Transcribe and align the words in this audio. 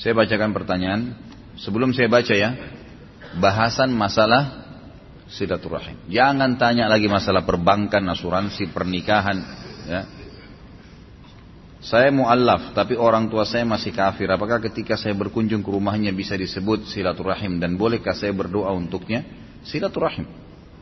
Saya 0.00 0.16
bacakan 0.16 0.56
pertanyaan. 0.56 1.12
Sebelum 1.60 1.92
saya 1.92 2.08
baca 2.08 2.32
ya, 2.32 2.56
bahasan 3.36 3.92
masalah 3.92 4.64
silaturahim. 5.28 6.08
Jangan 6.08 6.56
tanya 6.56 6.88
lagi 6.88 7.04
masalah 7.04 7.44
perbankan, 7.44 8.00
asuransi, 8.08 8.72
pernikahan. 8.72 9.38
Ya. 9.84 10.02
Saya 11.84 12.08
mu'allaf, 12.12 12.72
tapi 12.72 12.96
orang 12.96 13.28
tua 13.28 13.44
saya 13.44 13.64
masih 13.68 13.92
kafir. 13.92 14.28
Apakah 14.28 14.60
ketika 14.60 14.96
saya 14.96 15.12
berkunjung 15.12 15.60
ke 15.60 15.68
rumahnya 15.68 16.12
bisa 16.16 16.32
disebut 16.32 16.88
silaturahim? 16.88 17.60
Dan 17.60 17.76
bolehkah 17.76 18.16
saya 18.16 18.32
berdoa 18.32 18.72
untuknya? 18.72 19.24
Silaturahim. 19.68 20.24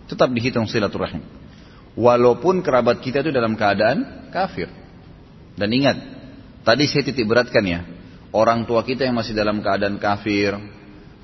Tetap 0.06 0.30
dihitung 0.30 0.70
silaturahim. 0.70 1.26
Walaupun 1.98 2.62
kerabat 2.62 3.02
kita 3.02 3.26
itu 3.26 3.34
dalam 3.34 3.58
keadaan 3.58 4.30
kafir. 4.30 4.70
Dan 5.58 5.74
ingat, 5.74 5.98
tadi 6.62 6.86
saya 6.86 7.02
titik 7.02 7.26
beratkan 7.26 7.66
ya, 7.66 7.82
orang 8.32 8.68
tua 8.68 8.84
kita 8.84 9.04
yang 9.08 9.16
masih 9.16 9.32
dalam 9.32 9.60
keadaan 9.64 9.96
kafir, 9.96 10.56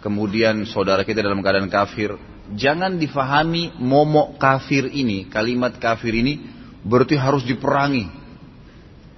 kemudian 0.00 0.64
saudara 0.68 1.04
kita 1.04 1.20
dalam 1.20 1.40
keadaan 1.44 1.68
kafir, 1.68 2.16
jangan 2.52 2.96
difahami 2.96 3.76
momok 3.80 4.36
kafir 4.36 4.88
ini, 4.88 5.28
kalimat 5.28 5.76
kafir 5.80 6.12
ini 6.12 6.40
berarti 6.84 7.16
harus 7.16 7.44
diperangi, 7.48 8.08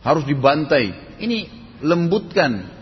harus 0.06 0.24
dibantai. 0.26 1.18
Ini 1.18 1.38
lembutkan. 1.82 2.74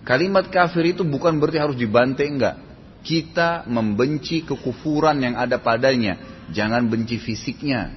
Kalimat 0.00 0.48
kafir 0.48 0.96
itu 0.96 1.04
bukan 1.04 1.36
berarti 1.36 1.60
harus 1.60 1.76
dibantai 1.76 2.26
enggak. 2.26 2.56
Kita 3.04 3.68
membenci 3.68 4.44
kekufuran 4.44 5.20
yang 5.20 5.36
ada 5.36 5.60
padanya, 5.60 6.44
jangan 6.52 6.88
benci 6.88 7.20
fisiknya. 7.20 7.92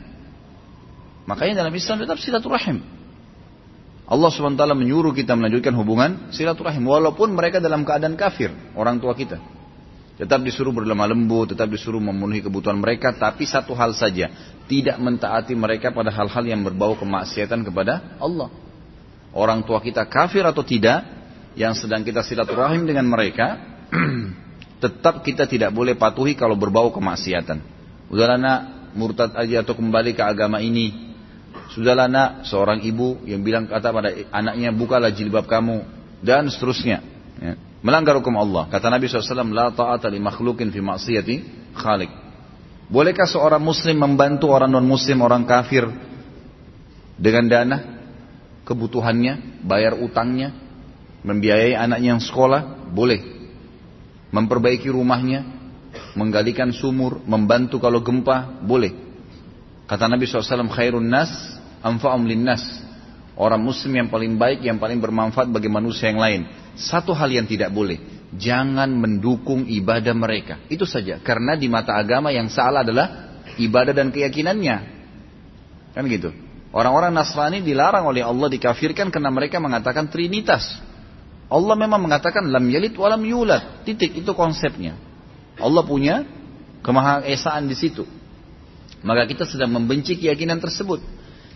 Makanya 1.23 1.63
dalam 1.63 1.73
Islam 1.75 2.03
tetap 2.03 2.19
silaturahim. 2.19 2.83
Allah 4.03 4.29
SWT 4.29 4.59
menyuruh 4.75 5.15
kita 5.15 5.31
melanjutkan 5.33 5.71
hubungan 5.79 6.35
silaturahim 6.35 6.83
walaupun 6.83 7.31
mereka 7.31 7.63
dalam 7.63 7.87
keadaan 7.87 8.19
kafir, 8.19 8.51
orang 8.75 8.99
tua 8.99 9.15
kita. 9.15 9.39
Tetap 10.13 10.45
disuruh 10.45 10.69
berlemah 10.69 11.09
lembut, 11.09 11.55
tetap 11.55 11.71
disuruh 11.71 11.97
memenuhi 11.97 12.45
kebutuhan 12.45 12.77
mereka, 12.77 13.15
tapi 13.15 13.49
satu 13.49 13.73
hal 13.73 13.97
saja, 13.97 14.29
tidak 14.69 15.01
mentaati 15.01 15.57
mereka 15.57 15.89
pada 15.89 16.13
hal-hal 16.13 16.43
yang 16.45 16.61
berbau 16.61 16.93
kemaksiatan 16.99 17.65
kepada 17.65 18.19
Allah. 18.21 18.53
Orang 19.33 19.65
tua 19.65 19.81
kita 19.81 20.05
kafir 20.05 20.45
atau 20.45 20.61
tidak, 20.61 21.01
yang 21.57 21.73
sedang 21.73 22.05
kita 22.05 22.21
silaturahim 22.21 22.85
dengan 22.85 23.09
mereka, 23.09 23.57
tetap 24.83 25.25
kita 25.25 25.49
tidak 25.49 25.73
boleh 25.73 25.97
patuhi 25.97 26.37
kalau 26.37 26.53
berbau 26.53 26.93
kemaksiatan. 26.93 27.57
Udahlah 28.13 28.37
nak, 28.37 28.61
murtad 28.93 29.33
aja 29.33 29.65
atau 29.65 29.73
kembali 29.73 30.13
ke 30.13 30.21
agama 30.21 30.61
ini, 30.61 31.12
Sudahlah 31.73 32.05
nak, 32.05 32.45
seorang 32.45 32.85
ibu 32.85 33.25
yang 33.25 33.41
bilang 33.41 33.65
kata 33.65 33.89
pada 33.89 34.13
anaknya, 34.29 34.69
bukalah 34.69 35.09
jilbab 35.09 35.49
kamu, 35.49 35.81
dan 36.21 36.45
seterusnya. 36.45 37.01
Ya. 37.41 37.57
Melanggar 37.81 38.13
hukum 38.21 38.37
Allah. 38.37 38.69
Kata 38.69 38.93
Nabi 38.93 39.09
SAW, 39.09 39.49
La 39.49 39.73
ta'ata 39.73 40.05
li 40.05 40.21
makhlukin 40.21 40.69
fi 40.69 40.79
maksiyati 40.79 41.35
khalik. 41.73 42.13
Bolehkah 42.93 43.25
seorang 43.25 43.57
muslim 43.57 43.97
membantu 43.97 44.53
orang 44.53 44.69
non-muslim, 44.69 45.17
orang 45.25 45.49
kafir, 45.49 45.89
dengan 47.17 47.49
dana, 47.49 47.77
kebutuhannya, 48.69 49.65
bayar 49.65 49.97
utangnya, 49.97 50.53
membiayai 51.25 51.73
anaknya 51.73 52.15
yang 52.15 52.21
sekolah? 52.21 52.93
Boleh. 52.93 53.49
Memperbaiki 54.29 54.93
rumahnya, 54.93 55.41
menggalikan 56.13 56.69
sumur, 56.69 57.17
membantu 57.25 57.81
kalau 57.81 58.05
gempa? 58.05 58.61
Boleh. 58.61 58.93
Kata 59.89 60.05
Nabi 60.05 60.29
SAW, 60.29 60.69
khairun 60.69 61.09
nas 61.09 61.62
anfa'um 61.83 62.23
linnas. 62.23 62.63
Orang 63.33 63.65
muslim 63.65 63.97
yang 63.97 64.09
paling 64.13 64.37
baik, 64.37 64.61
yang 64.63 64.77
paling 64.77 65.01
bermanfaat 65.01 65.49
bagi 65.49 65.67
manusia 65.67 66.09
yang 66.09 66.21
lain. 66.21 66.41
Satu 66.77 67.11
hal 67.17 67.29
yang 67.33 67.49
tidak 67.49 67.73
boleh, 67.73 68.29
jangan 68.37 68.89
mendukung 68.93 69.65
ibadah 69.65 70.13
mereka. 70.13 70.61
Itu 70.69 70.85
saja. 70.85 71.17
Karena 71.21 71.57
di 71.57 71.65
mata 71.65 71.97
agama 71.97 72.29
yang 72.29 72.47
salah 72.49 72.85
adalah 72.85 73.33
ibadah 73.57 73.93
dan 73.93 74.13
keyakinannya. 74.13 74.77
Kan 75.93 76.05
gitu. 76.09 76.33
Orang-orang 76.73 77.13
Nasrani 77.13 77.61
dilarang 77.61 78.09
oleh 78.09 78.25
Allah 78.25 78.49
dikafirkan 78.49 79.13
karena 79.13 79.29
mereka 79.29 79.61
mengatakan 79.61 80.09
trinitas. 80.09 80.81
Allah 81.45 81.77
memang 81.77 82.01
mengatakan 82.01 82.49
lam 82.49 82.65
yalid 82.65 82.97
walam 82.97 83.21
yulad. 83.21 83.85
Titik 83.85 84.17
itu 84.17 84.33
konsepnya. 84.33 84.97
Allah 85.61 85.85
punya 85.85 86.25
kemahaesaan 86.81 87.69
di 87.69 87.77
situ. 87.77 88.09
Maka 89.05 89.29
kita 89.29 89.45
sedang 89.45 89.69
membenci 89.69 90.17
keyakinan 90.17 90.57
tersebut. 90.57 90.97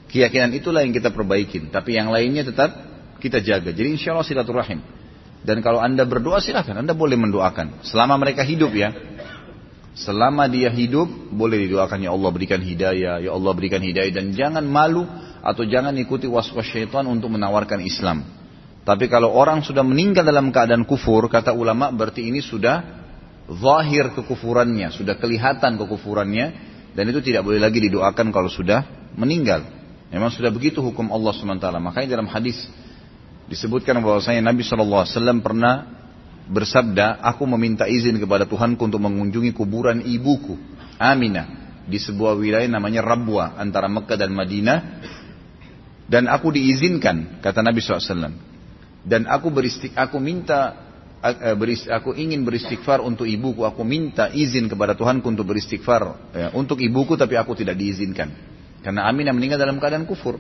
Keyakinan 0.08 0.56
itulah 0.56 0.84
yang 0.84 0.96
kita 0.96 1.12
perbaikin. 1.12 1.68
Tapi 1.68 2.00
yang 2.00 2.12
lainnya 2.12 2.48
tetap 2.48 2.72
kita 3.20 3.44
jaga. 3.44 3.76
Jadi 3.76 4.00
insya 4.00 4.16
Allah 4.16 4.28
silaturahim. 4.28 4.80
Dan 5.44 5.60
kalau 5.60 5.84
anda 5.84 6.08
berdoa 6.08 6.40
silahkan. 6.40 6.80
Anda 6.80 6.96
boleh 6.96 7.20
mendoakan. 7.20 7.84
Selama 7.84 8.16
mereka 8.16 8.48
hidup 8.48 8.72
ya. 8.72 8.96
Selama 9.98 10.46
dia 10.48 10.70
hidup 10.70 11.10
boleh 11.34 11.68
didoakan 11.68 12.06
ya 12.06 12.12
Allah 12.16 12.30
berikan 12.32 12.62
hidayah. 12.64 13.20
Ya 13.20 13.32
Allah 13.36 13.52
berikan 13.52 13.84
hidayah. 13.84 14.14
Dan 14.16 14.32
jangan 14.32 14.64
malu 14.64 15.04
atau 15.44 15.64
jangan 15.68 15.96
ikuti 16.00 16.28
was-was 16.28 16.68
syaitan 16.68 17.04
untuk 17.08 17.32
menawarkan 17.32 17.84
Islam. 17.84 18.24
Tapi 18.88 19.12
kalau 19.12 19.36
orang 19.36 19.60
sudah 19.68 19.84
meninggal 19.84 20.24
dalam 20.24 20.48
keadaan 20.48 20.88
kufur, 20.88 21.28
kata 21.28 21.52
ulama 21.52 21.92
berarti 21.92 22.24
ini 22.24 22.40
sudah 22.40 23.04
zahir 23.52 24.16
kekufurannya, 24.16 24.96
sudah 24.96 25.20
kelihatan 25.20 25.76
kekufurannya, 25.76 26.46
dan 26.96 27.04
itu 27.12 27.20
tidak 27.20 27.44
boleh 27.44 27.60
lagi 27.60 27.84
didoakan 27.84 28.32
kalau 28.32 28.48
sudah 28.48 29.12
meninggal. 29.20 29.77
Memang 30.08 30.32
sudah 30.32 30.48
begitu 30.48 30.80
hukum 30.80 31.12
Allah 31.12 31.32
SWT. 31.36 31.68
Makanya 31.84 32.08
dalam 32.16 32.28
hadis 32.32 32.56
disebutkan 33.52 34.00
bahwasanya 34.00 34.40
Nabi 34.40 34.64
SAW 34.64 35.08
pernah 35.44 35.98
bersabda, 36.48 37.20
aku 37.24 37.44
meminta 37.44 37.84
izin 37.88 38.16
kepada 38.20 38.48
Tuhanku 38.48 38.80
untuk 38.88 39.04
mengunjungi 39.04 39.52
kuburan 39.52 40.00
ibuku, 40.08 40.56
Aminah, 40.96 41.84
di 41.88 42.00
sebuah 42.00 42.36
wilayah 42.40 42.68
namanya 42.68 43.04
Rabwa 43.04 43.56
antara 43.60 43.92
Mekah 43.92 44.18
dan 44.20 44.32
Madinah. 44.32 44.78
Dan 46.08 46.32
aku 46.32 46.56
diizinkan, 46.56 47.44
kata 47.44 47.60
Nabi 47.60 47.84
SAW. 47.84 48.32
Dan 49.04 49.28
aku 49.28 49.52
beristik, 49.52 49.92
aku 49.92 50.24
minta, 50.24 50.72
eh, 51.20 51.52
aku 51.92 52.16
ingin 52.16 52.48
beristighfar 52.48 53.04
untuk 53.04 53.28
ibuku. 53.28 53.68
Aku 53.68 53.84
minta 53.84 54.32
izin 54.32 54.72
kepada 54.72 54.96
Tuhanku 54.96 55.28
untuk 55.28 55.52
beristighfar 55.52 56.32
ya, 56.32 56.48
untuk 56.56 56.80
ibuku, 56.80 57.20
tapi 57.20 57.36
aku 57.36 57.60
tidak 57.60 57.76
diizinkan. 57.76 58.32
Karena 58.86 59.10
Aminah 59.10 59.34
meninggal 59.34 59.58
dalam 59.58 59.82
keadaan 59.82 60.06
kufur. 60.06 60.38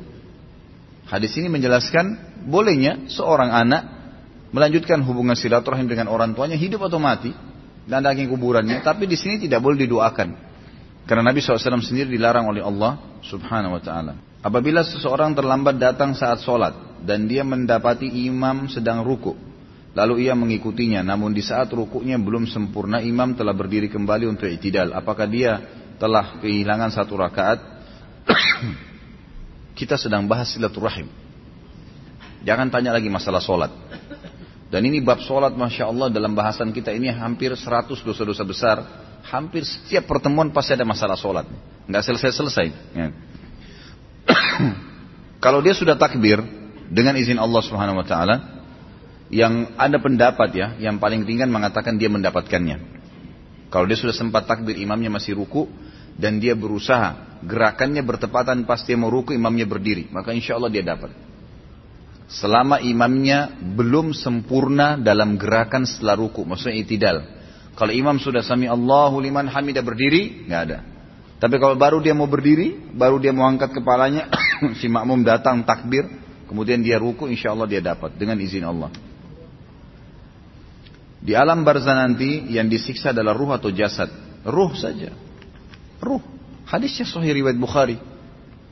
Hadis 1.08 1.32
ini 1.40 1.48
menjelaskan 1.48 2.38
bolehnya 2.48 3.08
seorang 3.08 3.48
anak 3.48 3.84
melanjutkan 4.52 5.00
hubungan 5.04 5.36
silaturahim 5.36 5.88
dengan 5.88 6.12
orang 6.12 6.36
tuanya 6.36 6.60
hidup 6.60 6.88
atau 6.88 7.00
mati 7.00 7.32
dan 7.88 8.04
daging 8.04 8.28
kuburannya, 8.28 8.84
tapi 8.84 9.08
di 9.08 9.16
sini 9.16 9.48
tidak 9.48 9.64
boleh 9.64 9.80
didoakan. 9.88 10.36
Karena 11.08 11.32
Nabi 11.32 11.40
SAW 11.40 11.80
sendiri 11.80 12.12
dilarang 12.12 12.52
oleh 12.52 12.60
Allah 12.60 13.00
Subhanahu 13.24 13.80
wa 13.80 13.82
taala. 13.82 14.14
Apabila 14.44 14.84
seseorang 14.84 15.32
terlambat 15.32 15.80
datang 15.80 16.12
saat 16.12 16.44
sholat 16.44 17.04
dan 17.08 17.32
dia 17.32 17.48
mendapati 17.48 18.28
imam 18.28 18.68
sedang 18.68 19.08
ruku, 19.08 19.32
lalu 19.96 20.28
ia 20.28 20.36
mengikutinya, 20.36 21.00
namun 21.08 21.32
di 21.32 21.40
saat 21.40 21.72
rukuknya 21.72 22.20
belum 22.20 22.44
sempurna, 22.52 23.00
imam 23.00 23.40
telah 23.40 23.56
berdiri 23.56 23.88
kembali 23.88 24.28
untuk 24.28 24.52
itidal. 24.52 24.92
Apakah 24.92 25.28
dia 25.32 25.64
telah 25.96 26.44
kehilangan 26.44 26.92
satu 26.92 27.16
rakaat 27.16 27.77
kita 29.78 29.96
sedang 29.96 30.26
bahas 30.26 30.52
silaturahim. 30.52 31.08
Jangan 32.44 32.72
tanya 32.72 32.96
lagi 32.96 33.10
masalah 33.12 33.42
sholat. 33.42 33.72
Dan 34.68 34.84
ini 34.84 35.00
bab 35.00 35.24
sholat 35.24 35.56
Masya 35.56 35.88
Allah 35.88 36.12
dalam 36.12 36.36
bahasan 36.36 36.76
kita 36.76 36.92
ini 36.92 37.08
hampir 37.08 37.56
100 37.56 37.88
dosa-dosa 38.04 38.44
besar. 38.44 38.78
Hampir 39.28 39.68
setiap 39.68 40.08
pertemuan 40.08 40.52
pasti 40.56 40.76
ada 40.76 40.88
masalah 40.88 41.20
sholat. 41.20 41.48
Nggak 41.88 42.04
selesai-selesai. 42.04 42.68
Ya. 42.96 43.08
Kalau 45.44 45.60
dia 45.64 45.76
sudah 45.76 45.96
takbir 46.00 46.40
dengan 46.88 47.16
izin 47.20 47.40
Allah 47.40 47.62
Subhanahu 47.64 48.00
Wa 48.04 48.08
Taala, 48.08 48.36
yang 49.28 49.76
ada 49.76 50.00
pendapat 50.00 50.50
ya, 50.56 50.68
yang 50.80 51.04
paling 51.04 51.28
ringan 51.28 51.52
mengatakan 51.52 52.00
dia 52.00 52.08
mendapatkannya. 52.08 52.96
Kalau 53.68 53.84
dia 53.84 54.00
sudah 54.00 54.16
sempat 54.16 54.48
takbir 54.48 54.80
imamnya 54.80 55.12
masih 55.12 55.36
ruku 55.36 55.68
dan 56.16 56.40
dia 56.40 56.56
berusaha 56.56 57.27
gerakannya 57.44 58.02
bertepatan 58.02 58.66
pas 58.66 58.82
dia 58.82 58.98
mau 58.98 59.12
ruku 59.12 59.34
imamnya 59.34 59.66
berdiri, 59.70 60.10
maka 60.10 60.34
insya 60.34 60.58
Allah 60.58 60.72
dia 60.72 60.82
dapat. 60.82 61.14
Selama 62.28 62.84
imamnya 62.84 63.56
belum 63.56 64.12
sempurna 64.12 65.00
dalam 65.00 65.40
gerakan 65.40 65.88
setelah 65.88 66.20
ruku, 66.20 66.44
maksudnya 66.44 66.76
itidal. 66.84 67.18
Kalau 67.78 67.94
imam 67.94 68.18
sudah 68.20 68.44
sami 68.44 68.68
Allahu 68.68 69.22
liman 69.22 69.48
hamidah 69.48 69.86
berdiri, 69.86 70.50
nggak 70.50 70.62
ada. 70.68 70.80
Tapi 71.38 71.56
kalau 71.62 71.78
baru 71.78 72.02
dia 72.02 72.18
mau 72.18 72.26
berdiri, 72.26 72.92
baru 72.98 73.22
dia 73.22 73.32
mau 73.32 73.46
angkat 73.46 73.70
kepalanya, 73.78 74.28
si 74.82 74.90
makmum 74.90 75.22
datang 75.22 75.62
takbir, 75.64 76.10
kemudian 76.50 76.82
dia 76.82 76.98
ruku, 76.98 77.30
insya 77.30 77.54
Allah 77.54 77.70
dia 77.70 77.80
dapat 77.80 78.18
dengan 78.18 78.42
izin 78.42 78.66
Allah. 78.66 78.90
Di 81.22 81.34
alam 81.34 81.66
barzah 81.66 81.98
nanti 81.98 82.50
yang 82.50 82.70
disiksa 82.70 83.14
adalah 83.14 83.34
ruh 83.34 83.52
atau 83.54 83.70
jasad. 83.74 84.10
Ruh 84.46 84.72
saja. 84.78 85.12
Ruh. 86.02 86.37
Hadisnya 86.68 87.08
sahih 87.08 87.32
riwayat 87.32 87.56
Bukhari. 87.56 87.96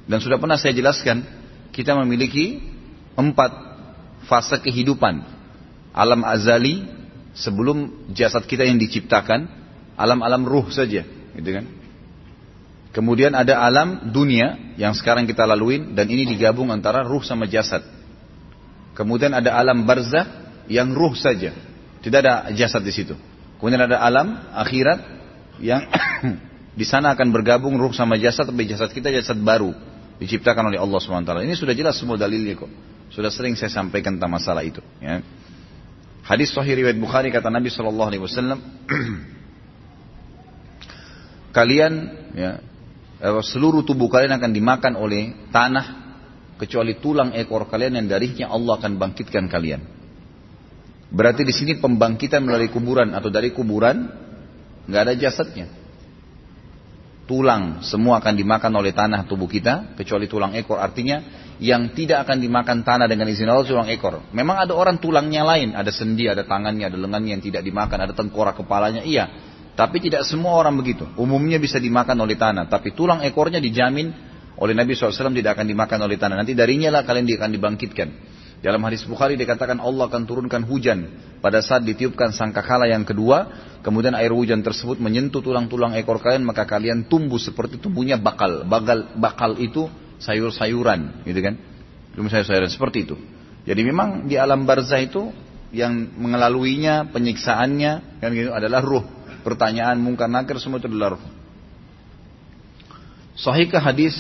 Dan 0.06 0.20
sudah 0.20 0.38
pernah 0.38 0.60
saya 0.60 0.76
jelaskan, 0.76 1.24
kita 1.72 1.96
memiliki 1.96 2.60
empat 3.16 3.52
fase 4.28 4.60
kehidupan. 4.60 5.24
Alam 5.96 6.28
azali 6.28 6.84
sebelum 7.32 8.12
jasad 8.12 8.44
kita 8.44 8.68
yang 8.68 8.76
diciptakan, 8.76 9.48
alam-alam 9.96 10.44
ruh 10.44 10.68
saja, 10.70 11.08
gitu 11.40 11.50
kan? 11.56 11.66
Kemudian 12.92 13.36
ada 13.36 13.60
alam 13.60 14.12
dunia 14.12 14.76
yang 14.80 14.96
sekarang 14.96 15.28
kita 15.28 15.44
laluin 15.44 15.96
dan 15.96 16.08
ini 16.08 16.24
digabung 16.24 16.72
antara 16.72 17.04
ruh 17.04 17.24
sama 17.24 17.44
jasad. 17.44 17.84
Kemudian 18.96 19.36
ada 19.36 19.52
alam 19.56 19.84
barzah 19.84 20.24
yang 20.72 20.96
ruh 20.96 21.12
saja, 21.16 21.52
tidak 22.00 22.20
ada 22.24 22.34
jasad 22.56 22.80
di 22.80 22.96
situ. 22.96 23.16
Kemudian 23.60 23.84
ada 23.84 24.00
alam 24.00 24.48
akhirat 24.56 25.00
yang 25.60 25.84
di 26.76 26.84
sana 26.84 27.16
akan 27.16 27.32
bergabung 27.32 27.80
ruh 27.80 27.96
sama 27.96 28.20
jasad, 28.20 28.52
tapi 28.52 28.68
jasad 28.68 28.92
kita 28.92 29.08
jasad 29.08 29.40
baru 29.40 29.72
diciptakan 30.20 30.72
oleh 30.72 30.80
Allah 30.80 31.00
SWT. 31.00 31.48
Ini 31.48 31.56
sudah 31.56 31.72
jelas 31.72 31.96
semua 31.96 32.20
dalilnya 32.20 32.60
kok. 32.60 32.72
Sudah 33.16 33.32
sering 33.32 33.56
saya 33.56 33.72
sampaikan 33.72 34.20
tentang 34.20 34.36
masalah 34.36 34.60
itu. 34.60 34.84
Ya. 35.00 35.24
Hadis 36.26 36.52
Sahih 36.52 36.76
riwayat 36.76 37.00
Bukhari 37.00 37.32
kata 37.32 37.48
Nabi 37.48 37.72
Shallallahu 37.72 38.10
Alaihi 38.12 38.24
Wasallam, 38.28 38.60
kalian 41.58 41.94
ya, 42.36 42.60
eh, 43.24 43.44
seluruh 43.46 43.88
tubuh 43.88 44.12
kalian 44.12 44.36
akan 44.36 44.52
dimakan 44.52 45.00
oleh 45.00 45.48
tanah 45.56 46.04
kecuali 46.60 47.00
tulang 47.00 47.32
ekor 47.36 47.68
kalian 47.72 48.04
yang 48.04 48.08
darinya 48.12 48.52
Allah 48.52 48.76
akan 48.80 49.00
bangkitkan 49.00 49.48
kalian. 49.48 49.80
Berarti 51.14 51.48
di 51.48 51.54
sini 51.56 51.80
pembangkitan 51.80 52.44
melalui 52.44 52.68
kuburan 52.68 53.16
atau 53.16 53.32
dari 53.32 53.56
kuburan 53.56 54.12
nggak 54.90 55.02
ada 55.08 55.14
jasadnya. 55.16 55.85
Tulang 57.26 57.82
semua 57.82 58.22
akan 58.22 58.38
dimakan 58.38 58.70
oleh 58.78 58.94
tanah 58.94 59.26
tubuh 59.26 59.50
kita 59.50 59.98
kecuali 59.98 60.30
tulang 60.30 60.54
ekor. 60.54 60.78
Artinya 60.78 61.46
yang 61.58 61.96
tidak 61.98 62.28
akan 62.28 62.38
dimakan 62.38 62.86
tanah 62.86 63.10
dengan 63.10 63.26
izin 63.26 63.50
Allah 63.50 63.66
tulang 63.66 63.90
ekor. 63.90 64.30
Memang 64.30 64.62
ada 64.62 64.78
orang 64.78 65.02
tulangnya 65.02 65.42
lain, 65.42 65.74
ada 65.74 65.90
sendi, 65.90 66.30
ada 66.30 66.46
tangannya, 66.46 66.86
ada 66.86 66.98
lengannya 67.00 67.34
yang 67.40 67.44
tidak 67.44 67.66
dimakan, 67.66 67.98
ada 68.06 68.14
tengkorak 68.14 68.60
kepalanya, 68.60 69.02
iya. 69.02 69.32
Tapi 69.76 70.00
tidak 70.00 70.24
semua 70.24 70.56
orang 70.56 70.78
begitu. 70.78 71.04
Umumnya 71.20 71.60
bisa 71.60 71.82
dimakan 71.82 72.16
oleh 72.24 72.38
tanah, 72.40 72.70
tapi 72.70 72.96
tulang 72.96 73.26
ekornya 73.26 73.60
dijamin 73.60 74.14
oleh 74.56 74.72
Nabi 74.72 74.96
SAW 74.96 75.36
tidak 75.36 75.60
akan 75.60 75.68
dimakan 75.68 76.00
oleh 76.08 76.16
tanah. 76.16 76.40
Nanti 76.40 76.56
darinya 76.56 76.88
lah 76.92 77.04
kalian 77.04 77.28
akan 77.28 77.52
dibangkitkan. 77.52 78.08
Dalam 78.66 78.82
hadis 78.82 79.06
Bukhari 79.06 79.38
dikatakan 79.38 79.78
Allah 79.78 80.10
akan 80.10 80.26
turunkan 80.26 80.66
hujan 80.66 81.06
pada 81.38 81.62
saat 81.62 81.86
ditiupkan 81.86 82.34
sangkakala 82.34 82.90
yang 82.90 83.06
kedua, 83.06 83.46
kemudian 83.86 84.18
air 84.18 84.34
hujan 84.34 84.66
tersebut 84.66 84.98
menyentuh 84.98 85.46
tulang-tulang 85.46 85.94
ekor 85.94 86.18
kalian 86.18 86.42
maka 86.42 86.66
kalian 86.66 87.06
tumbuh 87.06 87.38
seperti 87.38 87.78
tumbuhnya 87.78 88.18
bakal. 88.18 88.66
Bakal 88.66 89.22
bakal 89.22 89.62
itu 89.62 89.86
sayur-sayuran, 90.18 91.22
gitu 91.30 91.46
kan? 91.46 91.62
Belum 92.18 92.26
sayur-sayuran 92.26 92.74
seperti 92.74 93.06
itu. 93.06 93.14
Jadi 93.70 93.86
memang 93.86 94.26
di 94.26 94.34
alam 94.34 94.66
barzah 94.66 94.98
itu 94.98 95.30
yang 95.70 96.18
mengelaluinya, 96.18 97.06
penyiksaannya, 97.14 98.18
kan 98.18 98.30
gitu 98.34 98.50
adalah 98.50 98.82
ruh. 98.82 99.06
Pertanyaan 99.46 100.02
mungkar 100.02 100.26
nakir 100.26 100.58
semua 100.58 100.82
itu 100.82 100.90
adalah 100.90 101.22
ruh. 101.22 101.24
Sahihkah 103.38 103.78
hadis 103.78 104.18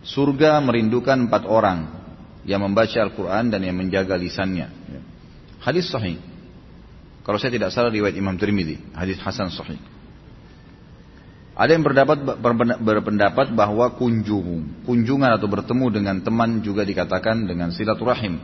surga 0.00 0.64
merindukan 0.64 1.28
empat 1.28 1.44
orang 1.44 1.99
yang 2.44 2.64
membaca 2.64 2.96
Al-Quran 3.00 3.52
dan 3.52 3.60
yang 3.60 3.76
menjaga 3.76 4.16
lisannya. 4.16 4.72
Hadis 5.60 5.92
sahih. 5.92 6.16
Kalau 7.20 7.36
saya 7.36 7.52
tidak 7.52 7.70
salah 7.70 7.92
riwayat 7.92 8.16
Imam 8.16 8.34
Tirmidzi, 8.40 8.80
hadis 8.96 9.20
Hasan 9.20 9.52
sahih. 9.52 9.76
Ada 11.60 11.76
yang 11.76 11.84
berpendapat, 11.84 12.40
berpendapat 12.80 13.52
bahwa 13.52 13.92
kunjung, 13.92 14.80
kunjungan 14.88 15.36
atau 15.36 15.44
bertemu 15.44 15.86
dengan 15.92 16.16
teman 16.24 16.64
juga 16.64 16.88
dikatakan 16.88 17.44
dengan 17.44 17.68
silaturahim. 17.68 18.40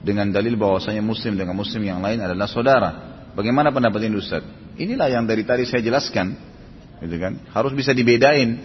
Dengan 0.00 0.32
dalil 0.32 0.56
bahwasanya 0.56 1.04
muslim 1.04 1.36
dengan 1.36 1.52
muslim 1.56 1.84
yang 1.84 2.00
lain 2.00 2.24
adalah 2.24 2.48
saudara. 2.48 2.90
Bagaimana 3.36 3.68
pendapat 3.68 4.08
ini 4.08 4.16
Ustaz? 4.16 4.44
Inilah 4.80 5.12
yang 5.12 5.28
dari 5.28 5.44
tadi 5.44 5.68
saya 5.68 5.84
jelaskan. 5.84 6.32
Gitu 7.04 7.16
kan? 7.20 7.40
Harus 7.52 7.76
bisa 7.76 7.92
dibedain. 7.92 8.60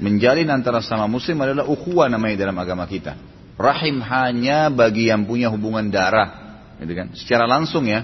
Menjalin 0.00 0.48
antara 0.48 0.80
sama 0.80 1.04
muslim 1.04 1.36
adalah 1.44 1.68
ukhuwah 1.68 2.08
namanya 2.08 2.48
dalam 2.48 2.56
agama 2.56 2.88
kita. 2.88 3.33
Rahim 3.54 4.02
hanya 4.02 4.66
bagi 4.70 5.08
yang 5.10 5.26
punya 5.26 5.46
hubungan 5.50 5.86
darah. 5.90 6.58
Gitu 6.82 6.92
kan? 6.94 7.08
Secara 7.14 7.46
langsung 7.46 7.86
ya. 7.86 8.02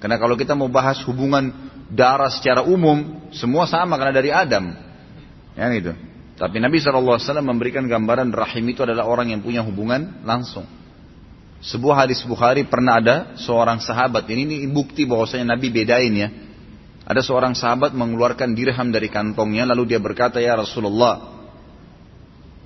Karena 0.00 0.16
kalau 0.16 0.36
kita 0.36 0.56
mau 0.56 0.68
bahas 0.72 1.00
hubungan 1.04 1.52
darah 1.92 2.32
secara 2.32 2.64
umum 2.64 3.28
semua 3.32 3.68
sama 3.68 4.00
karena 4.00 4.14
dari 4.16 4.32
Adam. 4.32 4.72
Ya 5.56 5.68
gitu. 5.72 5.92
Tapi 6.36 6.60
Nabi 6.60 6.76
SAW 6.80 7.16
memberikan 7.40 7.88
gambaran 7.88 8.28
rahim 8.28 8.64
itu 8.68 8.84
adalah 8.84 9.08
orang 9.08 9.32
yang 9.32 9.40
punya 9.40 9.64
hubungan 9.64 10.20
langsung. 10.24 10.68
Sebuah 11.64 12.04
hadis 12.04 12.20
Bukhari 12.28 12.68
pernah 12.68 13.00
ada 13.00 13.16
seorang 13.40 13.80
sahabat. 13.80 14.28
Ini, 14.28 14.44
ini 14.44 14.68
bukti 14.68 15.08
bahwasanya 15.08 15.56
Nabi 15.56 15.72
bedain 15.72 16.12
ya. 16.12 16.28
Ada 17.08 17.24
seorang 17.24 17.56
sahabat 17.56 17.96
mengeluarkan 17.96 18.52
dirham 18.52 18.92
dari 18.92 19.08
kantongnya 19.08 19.64
lalu 19.64 19.96
dia 19.96 20.00
berkata 20.02 20.36
ya 20.36 20.58
Rasulullah. 20.60 21.48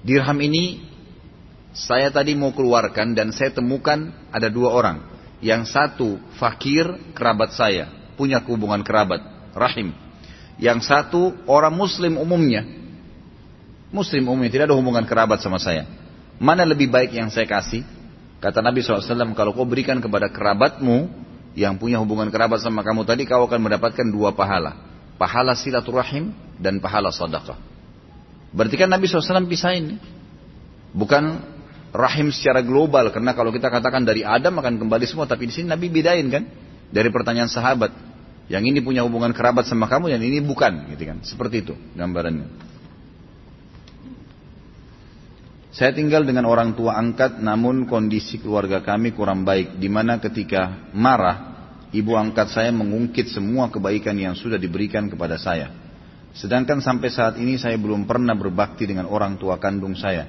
Dirham 0.02 0.38
ini 0.42 0.89
saya 1.70 2.10
tadi 2.10 2.34
mau 2.34 2.50
keluarkan 2.50 3.14
dan 3.14 3.30
saya 3.30 3.54
temukan 3.54 4.10
ada 4.34 4.50
dua 4.50 4.74
orang. 4.74 4.98
Yang 5.40 5.72
satu 5.72 6.20
fakir 6.36 6.84
kerabat 7.16 7.56
saya 7.56 7.88
punya 8.18 8.42
hubungan 8.44 8.84
kerabat, 8.84 9.24
rahim. 9.56 9.96
Yang 10.60 10.84
satu 10.84 11.32
orang 11.48 11.72
muslim 11.72 12.20
umumnya. 12.20 12.68
Muslim 13.88 14.28
umumnya 14.28 14.52
tidak 14.52 14.68
ada 14.68 14.76
hubungan 14.76 15.08
kerabat 15.08 15.40
sama 15.40 15.56
saya. 15.56 15.88
Mana 16.36 16.68
lebih 16.68 16.92
baik 16.92 17.16
yang 17.16 17.32
saya 17.32 17.48
kasih? 17.48 17.80
Kata 18.40 18.60
Nabi 18.60 18.80
SAW, 18.80 19.32
kalau 19.36 19.52
kau 19.52 19.64
berikan 19.64 20.00
kepada 20.00 20.28
kerabatmu 20.28 21.08
yang 21.56 21.76
punya 21.80 22.00
hubungan 22.00 22.28
kerabat 22.28 22.60
sama 22.60 22.84
kamu 22.84 23.08
tadi, 23.08 23.24
kau 23.24 23.44
akan 23.48 23.60
mendapatkan 23.60 24.04
dua 24.08 24.36
pahala. 24.36 24.76
Pahala 25.16 25.56
silaturahim 25.56 26.32
dan 26.60 26.80
pahala 26.80 27.12
sadaqah. 27.12 27.56
Berarti 28.52 28.76
kan 28.76 28.88
Nabi 28.88 29.08
SAW 29.08 29.48
pisahin. 29.48 30.00
Bukan 30.90 31.49
rahim 31.90 32.30
secara 32.34 32.62
global. 32.64 33.10
Karena 33.14 33.34
kalau 33.34 33.54
kita 33.54 33.70
katakan 33.70 34.02
dari 34.06 34.26
Adam 34.26 34.58
akan 34.58 34.80
kembali 34.80 35.06
semua. 35.06 35.26
Tapi 35.28 35.46
di 35.48 35.52
sini 35.54 35.70
Nabi 35.70 35.86
bedain 35.90 36.26
kan. 36.30 36.44
Dari 36.90 37.08
pertanyaan 37.10 37.50
sahabat. 37.50 38.10
Yang 38.50 38.74
ini 38.74 38.78
punya 38.82 39.06
hubungan 39.06 39.30
kerabat 39.30 39.70
sama 39.70 39.86
kamu, 39.86 40.10
yang 40.10 40.18
ini 40.26 40.42
bukan, 40.42 40.90
gitu 40.90 41.06
kan? 41.06 41.22
Seperti 41.22 41.62
itu 41.62 41.78
gambarannya. 41.94 42.50
Saya 45.70 45.94
tinggal 45.94 46.26
dengan 46.26 46.50
orang 46.50 46.74
tua 46.74 46.98
angkat, 46.98 47.38
namun 47.38 47.86
kondisi 47.86 48.42
keluarga 48.42 48.82
kami 48.82 49.14
kurang 49.14 49.46
baik, 49.46 49.78
di 49.78 49.86
mana 49.86 50.18
ketika 50.18 50.90
marah, 50.90 51.62
ibu 51.94 52.18
angkat 52.18 52.50
saya 52.50 52.74
mengungkit 52.74 53.30
semua 53.30 53.70
kebaikan 53.70 54.18
yang 54.18 54.34
sudah 54.34 54.58
diberikan 54.58 55.06
kepada 55.06 55.38
saya. 55.38 55.70
Sedangkan 56.34 56.82
sampai 56.82 57.06
saat 57.06 57.38
ini 57.38 57.54
saya 57.54 57.78
belum 57.78 58.02
pernah 58.02 58.34
berbakti 58.34 58.82
dengan 58.82 59.06
orang 59.06 59.38
tua 59.38 59.62
kandung 59.62 59.94
saya. 59.94 60.26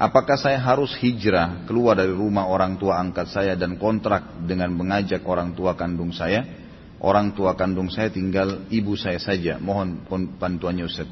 Apakah 0.00 0.40
saya 0.40 0.56
harus 0.56 0.96
hijrah 0.96 1.68
keluar 1.68 1.92
dari 1.92 2.16
rumah 2.16 2.48
orang 2.48 2.80
tua 2.80 2.96
angkat 2.96 3.28
saya 3.28 3.52
dan 3.52 3.76
kontrak 3.76 4.48
dengan 4.48 4.72
mengajak 4.72 5.20
orang 5.28 5.52
tua 5.52 5.76
kandung 5.76 6.08
saya? 6.08 6.60
orang 7.00 7.32
tua 7.32 7.56
kandung 7.56 7.88
saya 7.88 8.12
tinggal 8.12 8.68
ibu 8.68 8.94
saya 8.94 9.16
saja. 9.16 9.56
Mohon 9.56 10.04
bantuannya 10.36 10.84
Ustaz. 10.86 11.08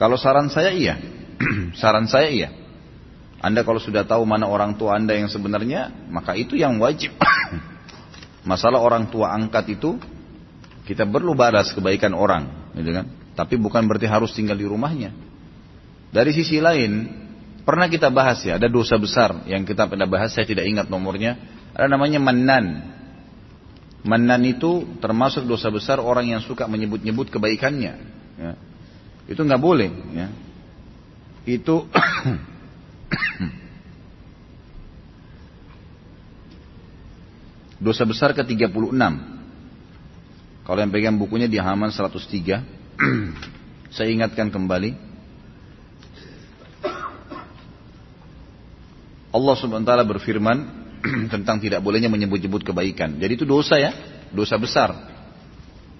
Kalau 0.00 0.16
saran 0.16 0.48
saya 0.48 0.72
iya. 0.72 0.96
saran 1.80 2.08
saya 2.08 2.28
iya. 2.32 2.48
Anda 3.40 3.64
kalau 3.64 3.80
sudah 3.80 4.04
tahu 4.04 4.24
mana 4.28 4.48
orang 4.48 4.76
tua 4.76 4.96
Anda 4.96 5.16
yang 5.16 5.28
sebenarnya, 5.28 6.08
maka 6.12 6.36
itu 6.36 6.56
yang 6.56 6.76
wajib. 6.80 7.16
Masalah 8.50 8.80
orang 8.80 9.08
tua 9.12 9.32
angkat 9.32 9.76
itu, 9.76 9.96
kita 10.88 11.04
perlu 11.08 11.36
balas 11.36 11.72
kebaikan 11.72 12.16
orang. 12.16 12.72
Gitu 12.76 12.90
kan? 12.92 13.06
Tapi 13.36 13.56
bukan 13.56 13.84
berarti 13.88 14.08
harus 14.08 14.32
tinggal 14.32 14.56
di 14.56 14.68
rumahnya. 14.68 15.12
Dari 16.10 16.32
sisi 16.36 16.60
lain, 16.60 17.19
pernah 17.70 17.86
kita 17.86 18.10
bahas 18.10 18.42
ya, 18.42 18.58
ada 18.58 18.66
dosa 18.66 18.98
besar 18.98 19.46
yang 19.46 19.62
kita 19.62 19.86
pernah 19.86 20.10
bahas, 20.10 20.34
saya 20.34 20.42
tidak 20.42 20.66
ingat 20.66 20.90
nomornya. 20.90 21.38
Ada 21.70 21.86
namanya 21.86 22.18
manan. 22.18 22.82
Manan 24.02 24.42
itu 24.42 24.98
termasuk 24.98 25.46
dosa 25.46 25.70
besar 25.70 26.02
orang 26.02 26.34
yang 26.34 26.42
suka 26.42 26.66
menyebut-nyebut 26.66 27.30
kebaikannya. 27.30 27.94
Ya. 28.42 28.58
Itu 29.30 29.46
nggak 29.46 29.62
boleh. 29.62 29.86
Ya. 30.10 30.34
Itu 31.46 31.86
dosa 37.86 38.02
besar 38.02 38.34
ke-36. 38.34 38.98
Kalau 40.66 40.78
yang 40.82 40.90
pegang 40.90 41.14
bukunya 41.14 41.46
di 41.46 41.62
halaman 41.62 41.94
103, 41.94 42.18
saya 43.94 44.08
ingatkan 44.10 44.50
kembali. 44.50 45.09
Allah 49.30 49.54
ta'ala 49.56 50.04
berfirman, 50.06 50.80
tentang 51.32 51.58
tidak 51.62 51.80
bolehnya 51.80 52.12
menyebut-nyebut 52.12 52.66
kebaikan. 52.66 53.16
Jadi 53.16 53.32
itu 53.40 53.46
dosa 53.48 53.80
ya, 53.80 53.92
dosa 54.34 54.56
besar. 54.60 54.90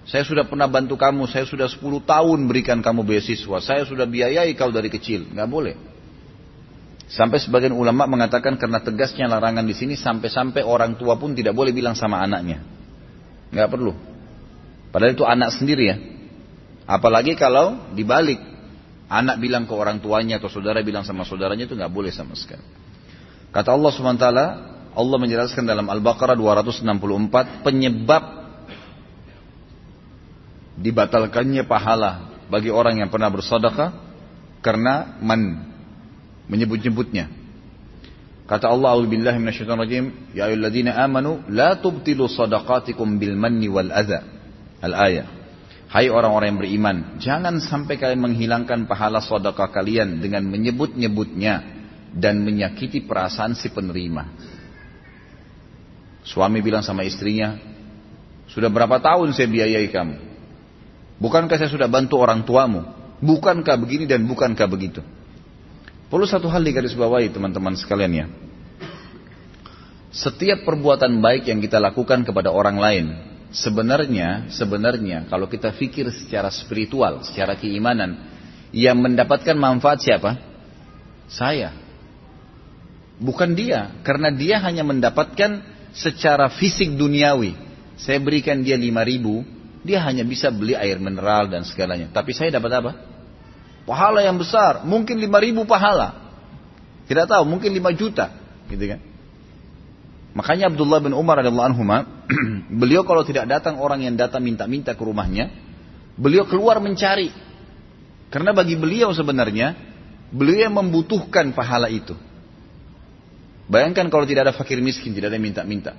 Saya 0.05 0.25
sudah 0.25 0.45
pernah 0.49 0.65
bantu 0.65 0.97
kamu, 0.97 1.29
saya 1.29 1.45
sudah 1.45 1.69
10 1.69 1.81
tahun 2.03 2.39
berikan 2.49 2.81
kamu 2.81 3.05
beasiswa, 3.05 3.57
saya 3.61 3.85
sudah 3.85 4.09
biayai 4.09 4.57
kau 4.57 4.73
dari 4.73 4.89
kecil, 4.89 5.29
nggak 5.29 5.49
boleh. 5.49 5.75
Sampai 7.11 7.43
sebagian 7.43 7.75
ulama 7.75 8.07
mengatakan 8.07 8.55
karena 8.55 8.79
tegasnya 8.79 9.27
larangan 9.27 9.67
di 9.67 9.75
sini 9.75 9.99
sampai-sampai 9.99 10.63
orang 10.63 10.95
tua 10.95 11.19
pun 11.19 11.35
tidak 11.35 11.51
boleh 11.51 11.75
bilang 11.75 11.91
sama 11.91 12.23
anaknya. 12.23 12.63
Nggak 13.51 13.67
perlu. 13.67 13.91
Padahal 14.95 15.11
itu 15.11 15.27
anak 15.27 15.51
sendiri 15.51 15.83
ya. 15.91 15.97
Apalagi 16.87 17.35
kalau 17.35 17.91
dibalik. 17.91 18.39
Anak 19.11 19.43
bilang 19.43 19.67
ke 19.67 19.75
orang 19.75 19.99
tuanya 19.99 20.39
atau 20.39 20.47
saudara 20.47 20.79
bilang 20.87 21.03
sama 21.03 21.27
saudaranya 21.27 21.67
itu 21.67 21.75
nggak 21.75 21.91
boleh 21.91 22.15
sama 22.15 22.31
sekali. 22.31 22.63
Kata 23.51 23.75
Allah 23.75 23.91
SWT, 23.91 24.27
Allah 24.91 25.17
menjelaskan 25.19 25.67
dalam 25.67 25.87
Al-Baqarah 25.91 26.39
264 26.39 27.67
penyebab 27.67 28.23
dibatalkannya 30.79 31.67
pahala 31.67 32.31
bagi 32.47 32.71
orang 32.71 33.03
yang 33.03 33.11
pernah 33.11 33.27
bersedekah 33.27 33.91
karena 34.63 35.19
man 35.19 35.67
menyebut-nyebutnya. 36.47 37.27
Kata 38.47 38.67
Allah, 38.67 38.95
"A'udzubillahi 38.95 39.39
minasyaitonirrajim, 39.39 40.35
ya 40.35 40.51
ayyuhalladzina 40.51 40.99
amanu 40.99 41.43
la 41.47 41.79
tubtilu 41.79 42.27
shadaqatikum 42.27 43.15
bil 43.15 43.39
manni 43.39 43.71
wal 43.71 43.91
adza." 43.91 44.27
Al-ayat. 44.83 45.27
Hai 45.91 46.07
orang-orang 46.07 46.55
yang 46.55 46.59
beriman, 46.59 46.95
jangan 47.19 47.59
sampai 47.59 47.99
kalian 47.99 48.23
menghilangkan 48.23 48.87
pahala 48.87 49.19
sedekah 49.19 49.71
kalian 49.71 50.23
dengan 50.23 50.47
menyebut-nyebutnya 50.47 51.80
dan 52.11 52.43
menyakiti 52.43 53.03
perasaan 53.07 53.55
si 53.55 53.71
penerima. 53.71 54.27
Suami 56.21 56.61
bilang 56.61 56.85
sama 56.85 57.01
istrinya, 57.07 57.57
sudah 58.51 58.67
berapa 58.67 58.99
tahun 58.99 59.31
saya 59.31 59.47
biayai 59.47 59.87
kamu? 59.89 60.15
Bukankah 61.17 61.55
saya 61.57 61.71
sudah 61.71 61.87
bantu 61.87 62.19
orang 62.19 62.43
tuamu? 62.43 62.83
Bukankah 63.21 63.77
begini 63.77 64.09
dan 64.09 64.25
bukankah 64.25 64.67
begitu? 64.67 65.01
Perlu 66.11 66.27
satu 66.27 66.51
hal 66.51 66.59
di 66.65 66.75
garis 66.75 66.91
bawahi 66.91 67.31
teman-teman 67.31 67.77
sekalian 67.79 68.11
ya. 68.11 68.25
Setiap 70.11 70.67
perbuatan 70.67 71.23
baik 71.23 71.47
yang 71.47 71.63
kita 71.63 71.79
lakukan 71.79 72.27
kepada 72.27 72.51
orang 72.51 72.75
lain, 72.75 73.05
sebenarnya, 73.55 74.51
sebenarnya 74.51 75.31
kalau 75.31 75.47
kita 75.47 75.71
pikir 75.71 76.11
secara 76.11 76.51
spiritual, 76.51 77.23
secara 77.23 77.55
keimanan, 77.55 78.19
yang 78.75 78.99
mendapatkan 78.99 79.55
manfaat 79.55 80.03
siapa? 80.03 80.35
Saya. 81.31 81.71
Bukan 83.21 83.53
dia, 83.53 84.01
karena 84.01 84.33
dia 84.33 84.57
hanya 84.65 84.81
mendapatkan 84.81 85.61
secara 85.93 86.49
fisik 86.49 86.97
duniawi. 86.97 87.53
Saya 88.01 88.17
berikan 88.17 88.65
dia 88.65 88.73
lima 88.73 89.05
ribu, 89.05 89.45
dia 89.85 90.01
hanya 90.01 90.25
bisa 90.25 90.49
beli 90.49 90.73
air 90.73 90.97
mineral 90.97 91.45
dan 91.45 91.61
segalanya. 91.61 92.09
Tapi 92.09 92.33
saya 92.33 92.49
dapat 92.57 92.81
apa? 92.81 92.91
Pahala 93.85 94.25
yang 94.25 94.41
besar, 94.41 94.81
mungkin 94.89 95.21
lima 95.21 95.37
ribu 95.37 95.69
pahala. 95.69 96.33
Tidak 97.05 97.29
tahu, 97.29 97.45
mungkin 97.45 97.69
lima 97.77 97.93
juta, 97.93 98.33
gitu 98.65 98.89
kan? 98.89 98.99
Makanya 100.31 100.73
Abdullah 100.73 101.03
bin 101.03 101.13
Umar 101.13 101.43
radhiyallahu 101.43 101.69
anhu 101.75 101.83
beliau 102.81 103.05
kalau 103.05 103.21
tidak 103.21 103.45
datang 103.45 103.77
orang 103.77 104.01
yang 104.01 104.17
datang 104.17 104.41
minta-minta 104.41 104.97
ke 104.97 105.03
rumahnya, 105.05 105.53
beliau 106.17 106.49
keluar 106.49 106.81
mencari. 106.81 107.29
Karena 108.33 108.55
bagi 108.55 108.79
beliau 108.79 109.11
sebenarnya, 109.13 109.75
beliau 110.33 110.71
yang 110.71 110.73
membutuhkan 110.73 111.51
pahala 111.51 111.91
itu. 111.91 112.15
Bayangkan 113.71 114.11
kalau 114.11 114.27
tidak 114.27 114.51
ada 114.51 114.53
fakir 114.53 114.83
miskin, 114.83 115.15
tidak 115.15 115.31
ada 115.31 115.39
minta-minta. 115.39 115.95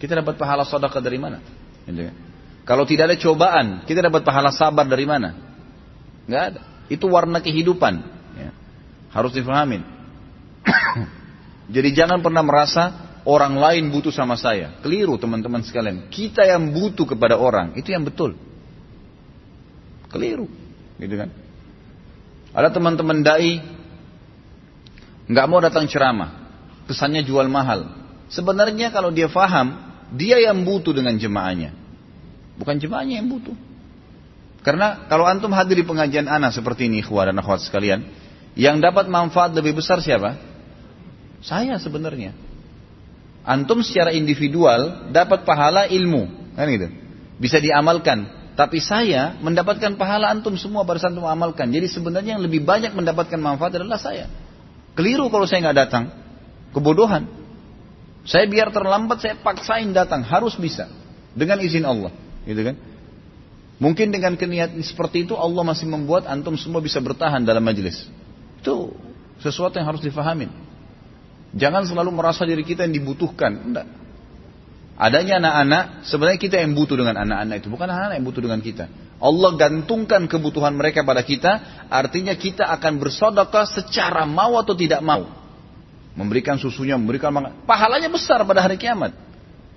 Kita 0.00 0.16
dapat 0.16 0.40
pahala 0.40 0.64
sedekah 0.64 1.04
dari 1.04 1.20
mana? 1.20 1.44
Gitu 1.84 2.00
kan? 2.08 2.16
Kalau 2.64 2.88
tidak 2.88 3.12
ada 3.12 3.16
cobaan, 3.20 3.66
kita 3.84 4.00
dapat 4.00 4.24
pahala 4.24 4.48
sabar 4.48 4.88
dari 4.88 5.04
mana? 5.04 5.36
Nggak 6.24 6.42
ada. 6.48 6.60
Itu 6.88 7.12
warna 7.12 7.44
kehidupan. 7.44 7.94
Ya. 8.40 8.50
Harus 9.12 9.36
difahamin. 9.36 9.84
Jadi 11.76 11.88
jangan 11.92 12.24
pernah 12.24 12.40
merasa 12.40 13.12
orang 13.28 13.60
lain 13.60 13.92
butuh 13.92 14.10
sama 14.10 14.40
saya. 14.40 14.80
Keliru 14.80 15.20
teman-teman 15.20 15.60
sekalian. 15.60 16.08
Kita 16.08 16.42
yang 16.42 16.72
butuh 16.72 17.04
kepada 17.04 17.36
orang, 17.36 17.76
itu 17.76 17.92
yang 17.92 18.02
betul. 18.02 18.32
Keliru. 20.08 20.48
Gitu 20.96 21.14
kan. 21.20 21.28
Ada 22.56 22.72
teman-teman 22.72 23.20
dai 23.20 23.60
nggak 25.28 25.46
mau 25.46 25.60
datang 25.60 25.84
ceramah. 25.84 26.45
Pesannya 26.86 27.26
jual 27.26 27.50
mahal. 27.50 27.90
Sebenarnya 28.30 28.94
kalau 28.94 29.10
dia 29.10 29.26
faham, 29.26 29.74
dia 30.14 30.38
yang 30.38 30.62
butuh 30.62 30.94
dengan 30.94 31.18
jemaahnya. 31.18 31.74
Bukan 32.56 32.78
jemaahnya 32.78 33.22
yang 33.22 33.28
butuh. 33.28 33.54
Karena 34.66 35.06
kalau 35.06 35.22
antum 35.26 35.54
hadir 35.54 35.78
di 35.78 35.86
pengajian 35.86 36.26
anak 36.26 36.50
seperti 36.50 36.90
ini, 36.90 36.98
ikhwah 36.98 37.30
dan 37.30 37.38
akhwat 37.38 37.62
sekalian, 37.62 38.02
yang 38.58 38.82
dapat 38.82 39.06
manfaat 39.06 39.54
lebih 39.54 39.78
besar 39.78 40.02
siapa? 40.02 40.34
Saya 41.38 41.78
sebenarnya. 41.78 42.34
Antum 43.46 43.78
secara 43.86 44.10
individual 44.10 45.06
dapat 45.14 45.46
pahala 45.46 45.86
ilmu, 45.86 46.54
kan 46.58 46.66
gitu. 46.66 46.90
Bisa 47.38 47.62
diamalkan. 47.62 48.26
Tapi 48.56 48.82
saya 48.82 49.38
mendapatkan 49.38 49.94
pahala 50.00 50.32
antum 50.32 50.56
semua 50.58 50.82
pada 50.82 50.98
saat 50.98 51.14
antum 51.14 51.28
amalkan. 51.28 51.70
Jadi 51.70 51.86
sebenarnya 51.92 52.34
yang 52.34 52.42
lebih 52.42 52.64
banyak 52.66 52.90
mendapatkan 52.90 53.38
manfaat 53.38 53.78
adalah 53.78 54.00
saya. 54.00 54.26
Keliru 54.98 55.30
kalau 55.30 55.46
saya 55.46 55.62
nggak 55.62 55.78
datang. 55.78 56.04
Kebodohan. 56.74 57.28
Saya 58.26 58.50
biar 58.50 58.74
terlambat 58.74 59.22
saya 59.22 59.38
paksain 59.38 59.94
datang, 59.94 60.26
harus 60.26 60.58
bisa 60.58 60.90
dengan 61.30 61.62
izin 61.62 61.86
Allah, 61.86 62.10
gitu 62.42 62.58
kan? 62.58 62.76
Mungkin 63.76 64.08
dengan 64.08 64.34
keniat 64.40 64.72
seperti 64.82 65.28
itu 65.28 65.36
Allah 65.36 65.60
masih 65.60 65.84
membuat 65.84 66.24
antum 66.26 66.56
semua 66.56 66.80
bisa 66.80 66.96
bertahan 66.98 67.44
dalam 67.44 67.60
majelis. 67.60 68.08
Itu 68.58 68.96
sesuatu 69.44 69.76
yang 69.76 69.92
harus 69.92 70.00
difahamin. 70.00 70.48
Jangan 71.52 71.84
selalu 71.84 72.10
merasa 72.10 72.48
diri 72.48 72.64
kita 72.64 72.88
yang 72.88 72.96
dibutuhkan. 72.96 73.52
Enggak. 73.52 73.86
Adanya 74.96 75.36
anak-anak, 75.44 76.08
sebenarnya 76.08 76.40
kita 76.40 76.56
yang 76.56 76.72
butuh 76.72 76.96
dengan 76.96 77.20
anak-anak 77.20 77.60
itu. 77.60 77.68
Bukan 77.68 77.84
anak-anak 77.84 78.16
yang 78.16 78.26
butuh 78.26 78.42
dengan 78.48 78.60
kita. 78.64 78.88
Allah 79.20 79.50
gantungkan 79.60 80.24
kebutuhan 80.24 80.72
mereka 80.72 81.04
pada 81.04 81.20
kita, 81.20 81.84
artinya 81.92 82.32
kita 82.32 82.64
akan 82.64 82.96
bersodokah 82.96 83.68
secara 83.68 84.24
mau 84.24 84.56
atau 84.56 84.72
tidak 84.72 85.04
mau. 85.04 85.28
Memberikan 86.16 86.56
susunya, 86.56 86.96
memberikan 86.96 87.28
pahalanya 87.68 88.08
besar 88.08 88.40
pada 88.48 88.64
hari 88.64 88.80
kiamat. 88.80 89.12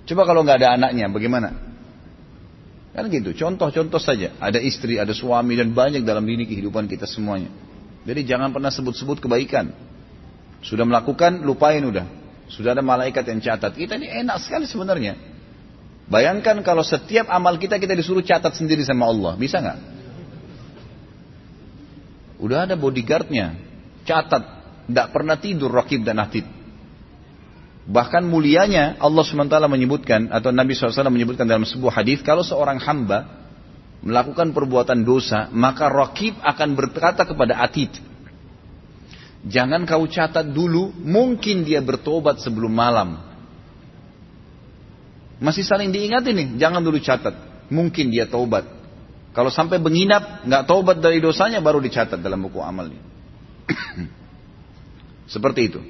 Coba 0.08 0.24
kalau 0.24 0.40
nggak 0.40 0.64
ada 0.64 0.68
anaknya, 0.80 1.12
bagaimana? 1.12 1.52
Kan 2.96 3.06
gitu, 3.12 3.36
contoh-contoh 3.36 4.00
saja. 4.00 4.32
Ada 4.40 4.58
istri, 4.58 4.96
ada 4.96 5.12
suami, 5.12 5.54
dan 5.54 5.70
banyak 5.76 6.02
dalam 6.02 6.24
diri 6.24 6.48
kehidupan 6.48 6.88
kita 6.88 7.04
semuanya. 7.04 7.52
Jadi 8.08 8.20
jangan 8.24 8.50
pernah 8.50 8.72
sebut-sebut 8.72 9.20
kebaikan. 9.20 9.70
Sudah 10.64 10.88
melakukan, 10.88 11.44
lupain 11.44 11.84
udah. 11.84 12.08
Sudah 12.50 12.74
ada 12.74 12.82
malaikat 12.82 13.22
yang 13.30 13.38
catat. 13.38 13.76
Kita 13.76 13.94
ini 14.00 14.10
enak 14.10 14.40
sekali 14.42 14.66
sebenarnya. 14.66 15.14
Bayangkan 16.10 16.58
kalau 16.66 16.82
setiap 16.82 17.30
amal 17.30 17.54
kita 17.54 17.78
kita 17.78 17.94
disuruh 17.94 18.24
catat 18.26 18.58
sendiri 18.58 18.82
sama 18.82 19.06
Allah. 19.06 19.38
Bisa 19.38 19.62
nggak? 19.62 19.78
Udah 22.42 22.66
ada 22.66 22.74
bodyguardnya. 22.74 23.54
Catat. 24.02 24.59
Tidak 24.90 25.08
pernah 25.14 25.38
tidur 25.38 25.70
rakib 25.70 26.02
dan 26.02 26.18
atid. 26.18 26.42
Bahkan 27.90 28.22
mulianya 28.26 28.98
Allah 29.02 29.24
SWT 29.24 29.56
menyebutkan 29.66 30.30
atau 30.30 30.54
Nabi 30.54 30.74
SAW 30.76 31.10
menyebutkan 31.10 31.46
dalam 31.48 31.66
sebuah 31.66 32.02
hadis 32.02 32.22
kalau 32.22 32.42
seorang 32.46 32.78
hamba 32.78 33.26
melakukan 34.04 34.54
perbuatan 34.54 35.02
dosa 35.02 35.50
maka 35.50 35.90
rakib 35.90 36.38
akan 36.38 36.72
berkata 36.78 37.26
kepada 37.26 37.58
atid 37.60 37.92
jangan 39.44 39.84
kau 39.84 40.06
catat 40.06 40.54
dulu 40.54 40.94
mungkin 41.02 41.66
dia 41.66 41.82
bertobat 41.82 42.38
sebelum 42.38 42.70
malam. 42.70 43.18
Masih 45.40 45.64
saling 45.64 45.90
diingat 45.90 46.22
ini 46.30 46.60
jangan 46.60 46.84
dulu 46.84 47.00
catat 47.00 47.50
mungkin 47.72 48.10
dia 48.10 48.26
tobat 48.26 48.66
kalau 49.30 49.48
sampai 49.48 49.78
menginap 49.78 50.44
nggak 50.44 50.66
tobat 50.66 50.98
dari 50.98 51.22
dosanya 51.22 51.62
baru 51.62 51.78
dicatat 51.78 52.18
dalam 52.18 52.42
buku 52.42 52.58
amalnya 52.58 52.98
seperti 55.30 55.70
itu 55.70 55.80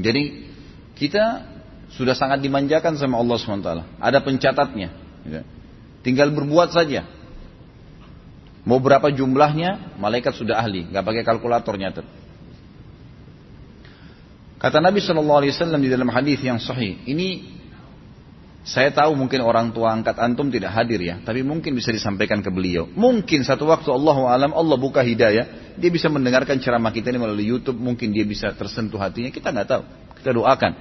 jadi 0.00 0.48
kita 0.96 1.24
sudah 1.94 2.14
sangat 2.14 2.38
dimanjakan 2.38 2.94
sama 2.94 3.18
Allah 3.18 3.36
SWT. 3.36 3.70
Ada 3.98 4.18
pencatatnya. 4.22 4.88
Ya. 5.26 5.42
Tinggal 6.06 6.30
berbuat 6.30 6.70
saja. 6.70 7.04
Mau 8.62 8.78
berapa 8.78 9.10
jumlahnya, 9.10 9.98
malaikat 9.98 10.36
sudah 10.36 10.60
ahli. 10.60 10.86
Gak 10.92 11.02
pakai 11.02 11.22
kalkulator 11.26 11.74
nyatet. 11.74 12.06
Kata 14.60 14.76
Nabi 14.76 15.00
Wasallam 15.00 15.80
di 15.80 15.88
dalam 15.88 16.12
hadis 16.12 16.44
yang 16.44 16.60
sahih, 16.60 17.00
ini 17.08 17.59
saya 18.70 18.94
tahu 18.94 19.18
mungkin 19.18 19.42
orang 19.42 19.74
tua 19.74 19.90
angkat 19.90 20.14
antum 20.22 20.46
tidak 20.46 20.70
hadir 20.70 21.02
ya, 21.02 21.18
tapi 21.26 21.42
mungkin 21.42 21.74
bisa 21.74 21.90
disampaikan 21.90 22.38
ke 22.38 22.54
beliau. 22.54 22.86
Mungkin 22.86 23.42
satu 23.42 23.66
waktu 23.66 23.90
Allah 23.90 24.30
alam 24.30 24.54
Allah 24.54 24.78
buka 24.78 25.02
hidayah, 25.02 25.74
dia 25.74 25.90
bisa 25.90 26.06
mendengarkan 26.06 26.62
ceramah 26.62 26.94
kita 26.94 27.10
ini 27.10 27.18
melalui 27.18 27.50
YouTube, 27.50 27.82
mungkin 27.82 28.14
dia 28.14 28.22
bisa 28.22 28.54
tersentuh 28.54 29.02
hatinya. 29.02 29.34
Kita 29.34 29.50
nggak 29.50 29.66
tahu, 29.66 29.82
kita 30.22 30.30
doakan. 30.38 30.72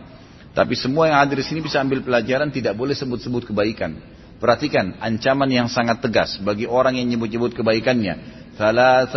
Tapi 0.54 0.78
semua 0.78 1.10
yang 1.10 1.18
hadir 1.18 1.42
di 1.42 1.46
sini 1.50 1.66
bisa 1.66 1.82
ambil 1.82 2.06
pelajaran, 2.06 2.54
tidak 2.54 2.78
boleh 2.78 2.94
sebut-sebut 2.94 3.50
kebaikan. 3.50 3.98
Perhatikan 4.38 5.02
ancaman 5.02 5.50
yang 5.50 5.66
sangat 5.66 5.98
tegas 5.98 6.38
bagi 6.46 6.70
orang 6.70 6.94
yang 6.94 7.10
nyebut-nyebut 7.10 7.58
kebaikannya. 7.58 8.38
Salah 8.54 9.10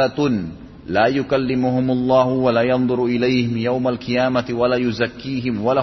la 0.89 1.13
yukallimuhumullahu 1.13 2.41
wa 2.41 2.51
la 2.57 2.65
yanzuru 2.65 3.13
ilaihim 3.13 3.53
yaumal 3.61 4.01
qiyamati 4.01 4.57
wa 4.57 4.65
la 4.65 4.81
yuzakkihim 4.81 5.61
wa 5.61 5.77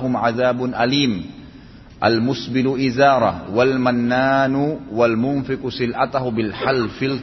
alim. 0.73 1.38
Al-musbilu 1.99 2.79
izarah 2.79 3.51
wal 3.51 3.75
mannanu 3.75 4.87
wal 4.95 5.19
munfiqu 5.19 5.67
sil'atahu 5.67 6.31
bil 6.31 6.55
halfil. 6.55 7.19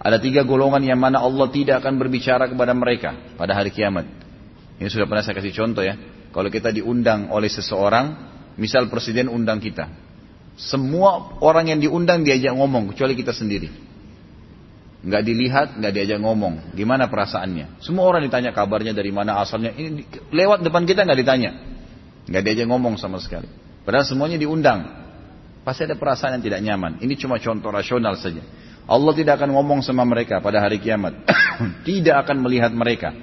Ada 0.00 0.16
tiga 0.22 0.40
golongan 0.46 0.80
yang 0.80 0.96
mana 0.96 1.20
Allah 1.20 1.44
tidak 1.52 1.84
akan 1.84 2.00
berbicara 2.00 2.48
kepada 2.48 2.72
mereka 2.72 3.36
pada 3.36 3.52
hari 3.52 3.68
kiamat. 3.68 4.08
Ini 4.80 4.88
sudah 4.88 5.04
pernah 5.04 5.20
saya 5.20 5.36
kasih 5.36 5.52
contoh 5.52 5.84
ya. 5.84 6.00
Kalau 6.32 6.48
kita 6.48 6.72
diundang 6.72 7.28
oleh 7.32 7.48
seseorang, 7.48 8.12
misal 8.56 8.88
presiden 8.88 9.28
undang 9.28 9.60
kita. 9.60 9.88
Semua 10.56 11.36
orang 11.44 11.76
yang 11.76 11.80
diundang 11.80 12.24
diajak 12.24 12.56
ngomong 12.56 12.96
kecuali 12.96 13.12
kita 13.12 13.36
sendiri. 13.36 13.68
Nggak 15.04 15.22
dilihat, 15.28 15.68
nggak 15.76 15.92
diajak 15.92 16.18
ngomong. 16.24 16.72
Gimana 16.72 17.12
perasaannya? 17.12 17.84
Semua 17.84 18.08
orang 18.08 18.24
ditanya 18.24 18.56
kabarnya 18.56 18.96
dari 18.96 19.12
mana 19.12 19.36
asalnya. 19.44 19.76
Ini 19.76 20.32
lewat 20.32 20.64
depan 20.64 20.88
kita 20.88 21.04
nggak 21.04 21.20
ditanya 21.20 21.75
nggak 22.26 22.42
diajak 22.42 22.66
ngomong 22.66 22.98
sama 22.98 23.22
sekali. 23.22 23.46
Padahal 23.86 24.06
semuanya 24.06 24.38
diundang. 24.38 25.06
Pasti 25.62 25.82
ada 25.82 25.98
perasaan 25.98 26.38
yang 26.38 26.44
tidak 26.46 26.60
nyaman. 26.62 27.02
Ini 27.02 27.14
cuma 27.18 27.42
contoh 27.42 27.70
rasional 27.74 28.14
saja. 28.18 28.42
Allah 28.86 29.12
tidak 29.18 29.42
akan 29.42 29.50
ngomong 29.50 29.82
sama 29.82 30.06
mereka 30.06 30.38
pada 30.38 30.62
hari 30.62 30.78
kiamat. 30.78 31.26
tidak 31.88 32.26
akan 32.26 32.42
melihat 32.46 32.70
mereka. 32.70 33.14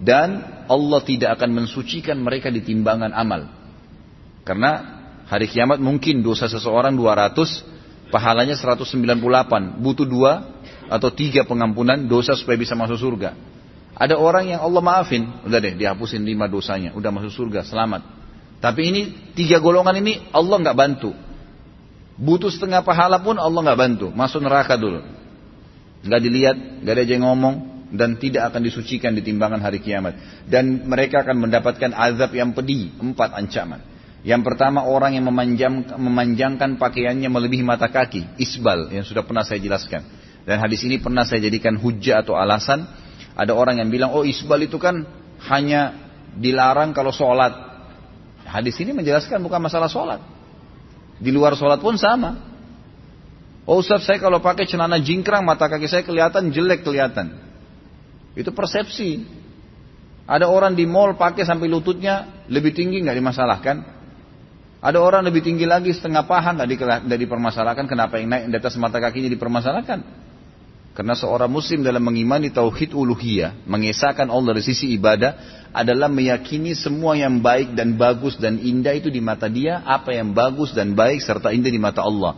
Dan 0.00 0.40
Allah 0.64 1.00
tidak 1.04 1.36
akan 1.36 1.60
mensucikan 1.60 2.16
mereka 2.16 2.48
di 2.48 2.64
timbangan 2.64 3.12
amal. 3.12 3.52
Karena 4.48 4.80
hari 5.28 5.44
kiamat 5.44 5.76
mungkin 5.76 6.24
dosa 6.24 6.48
seseorang 6.48 6.96
200, 6.96 8.08
pahalanya 8.08 8.56
198. 8.56 9.76
Butuh 9.84 10.08
dua 10.08 10.56
atau 10.88 11.12
tiga 11.12 11.44
pengampunan 11.44 12.00
dosa 12.08 12.32
supaya 12.32 12.56
bisa 12.56 12.72
masuk 12.72 12.96
surga. 12.96 13.36
Ada 14.00 14.16
orang 14.16 14.56
yang 14.56 14.64
Allah 14.64 14.80
maafin, 14.80 15.28
udah 15.44 15.60
deh 15.60 15.76
dihapusin 15.76 16.24
lima 16.24 16.48
dosanya, 16.48 16.96
udah 16.96 17.12
masuk 17.12 17.44
surga, 17.44 17.68
selamat. 17.68 18.19
Tapi 18.60 18.80
ini 18.92 19.02
tiga 19.32 19.56
golongan 19.56 19.96
ini 20.04 20.28
Allah 20.36 20.56
nggak 20.60 20.76
bantu. 20.76 21.10
Butuh 22.20 22.52
setengah 22.52 22.84
pahala 22.84 23.24
pun 23.24 23.40
Allah 23.40 23.60
nggak 23.64 23.80
bantu, 23.80 24.06
masuk 24.12 24.44
neraka 24.44 24.76
dulu. 24.76 25.00
Nggak 26.04 26.20
dilihat, 26.20 26.56
nggak 26.84 26.94
ada 26.96 27.04
yang 27.08 27.24
ngomong, 27.24 27.54
dan 27.96 28.20
tidak 28.20 28.52
akan 28.52 28.60
disucikan 28.60 29.16
di 29.16 29.24
timbangan 29.24 29.64
hari 29.64 29.80
kiamat. 29.80 30.44
Dan 30.44 30.84
mereka 30.84 31.24
akan 31.24 31.40
mendapatkan 31.40 31.96
azab 31.96 32.36
yang 32.36 32.52
pedih, 32.52 32.92
empat 33.00 33.32
ancaman. 33.32 33.80
Yang 34.20 34.52
pertama 34.52 34.84
orang 34.84 35.16
yang 35.16 35.24
memanjang, 35.24 35.96
memanjangkan 35.96 36.76
pakaiannya 36.76 37.28
melebihi 37.32 37.64
mata 37.64 37.88
kaki, 37.88 38.36
isbal 38.36 38.92
yang 38.92 39.08
sudah 39.08 39.24
pernah 39.24 39.40
saya 39.40 39.64
jelaskan. 39.64 40.04
Dan 40.44 40.60
hadis 40.60 40.84
ini 40.84 41.00
pernah 41.00 41.24
saya 41.24 41.40
jadikan 41.40 41.80
hujah 41.80 42.20
atau 42.20 42.36
alasan. 42.36 42.84
Ada 43.32 43.56
orang 43.56 43.80
yang 43.80 43.88
bilang, 43.88 44.12
oh 44.12 44.28
isbal 44.28 44.60
itu 44.60 44.76
kan 44.76 45.08
hanya 45.48 45.96
dilarang 46.36 46.92
kalau 46.92 47.16
sholat. 47.16 47.69
Hadis 48.50 48.74
ini 48.82 48.90
menjelaskan 48.90 49.38
bukan 49.38 49.62
masalah 49.62 49.86
sholat. 49.86 50.18
Di 51.22 51.30
luar 51.30 51.54
sholat 51.54 51.78
pun 51.78 51.94
sama. 51.94 52.50
Oh 53.62 53.78
Ustaz 53.78 54.02
saya 54.02 54.18
kalau 54.18 54.42
pakai 54.42 54.66
celana 54.66 54.98
jingkrang 54.98 55.46
mata 55.46 55.70
kaki 55.70 55.86
saya 55.86 56.02
kelihatan 56.02 56.50
jelek 56.50 56.82
kelihatan. 56.82 57.38
Itu 58.34 58.50
persepsi. 58.50 59.22
Ada 60.26 60.50
orang 60.50 60.74
di 60.74 60.86
mall 60.86 61.14
pakai 61.14 61.46
sampai 61.46 61.70
lututnya 61.70 62.46
lebih 62.50 62.74
tinggi 62.74 62.98
nggak 62.98 63.14
dimasalahkan. 63.14 63.76
Ada 64.80 64.98
orang 64.98 65.22
lebih 65.28 65.46
tinggi 65.46 65.68
lagi 65.68 65.94
setengah 65.94 66.26
paha 66.26 66.50
nggak 66.58 67.18
dipermasalahkan. 67.20 67.86
Kenapa 67.86 68.18
yang 68.18 68.34
naik 68.34 68.50
di 68.50 68.56
atas 68.58 68.74
mata 68.74 68.98
kakinya 68.98 69.30
dipermasalahkan? 69.30 70.29
Karena 70.90 71.14
seorang 71.14 71.46
muslim 71.46 71.86
dalam 71.86 72.02
mengimani 72.02 72.50
tauhid 72.50 72.90
uluhiyah, 72.92 73.62
mengesahkan 73.62 74.26
Allah 74.26 74.58
dari 74.58 74.64
sisi 74.66 74.90
ibadah 74.98 75.62
adalah 75.70 76.10
meyakini 76.10 76.74
semua 76.74 77.14
yang 77.14 77.38
baik 77.38 77.78
dan 77.78 77.94
bagus 77.94 78.34
dan 78.34 78.58
indah 78.58 78.98
itu 78.98 79.06
di 79.06 79.22
mata 79.22 79.46
dia, 79.46 79.86
apa 79.86 80.10
yang 80.10 80.34
bagus 80.34 80.74
dan 80.74 80.98
baik 80.98 81.22
serta 81.22 81.54
indah 81.54 81.70
di 81.70 81.78
mata 81.78 82.02
Allah. 82.02 82.34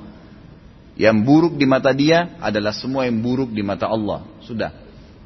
Yang 0.92 1.16
buruk 1.24 1.54
di 1.56 1.64
mata 1.64 1.96
dia 1.96 2.36
adalah 2.36 2.76
semua 2.76 3.08
yang 3.08 3.16
buruk 3.24 3.48
di 3.48 3.64
mata 3.64 3.88
Allah. 3.88 4.28
Sudah. 4.44 4.70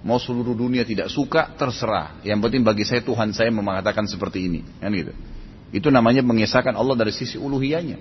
Mau 0.07 0.23
seluruh 0.23 0.55
dunia 0.55 0.87
tidak 0.87 1.11
suka, 1.11 1.51
terserah. 1.59 2.23
Yang 2.23 2.47
penting 2.47 2.63
bagi 2.63 2.87
saya 2.87 3.03
Tuhan 3.03 3.35
saya 3.35 3.51
mengatakan 3.51 4.07
seperti 4.07 4.47
ini. 4.47 4.63
Kan 4.79 4.95
gitu. 4.95 5.11
Itu 5.75 5.91
namanya 5.91 6.23
mengesahkan 6.23 6.79
Allah 6.79 6.95
dari 6.95 7.11
sisi 7.11 7.35
uluhiyahnya. 7.35 7.99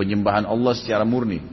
Penyembahan 0.00 0.48
Allah 0.48 0.72
secara 0.72 1.04
murni. 1.04 1.44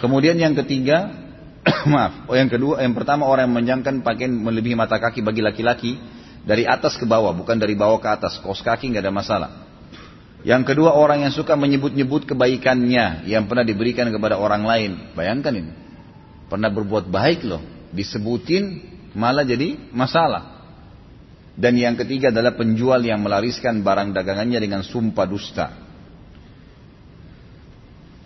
Kemudian 0.00 0.40
yang 0.40 0.56
ketiga, 0.56 1.23
maaf. 1.92 2.28
Oh 2.28 2.36
yang 2.36 2.52
kedua, 2.52 2.84
yang 2.84 2.92
pertama 2.92 3.24
orang 3.24 3.48
yang 3.48 3.56
menjangkan 3.56 4.04
pakaian 4.04 4.32
melebihi 4.32 4.76
mata 4.76 5.00
kaki 5.00 5.24
bagi 5.24 5.40
laki-laki 5.40 5.96
dari 6.44 6.68
atas 6.68 7.00
ke 7.00 7.08
bawah, 7.08 7.32
bukan 7.32 7.56
dari 7.56 7.72
bawah 7.72 7.96
ke 8.00 8.08
atas. 8.08 8.36
Kos 8.40 8.60
kaki 8.60 8.92
nggak 8.92 9.04
ada 9.04 9.14
masalah. 9.14 9.50
Yang 10.44 10.76
kedua 10.76 10.92
orang 10.92 11.24
yang 11.24 11.32
suka 11.32 11.56
menyebut-nyebut 11.56 12.28
kebaikannya 12.28 13.24
yang 13.24 13.48
pernah 13.48 13.64
diberikan 13.64 14.12
kepada 14.12 14.36
orang 14.36 14.68
lain. 14.68 15.16
Bayangkan 15.16 15.56
ini. 15.56 15.72
Pernah 16.52 16.68
berbuat 16.68 17.08
baik 17.08 17.48
loh. 17.48 17.64
Disebutin 17.96 18.84
malah 19.16 19.48
jadi 19.48 19.88
masalah. 19.88 20.52
Dan 21.56 21.80
yang 21.80 21.96
ketiga 21.96 22.28
adalah 22.28 22.52
penjual 22.60 23.00
yang 23.00 23.24
melariskan 23.24 23.80
barang 23.80 24.12
dagangannya 24.12 24.60
dengan 24.60 24.84
sumpah 24.84 25.24
dusta. 25.24 25.72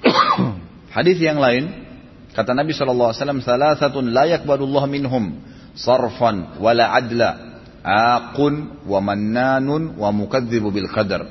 Hadis 0.97 1.23
yang 1.23 1.39
lain 1.39 1.88
Kata 2.39 2.55
Nabi 2.55 2.71
SAW, 2.71 3.11
Salasatun 3.43 4.15
layak 4.15 4.47
badullah 4.47 4.87
minhum, 4.87 5.43
sarfan 5.75 6.63
wala 6.63 6.95
adla, 6.95 7.59
aqun 7.83 8.87
wa 8.87 9.03
mannanun 9.03 9.99
wa 9.99 10.15
mukadzibu 10.15 10.71
bil 10.71 10.87
qadar. 10.87 11.27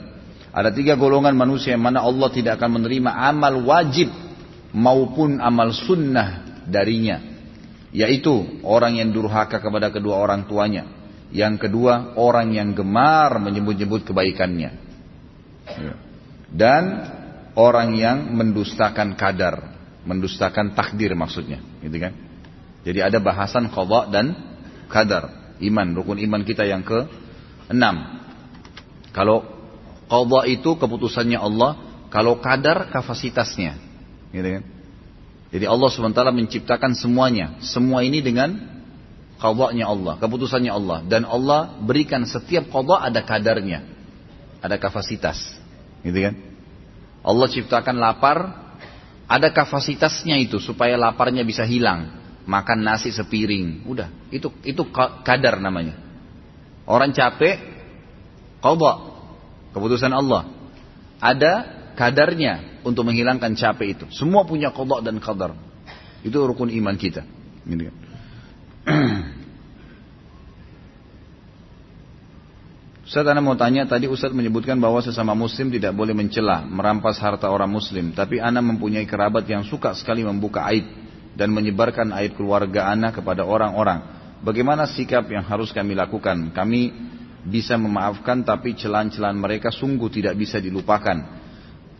Ada 0.51 0.75
tiga 0.75 0.99
golongan 0.99 1.31
manusia 1.31 1.79
yang 1.79 1.87
mana 1.87 2.03
Allah 2.03 2.27
tidak 2.27 2.59
akan 2.59 2.83
menerima 2.83 3.07
amal 3.07 3.55
wajib 3.63 4.11
maupun 4.75 5.39
amal 5.39 5.71
sunnah 5.71 6.43
darinya. 6.67 7.23
Yaitu 7.95 8.59
orang 8.67 8.99
yang 8.99 9.15
durhaka 9.15 9.63
kepada 9.63 9.87
kedua 9.95 10.19
orang 10.19 10.43
tuanya. 10.43 10.91
Yang 11.31 11.71
kedua, 11.71 12.19
orang 12.19 12.51
yang 12.51 12.75
gemar 12.75 13.39
menyebut-nyebut 13.39 14.03
kebaikannya. 14.03 14.75
Dan 16.51 16.83
orang 17.55 17.95
yang 17.95 18.27
mendustakan 18.35 19.15
kadar 19.15 19.76
mendustakan 20.07 20.71
takdir 20.71 21.11
maksudnya, 21.11 21.59
gitu 21.83 21.99
kan? 21.99 22.15
Jadi 22.87 23.03
ada 23.03 23.19
bahasan 23.19 23.67
qada 23.67 24.07
dan 24.07 24.31
kadar, 24.87 25.55
iman, 25.59 25.87
rukun 25.91 26.23
iman 26.23 26.41
kita 26.47 26.63
yang 26.63 26.87
ke 26.87 27.03
enam. 27.67 28.23
Kalau 29.11 29.43
qada 30.07 30.47
itu 30.47 30.79
keputusannya 30.79 31.35
Allah, 31.35 31.75
kalau 32.07 32.39
kadar 32.39 32.87
kapasitasnya, 32.87 33.75
gitu 34.31 34.47
kan? 34.47 34.63
Jadi 35.47 35.65
Allah 35.67 35.89
sementara 35.91 36.31
menciptakan 36.31 36.95
semuanya, 36.95 37.59
semua 37.63 38.03
ini 38.03 38.23
dengan 38.23 38.55
qadanya 39.37 39.91
Allah, 39.91 40.15
keputusannya 40.19 40.71
Allah 40.71 41.03
dan 41.05 41.27
Allah 41.27 41.75
berikan 41.83 42.23
setiap 42.23 42.71
qada 42.71 43.03
ada 43.03 43.19
kadarnya, 43.23 43.83
ada 44.63 44.79
kapasitas, 44.79 45.39
gitu 46.03 46.19
kan? 46.23 46.35
Allah 47.27 47.47
ciptakan 47.51 47.99
lapar, 47.99 48.66
ada 49.27 49.51
kapasitasnya 49.51 50.39
itu 50.39 50.57
supaya 50.63 50.95
laparnya 50.95 51.43
bisa 51.43 51.67
hilang. 51.67 52.25
Makan 52.47 52.79
nasi 52.79 53.11
sepiring. 53.11 53.83
Udah, 53.83 54.07
itu 54.31 54.47
itu 54.63 54.87
kadar 55.23 55.59
namanya. 55.59 55.99
Orang 56.87 57.11
capek, 57.11 57.59
qadha. 58.63 58.93
Keputusan 59.75 60.15
Allah. 60.15 60.47
Ada 61.19 61.53
kadarnya 61.99 62.79
untuk 62.87 63.03
menghilangkan 63.03 63.51
capek 63.51 63.87
itu. 63.99 64.05
Semua 64.15 64.47
punya 64.47 64.71
qadha 64.71 65.03
dan 65.03 65.19
qadar. 65.19 65.59
Itu 66.23 66.47
rukun 66.47 66.71
iman 66.71 66.95
kita. 66.95 67.27
Gitu. 67.67 67.91
Ustaz 73.07 73.23
Anda 73.23 73.39
mau 73.39 73.55
tanya, 73.55 73.87
tadi 73.87 74.03
Ustaz 74.03 74.35
menyebutkan 74.35 74.75
bahwa 74.83 74.99
sesama 74.99 75.31
muslim 75.31 75.71
tidak 75.71 75.95
boleh 75.95 76.11
mencela, 76.11 76.67
merampas 76.67 77.15
harta 77.23 77.47
orang 77.47 77.71
muslim. 77.71 78.11
Tapi 78.11 78.43
Anda 78.43 78.59
mempunyai 78.59 79.07
kerabat 79.07 79.47
yang 79.47 79.63
suka 79.63 79.95
sekali 79.95 80.27
membuka 80.27 80.67
aib 80.67 80.83
dan 81.31 81.55
menyebarkan 81.55 82.11
aib 82.19 82.35
keluarga 82.35 82.91
Anda 82.91 83.15
kepada 83.15 83.47
orang-orang. 83.47 84.03
Bagaimana 84.43 84.91
sikap 84.91 85.23
yang 85.31 85.47
harus 85.47 85.71
kami 85.71 85.95
lakukan? 85.95 86.51
Kami 86.51 86.91
bisa 87.47 87.79
memaafkan 87.79 88.43
tapi 88.43 88.75
celan-celan 88.75 89.39
mereka 89.39 89.71
sungguh 89.71 90.11
tidak 90.11 90.35
bisa 90.35 90.59
dilupakan. 90.59 91.15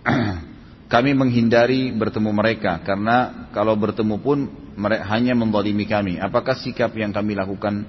kami 0.92 1.16
menghindari 1.16 1.96
bertemu 1.96 2.36
mereka 2.36 2.84
karena 2.84 3.48
kalau 3.56 3.80
bertemu 3.80 4.20
pun 4.20 4.52
mereka 4.76 5.08
hanya 5.16 5.32
mendolimi 5.40 5.88
kami. 5.88 6.20
Apakah 6.20 6.60
sikap 6.60 6.92
yang 7.00 7.16
kami 7.16 7.32
lakukan 7.32 7.88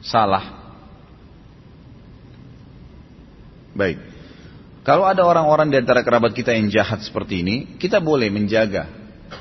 salah? 0.00 0.63
Baik. 3.74 3.98
Kalau 4.84 5.08
ada 5.08 5.24
orang-orang 5.24 5.72
di 5.72 5.76
antara 5.80 6.04
kerabat 6.04 6.36
kita 6.36 6.54
yang 6.54 6.70
jahat 6.70 7.02
seperti 7.02 7.40
ini, 7.40 7.76
kita 7.80 7.98
boleh 8.04 8.28
menjaga, 8.28 8.86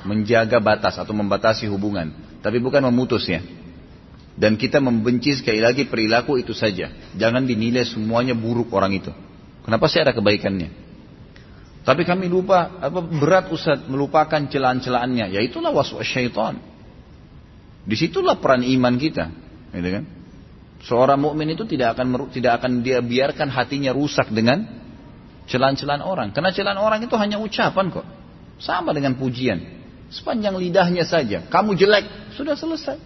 menjaga 0.07 0.57
batas 0.63 0.95
atau 0.95 1.11
membatasi 1.11 1.67
hubungan, 1.69 2.39
tapi 2.39 2.57
bukan 2.63 2.81
memutus 2.89 3.27
ya. 3.27 3.43
Dan 4.33 4.57
kita 4.57 4.81
membenci 4.81 5.37
sekali 5.37 5.61
lagi 5.61 5.85
perilaku 5.85 6.41
itu 6.41 6.57
saja. 6.57 6.89
Jangan 7.13 7.45
dinilai 7.45 7.85
semuanya 7.85 8.33
buruk 8.33 8.73
orang 8.73 8.97
itu. 8.97 9.13
Kenapa 9.61 9.85
sih 9.85 10.01
ada 10.01 10.09
kebaikannya? 10.09 10.73
Tapi 11.83 12.01
kami 12.07 12.31
lupa, 12.31 12.79
apa 12.79 13.03
berat 13.03 13.51
Ustaz 13.51 13.83
melupakan 13.85 14.39
celaan-celaannya. 14.47 15.35
Ya 15.35 15.43
itulah 15.43 15.69
waswas 15.69 16.07
syaitan. 16.07 16.57
Di 17.83 17.99
situlah 17.99 18.39
peran 18.39 18.63
iman 18.63 18.95
kita. 18.95 19.27
Gitu 19.75 19.89
kan? 19.91 20.03
Seorang 20.83 21.15
mukmin 21.15 21.55
itu 21.55 21.63
tidak 21.63 21.95
akan 21.95 22.27
tidak 22.27 22.59
akan 22.59 22.83
dia 22.83 22.99
biarkan 22.99 23.47
hatinya 23.47 23.95
rusak 23.95 24.27
dengan 24.35 24.67
celaan-celaan 25.47 26.03
orang. 26.03 26.35
Karena 26.35 26.51
celaan 26.51 26.79
orang 26.79 26.99
itu 27.07 27.15
hanya 27.15 27.39
ucapan 27.39 27.87
kok. 27.87 28.03
Sama 28.59 28.91
dengan 28.91 29.15
pujian. 29.15 29.63
Sepanjang 30.11 30.59
lidahnya 30.59 31.07
saja. 31.07 31.47
Kamu 31.47 31.73
jelek, 31.79 32.35
sudah 32.35 32.53
selesai. 32.59 32.99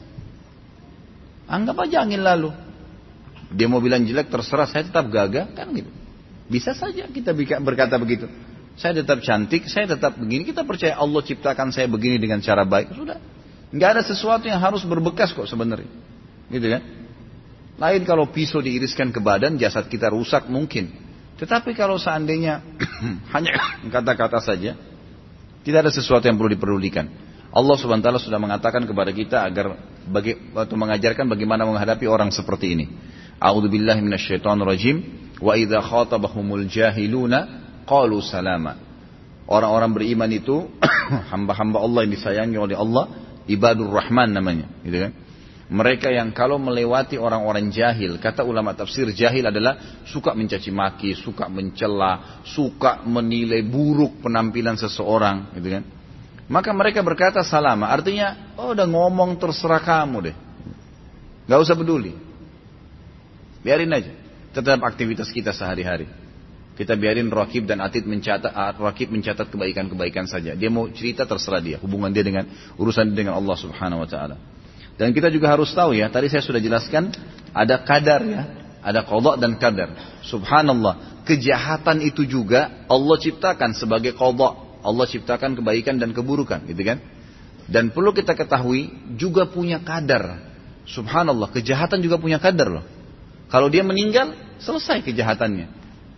Anggap 1.48 1.88
aja 1.88 2.04
angin 2.04 2.26
lalu. 2.26 2.52
Dia 3.54 3.70
mau 3.72 3.80
bilang 3.80 4.04
jelek 4.04 4.28
terserah 4.28 4.68
saya 4.68 4.84
tetap 4.84 5.08
gagah 5.08 5.56
kan 5.56 5.72
gitu. 5.72 5.88
Bisa 6.52 6.76
saja 6.76 7.08
kita 7.08 7.32
berkata 7.64 7.96
begitu. 7.96 8.28
Saya 8.76 9.02
tetap 9.02 9.22
cantik, 9.22 9.70
saya 9.70 9.86
tetap 9.96 10.18
begini. 10.18 10.50
Kita 10.50 10.66
percaya 10.66 10.98
Allah 10.98 11.22
ciptakan 11.24 11.72
saya 11.72 11.86
begini 11.88 12.18
dengan 12.18 12.42
cara 12.42 12.66
baik. 12.66 12.92
Sudah. 12.92 13.22
Nggak 13.70 13.90
ada 13.98 14.02
sesuatu 14.04 14.46
yang 14.50 14.60
harus 14.60 14.82
berbekas 14.84 15.32
kok 15.32 15.48
sebenarnya. 15.48 15.90
Gitu 16.52 16.68
kan? 16.68 16.82
Lain 17.78 18.02
kalau 18.10 18.26
pisau 18.34 18.58
diiriskan 18.58 19.14
ke 19.14 19.22
badan, 19.22 19.62
jasad 19.62 19.86
kita 19.86 20.10
rusak 20.10 20.50
mungkin. 20.50 20.90
Tetapi 21.38 21.78
kalau 21.78 22.02
seandainya 22.02 22.66
hanya 23.38 23.54
kata-kata 23.94 24.42
saja, 24.42 24.74
tidak 25.62 25.80
ada 25.86 25.92
sesuatu 25.94 26.26
yang 26.26 26.42
perlu 26.42 26.50
diperdulikan. 26.58 27.06
Allah 27.54 27.76
subhanahu 27.78 28.02
wa 28.04 28.08
ta'ala 28.12 28.22
sudah 28.22 28.40
mengatakan 28.42 28.84
kepada 28.84 29.14
kita 29.14 29.46
agar 29.46 29.78
bagi, 30.10 30.36
waktu 30.52 30.74
mengajarkan 30.74 31.26
bagaimana 31.30 31.64
menghadapi 31.70 32.06
orang 32.10 32.34
seperti 32.34 32.74
ini. 32.74 32.86
A'udzubillahi 33.38 34.02
minasyaitonirrajim 34.02 34.96
wa 35.38 35.54
idza 35.54 35.80
khatabahumul 35.86 36.66
jahiluna 36.66 37.40
qalu 37.86 38.18
salama. 38.26 38.82
Orang-orang 39.48 39.94
beriman 39.94 40.28
itu 40.34 40.66
hamba-hamba 41.32 41.78
Allah 41.80 42.00
yang 42.10 42.14
disayangi 42.18 42.58
oleh 42.58 42.76
Allah, 42.76 43.14
ibadur 43.46 43.88
rahman 43.94 44.34
namanya, 44.34 44.66
gitu 44.82 45.08
kan? 45.08 45.12
Mereka 45.68 46.08
yang 46.16 46.32
kalau 46.32 46.56
melewati 46.56 47.20
orang-orang 47.20 47.68
jahil, 47.68 48.16
kata 48.24 48.48
ulama 48.48 48.72
tafsir 48.72 49.12
jahil 49.12 49.52
adalah 49.52 50.00
suka 50.08 50.32
mencaci 50.32 50.72
maki, 50.72 51.12
suka 51.12 51.52
mencela, 51.52 52.40
suka 52.48 53.04
menilai 53.04 53.68
buruk 53.68 54.24
penampilan 54.24 54.80
seseorang, 54.80 55.52
gitu 55.60 55.76
kan? 55.76 55.84
Maka 56.48 56.72
mereka 56.72 57.04
berkata 57.04 57.44
salama. 57.44 57.92
Artinya, 57.92 58.56
oh 58.56 58.72
udah 58.72 58.88
ngomong 58.88 59.36
terserah 59.36 59.84
kamu 59.84 60.32
deh. 60.32 60.36
Gak 61.52 61.60
usah 61.60 61.76
peduli. 61.76 62.16
Biarin 63.60 63.92
aja. 63.92 64.16
Tetap 64.56 64.80
aktivitas 64.88 65.28
kita 65.36 65.52
sehari-hari. 65.52 66.08
Kita 66.80 66.96
biarin 66.96 67.28
Rakib 67.28 67.68
dan 67.68 67.84
Atid 67.84 68.08
mencatat, 68.08 68.56
ah, 68.56 68.72
Rakib 68.72 69.12
mencatat 69.12 69.52
kebaikan-kebaikan 69.52 70.32
saja. 70.32 70.56
Dia 70.56 70.72
mau 70.72 70.88
cerita 70.88 71.28
terserah 71.28 71.60
dia. 71.60 71.76
Hubungan 71.84 72.16
dia 72.16 72.24
dengan 72.24 72.48
urusan 72.80 73.12
dia 73.12 73.28
dengan 73.28 73.36
Allah 73.36 73.58
subhanahu 73.60 74.06
wa 74.06 74.10
ta'ala. 74.10 74.38
Dan 74.98 75.14
kita 75.14 75.30
juga 75.30 75.54
harus 75.54 75.70
tahu 75.72 75.94
ya, 75.94 76.10
tadi 76.10 76.28
saya 76.28 76.42
sudah 76.42 76.58
jelaskan, 76.58 77.14
ada 77.54 77.82
kadar 77.86 78.22
ya. 78.26 78.44
Ada 78.78 79.04
kodok 79.04 79.36
dan 79.42 79.60
kadar. 79.60 80.20
Subhanallah. 80.24 81.22
Kejahatan 81.28 82.00
itu 82.08 82.24
juga 82.24 82.88
Allah 82.88 83.18
ciptakan 83.20 83.76
sebagai 83.76 84.16
kodok 84.16 84.68
Allah 84.88 85.06
ciptakan 85.10 85.60
kebaikan 85.60 86.00
dan 86.00 86.16
keburukan, 86.16 86.64
gitu 86.64 86.80
kan? 86.88 87.04
Dan 87.68 87.92
perlu 87.92 88.16
kita 88.16 88.32
ketahui 88.32 88.88
juga 89.20 89.44
punya 89.50 89.84
kadar. 89.84 90.40
Subhanallah, 90.88 91.52
kejahatan 91.52 92.00
juga 92.00 92.16
punya 92.16 92.40
kadar 92.40 92.80
loh. 92.80 92.86
Kalau 93.52 93.68
dia 93.68 93.84
meninggal, 93.84 94.32
selesai 94.64 95.04
kejahatannya. 95.04 95.68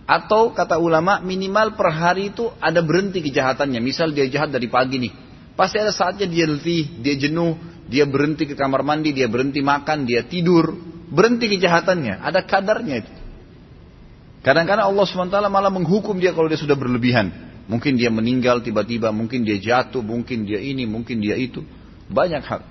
Atau 0.05 0.53
kata 0.53 0.77
ulama 0.77 1.21
minimal 1.21 1.73
per 1.77 1.89
hari 1.93 2.33
itu 2.33 2.49
ada 2.61 2.81
berhenti 2.81 3.21
kejahatannya. 3.21 3.81
Misal 3.81 4.13
dia 4.13 4.25
jahat 4.29 4.53
dari 4.53 4.69
pagi 4.69 5.01
nih. 5.01 5.13
Pasti 5.57 5.81
ada 5.81 5.93
saatnya 5.93 6.29
dia 6.29 6.45
letih, 6.45 7.01
dia 7.01 7.17
jenuh, 7.17 7.57
dia 7.89 8.05
berhenti 8.05 8.45
ke 8.45 8.53
kamar 8.53 8.85
mandi, 8.85 9.09
dia 9.09 9.25
berhenti 9.25 9.65
makan, 9.65 10.05
dia 10.05 10.21
tidur. 10.21 10.77
Berhenti 11.09 11.49
kejahatannya. 11.49 12.21
Ada 12.21 12.45
kadarnya 12.45 12.95
itu. 13.01 13.11
Kadang-kadang 14.45 14.93
Allah 14.93 15.05
SWT 15.09 15.35
malah 15.49 15.73
menghukum 15.73 16.21
dia 16.21 16.31
kalau 16.31 16.45
dia 16.45 16.61
sudah 16.61 16.77
berlebihan. 16.77 17.33
Mungkin 17.65 17.97
dia 17.97 18.13
meninggal 18.13 18.61
tiba-tiba, 18.61 19.09
mungkin 19.09 19.41
dia 19.41 19.57
jatuh, 19.57 20.05
mungkin 20.05 20.45
dia 20.45 20.61
ini, 20.61 20.85
mungkin 20.85 21.17
dia 21.17 21.33
itu. 21.33 21.65
Banyak 22.09 22.43
hal. 22.45 22.61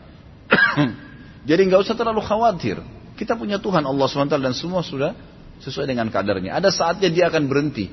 Jadi 1.51 1.61
nggak 1.67 1.83
usah 1.83 1.99
terlalu 1.99 2.23
khawatir. 2.23 2.79
Kita 3.19 3.35
punya 3.35 3.59
Tuhan 3.59 3.83
Allah 3.83 4.07
SWT 4.07 4.39
dan 4.39 4.55
semua 4.55 4.87
sudah 4.87 5.19
sesuai 5.59 5.91
dengan 5.91 6.07
kadarnya. 6.15 6.55
Ada 6.55 6.71
saatnya 6.71 7.11
dia 7.11 7.27
akan 7.27 7.51
berhenti. 7.51 7.91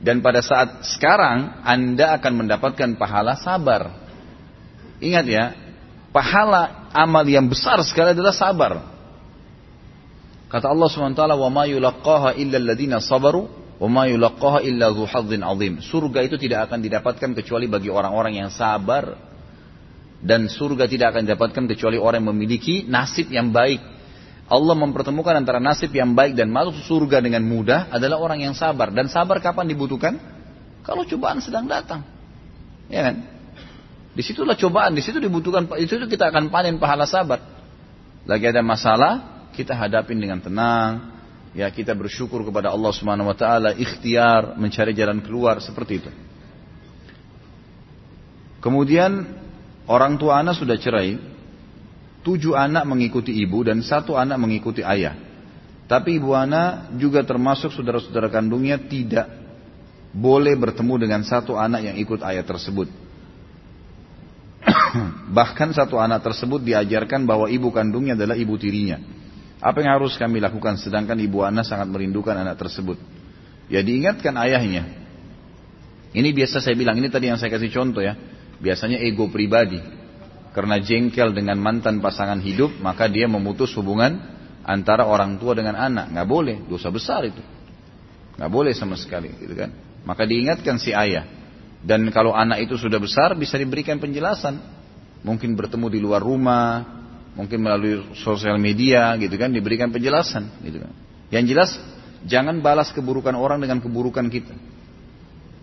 Dan 0.00 0.24
pada 0.24 0.40
saat 0.40 0.88
sekarang 0.88 1.60
Anda 1.60 2.16
akan 2.16 2.32
mendapatkan 2.44 2.96
pahala 2.96 3.36
sabar. 3.36 3.92
Ingat 5.00 5.24
ya, 5.28 5.44
pahala 6.15 6.91
amal 6.95 7.25
yang 7.27 7.45
besar 7.49 7.81
sekali 7.83 8.15
adalah 8.15 8.31
sabar. 8.31 8.73
Kata 10.47 10.71
Allah 10.71 10.87
SWT, 10.87 11.19
"Wa 11.35 11.49
ma 11.51 11.67
yulaqqaha 11.67 12.37
illa 12.39 12.57
alladziina 12.61 13.03
sabaru 13.03 13.65
وَمَا 13.75 14.07
يُلَقَّهَا 14.07 14.63
إِلَّا 14.63 14.87
ذُو 14.95 15.03
حَظٍ 15.03 15.31
عَظِيمٍ 15.35 15.83
Surga 15.83 16.23
itu 16.23 16.39
tidak 16.39 16.71
akan 16.71 16.79
didapatkan 16.79 17.29
kecuali 17.35 17.67
bagi 17.67 17.91
orang-orang 17.91 18.39
yang 18.39 18.49
sabar. 18.51 19.35
Dan 20.25 20.49
surga 20.49 20.89
tidak 20.89 21.13
akan 21.13 21.27
didapatkan 21.27 21.63
kecuali 21.69 22.01
orang 22.01 22.23
yang 22.23 22.33
memiliki 22.33 22.87
nasib 22.87 23.29
yang 23.29 23.51
baik. 23.53 23.77
Allah 24.47 24.73
mempertemukan 24.73 25.37
antara 25.37 25.61
nasib 25.61 25.93
yang 25.93 26.17
baik 26.17 26.33
dan 26.33 26.49
masuk 26.49 26.81
surga 26.81 27.21
dengan 27.21 27.45
mudah 27.45 27.93
adalah 27.93 28.17
orang 28.17 28.41
yang 28.41 28.55
sabar. 28.57 28.89
Dan 28.89 29.11
sabar 29.11 29.37
kapan 29.43 29.69
dibutuhkan? 29.69 30.17
Kalau 30.81 31.05
cobaan 31.05 31.43
sedang 31.43 31.69
datang. 31.69 32.01
Ya 32.89 33.11
kan? 33.11 33.15
Di 34.10 34.22
situlah 34.26 34.58
cobaan, 34.58 34.98
di 34.98 35.02
situ 35.02 35.22
dibutuhkan, 35.22 35.70
itu 35.78 35.94
kita 36.10 36.34
akan 36.34 36.50
panen 36.50 36.82
pahala 36.82 37.06
sabar. 37.06 37.38
Lagi 38.26 38.44
ada 38.50 38.60
masalah, 38.60 39.46
kita 39.54 39.70
hadapin 39.72 40.18
dengan 40.18 40.42
tenang, 40.42 41.14
ya 41.54 41.70
kita 41.70 41.94
bersyukur 41.94 42.42
kepada 42.42 42.74
Allah 42.74 42.90
Subhanahu 42.90 43.30
wa 43.30 43.36
taala, 43.38 43.70
ikhtiar 43.74 44.58
mencari 44.58 44.92
jalan 44.98 45.22
keluar 45.22 45.62
seperti 45.62 46.02
itu. 46.02 46.10
Kemudian 48.60 49.24
orang 49.88 50.20
tua 50.20 50.42
anak 50.42 50.58
sudah 50.58 50.76
cerai, 50.76 51.16
tujuh 52.26 52.52
anak 52.52 52.84
mengikuti 52.84 53.32
ibu 53.40 53.64
dan 53.64 53.80
satu 53.80 54.18
anak 54.18 54.36
mengikuti 54.36 54.84
ayah. 54.84 55.16
Tapi 55.90 56.22
ibu 56.22 56.36
anak 56.36 56.94
juga 56.98 57.26
termasuk 57.26 57.74
saudara-saudara 57.74 58.30
kandungnya 58.30 58.78
tidak 58.78 59.26
boleh 60.14 60.54
bertemu 60.54 60.94
dengan 61.02 61.20
satu 61.26 61.58
anak 61.58 61.82
yang 61.82 61.96
ikut 61.98 62.22
ayah 62.22 62.46
tersebut. 62.46 63.09
Bahkan 65.36 65.72
satu 65.72 65.96
anak 65.96 66.24
tersebut 66.24 66.60
diajarkan 66.60 67.24
bahwa 67.24 67.48
ibu 67.48 67.72
kandungnya 67.72 68.16
adalah 68.16 68.36
ibu 68.36 68.54
tirinya. 68.60 69.00
Apa 69.60 69.84
yang 69.84 70.00
harus 70.00 70.16
kami 70.16 70.40
lakukan 70.40 70.80
sedangkan 70.80 71.20
ibu 71.20 71.44
anak 71.44 71.68
sangat 71.68 71.88
merindukan 71.92 72.32
anak 72.32 72.56
tersebut? 72.56 72.96
Ya 73.68 73.84
diingatkan 73.84 74.32
ayahnya. 74.40 74.88
Ini 76.10 76.34
biasa 76.34 76.58
saya 76.58 76.74
bilang, 76.74 76.98
ini 76.98 77.06
tadi 77.06 77.30
yang 77.30 77.38
saya 77.38 77.54
kasih 77.54 77.70
contoh 77.70 78.02
ya. 78.02 78.18
Biasanya 78.58 78.98
ego 78.98 79.30
pribadi. 79.30 79.78
Karena 80.50 80.82
jengkel 80.82 81.30
dengan 81.30 81.62
mantan 81.62 82.02
pasangan 82.02 82.42
hidup, 82.42 82.82
maka 82.82 83.06
dia 83.06 83.30
memutus 83.30 83.70
hubungan 83.78 84.18
antara 84.66 85.06
orang 85.06 85.38
tua 85.38 85.54
dengan 85.54 85.78
anak. 85.78 86.10
Nggak 86.10 86.26
boleh, 86.26 86.56
dosa 86.66 86.90
besar 86.90 87.22
itu. 87.22 87.38
Nggak 88.34 88.50
boleh 88.50 88.72
sama 88.74 88.98
sekali, 88.98 89.30
gitu 89.38 89.54
kan. 89.54 89.70
Maka 90.02 90.26
diingatkan 90.26 90.82
si 90.82 90.90
ayah. 90.90 91.22
Dan 91.80 92.04
kalau 92.12 92.36
anak 92.36 92.60
itu 92.68 92.76
sudah 92.76 93.00
besar, 93.00 93.32
bisa 93.36 93.56
diberikan 93.56 93.96
penjelasan. 93.96 94.60
Mungkin 95.24 95.56
bertemu 95.56 95.86
di 95.88 95.98
luar 96.00 96.20
rumah, 96.20 97.00
mungkin 97.36 97.60
melalui 97.62 98.16
sosial 98.20 98.56
media 98.60 99.14
gitu 99.16 99.36
kan 99.36 99.52
diberikan 99.52 99.92
penjelasan 99.92 100.48
gitu 100.64 100.80
kan. 100.82 100.92
Yang 101.30 101.44
jelas 101.52 101.70
jangan 102.26 102.60
balas 102.60 102.90
keburukan 102.92 103.32
orang 103.36 103.62
dengan 103.62 103.78
keburukan 103.80 104.26
kita. 104.28 104.52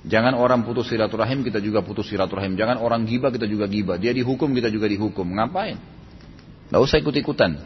Jangan 0.07 0.39
orang 0.39 0.63
putus 0.63 0.87
silaturahim 0.87 1.43
kita 1.43 1.59
juga 1.59 1.83
putus 1.83 2.07
silaturahim. 2.07 2.55
Jangan 2.55 2.79
orang 2.79 3.03
gibah 3.03 3.27
kita 3.27 3.43
juga 3.43 3.67
gibah. 3.67 3.99
Dia 3.99 4.15
dihukum 4.15 4.55
kita 4.55 4.71
juga 4.71 4.87
dihukum. 4.87 5.27
Ngapain? 5.35 5.75
Gak 6.71 6.79
usah 6.79 7.03
ikut-ikutan. 7.03 7.59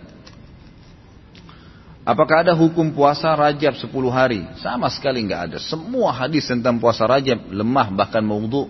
Apakah 2.12 2.44
ada 2.44 2.52
hukum 2.52 2.92
puasa 2.92 3.32
rajab 3.32 3.80
10 3.80 3.88
hari? 4.12 4.44
Sama 4.60 4.92
sekali 4.92 5.24
nggak 5.24 5.42
ada. 5.48 5.58
Semua 5.64 6.12
hadis 6.12 6.44
tentang 6.44 6.76
puasa 6.76 7.08
rajab 7.08 7.40
lemah 7.48 7.88
bahkan 7.88 8.20
maudhu. 8.20 8.68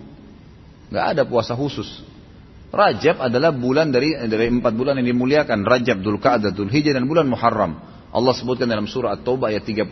Nggak 0.94 1.06
ada 1.10 1.22
puasa 1.26 1.58
khusus. 1.58 2.06
Rajab 2.70 3.18
adalah 3.18 3.50
bulan 3.50 3.90
dari 3.90 4.14
dari 4.30 4.46
empat 4.46 4.70
bulan 4.78 4.94
yang 5.02 5.10
dimuliakan. 5.10 5.66
Rajab, 5.66 6.06
Dhul 6.06 6.22
Qa'dah, 6.22 6.54
Dhul 6.54 6.70
dan 6.70 7.02
bulan 7.10 7.26
Muharram. 7.26 7.82
Allah 8.14 8.32
sebutkan 8.38 8.70
dalam 8.70 8.86
surah 8.86 9.18
At-Taubah 9.18 9.50
ayat 9.50 9.66
36. 9.66 9.90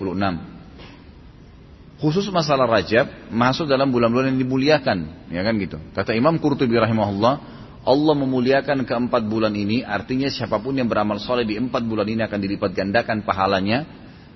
Khusus 1.98 2.30
masalah 2.30 2.70
Rajab 2.70 3.34
masuk 3.34 3.66
dalam 3.66 3.90
bulan-bulan 3.90 4.30
yang 4.32 4.40
dimuliakan, 4.46 5.28
ya 5.28 5.42
kan 5.42 5.58
gitu. 5.58 5.76
Kata 5.92 6.14
Imam 6.14 6.38
Qurtubi 6.38 6.78
rahimahullah, 6.78 7.60
Allah 7.81 8.12
memuliakan 8.12 8.85
keempat 8.85 9.25
bulan 9.25 9.57
ini, 9.57 9.81
artinya 9.81 10.29
siapa 10.29 10.61
pun 10.61 10.77
yang 10.77 10.85
beramal 10.85 11.16
soleh 11.16 11.49
di 11.49 11.57
empat 11.57 11.81
bulan 11.88 12.05
ini 12.05 12.21
akan 12.21 12.38
dilipat 12.40 12.77
gandakan 12.77 13.25
pahalanya, 13.25 13.88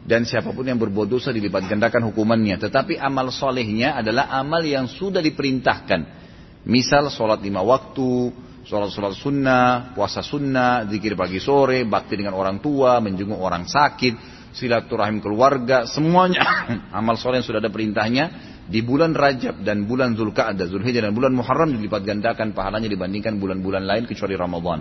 dan 0.04 0.24
siapa 0.24 0.52
pun 0.52 0.64
yang 0.64 0.80
berbuat 0.80 1.08
dosa 1.08 1.28
dilipat 1.28 1.68
gandakan 1.68 2.08
hukumannya. 2.12 2.56
Tetapi 2.56 2.96
amal 2.96 3.28
solehnya 3.28 4.00
adalah 4.00 4.32
amal 4.32 4.64
yang 4.64 4.88
sudah 4.88 5.20
diperintahkan. 5.20 6.24
Misal 6.64 7.12
sholat 7.12 7.44
lima 7.44 7.60
waktu, 7.60 8.32
sholat-sholat 8.64 9.12
sunnah, 9.12 9.92
puasa 9.92 10.24
sunnah, 10.24 10.88
zikir 10.88 11.12
pagi 11.12 11.36
sore, 11.36 11.84
bakti 11.84 12.16
dengan 12.16 12.32
orang 12.32 12.64
tua, 12.64 12.96
menjenguk 13.04 13.36
orang 13.36 13.68
sakit, 13.68 14.16
silaturahim 14.56 15.20
keluarga, 15.20 15.84
semuanya 15.84 16.40
amal 16.98 17.20
soleh 17.20 17.44
yang 17.44 17.48
sudah 17.48 17.60
ada 17.60 17.68
perintahnya 17.68 18.53
di 18.64 18.80
bulan 18.80 19.12
Rajab 19.12 19.60
dan 19.60 19.84
bulan 19.84 20.16
Zulkaadah, 20.16 20.64
Zulhijjah 20.64 21.04
dan 21.04 21.12
bulan 21.12 21.36
Muharram 21.36 21.68
dilipat 21.68 22.00
gandakan 22.00 22.56
pahalanya 22.56 22.88
dibandingkan 22.88 23.36
bulan-bulan 23.36 23.84
lain 23.84 24.04
kecuali 24.08 24.32
Ramadan. 24.32 24.80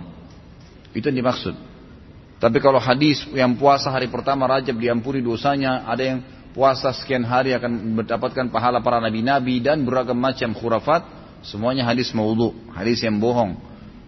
Itu 0.96 1.12
yang 1.12 1.20
dimaksud. 1.20 1.54
Tapi 2.40 2.58
kalau 2.60 2.80
hadis 2.80 3.24
yang 3.36 3.56
puasa 3.60 3.92
hari 3.92 4.08
pertama 4.08 4.48
Rajab 4.48 4.76
diampuni 4.80 5.20
dosanya, 5.20 5.84
ada 5.84 6.00
yang 6.00 6.18
puasa 6.56 6.92
sekian 6.96 7.26
hari 7.26 7.52
akan 7.52 7.98
mendapatkan 7.98 8.48
pahala 8.48 8.80
para 8.80 9.02
nabi-nabi 9.04 9.60
dan 9.60 9.84
beragam 9.84 10.16
macam 10.16 10.56
khurafat, 10.56 11.04
semuanya 11.44 11.84
hadis 11.84 12.14
maudhu, 12.16 12.56
hadis 12.72 13.04
yang 13.04 13.20
bohong. 13.20 13.58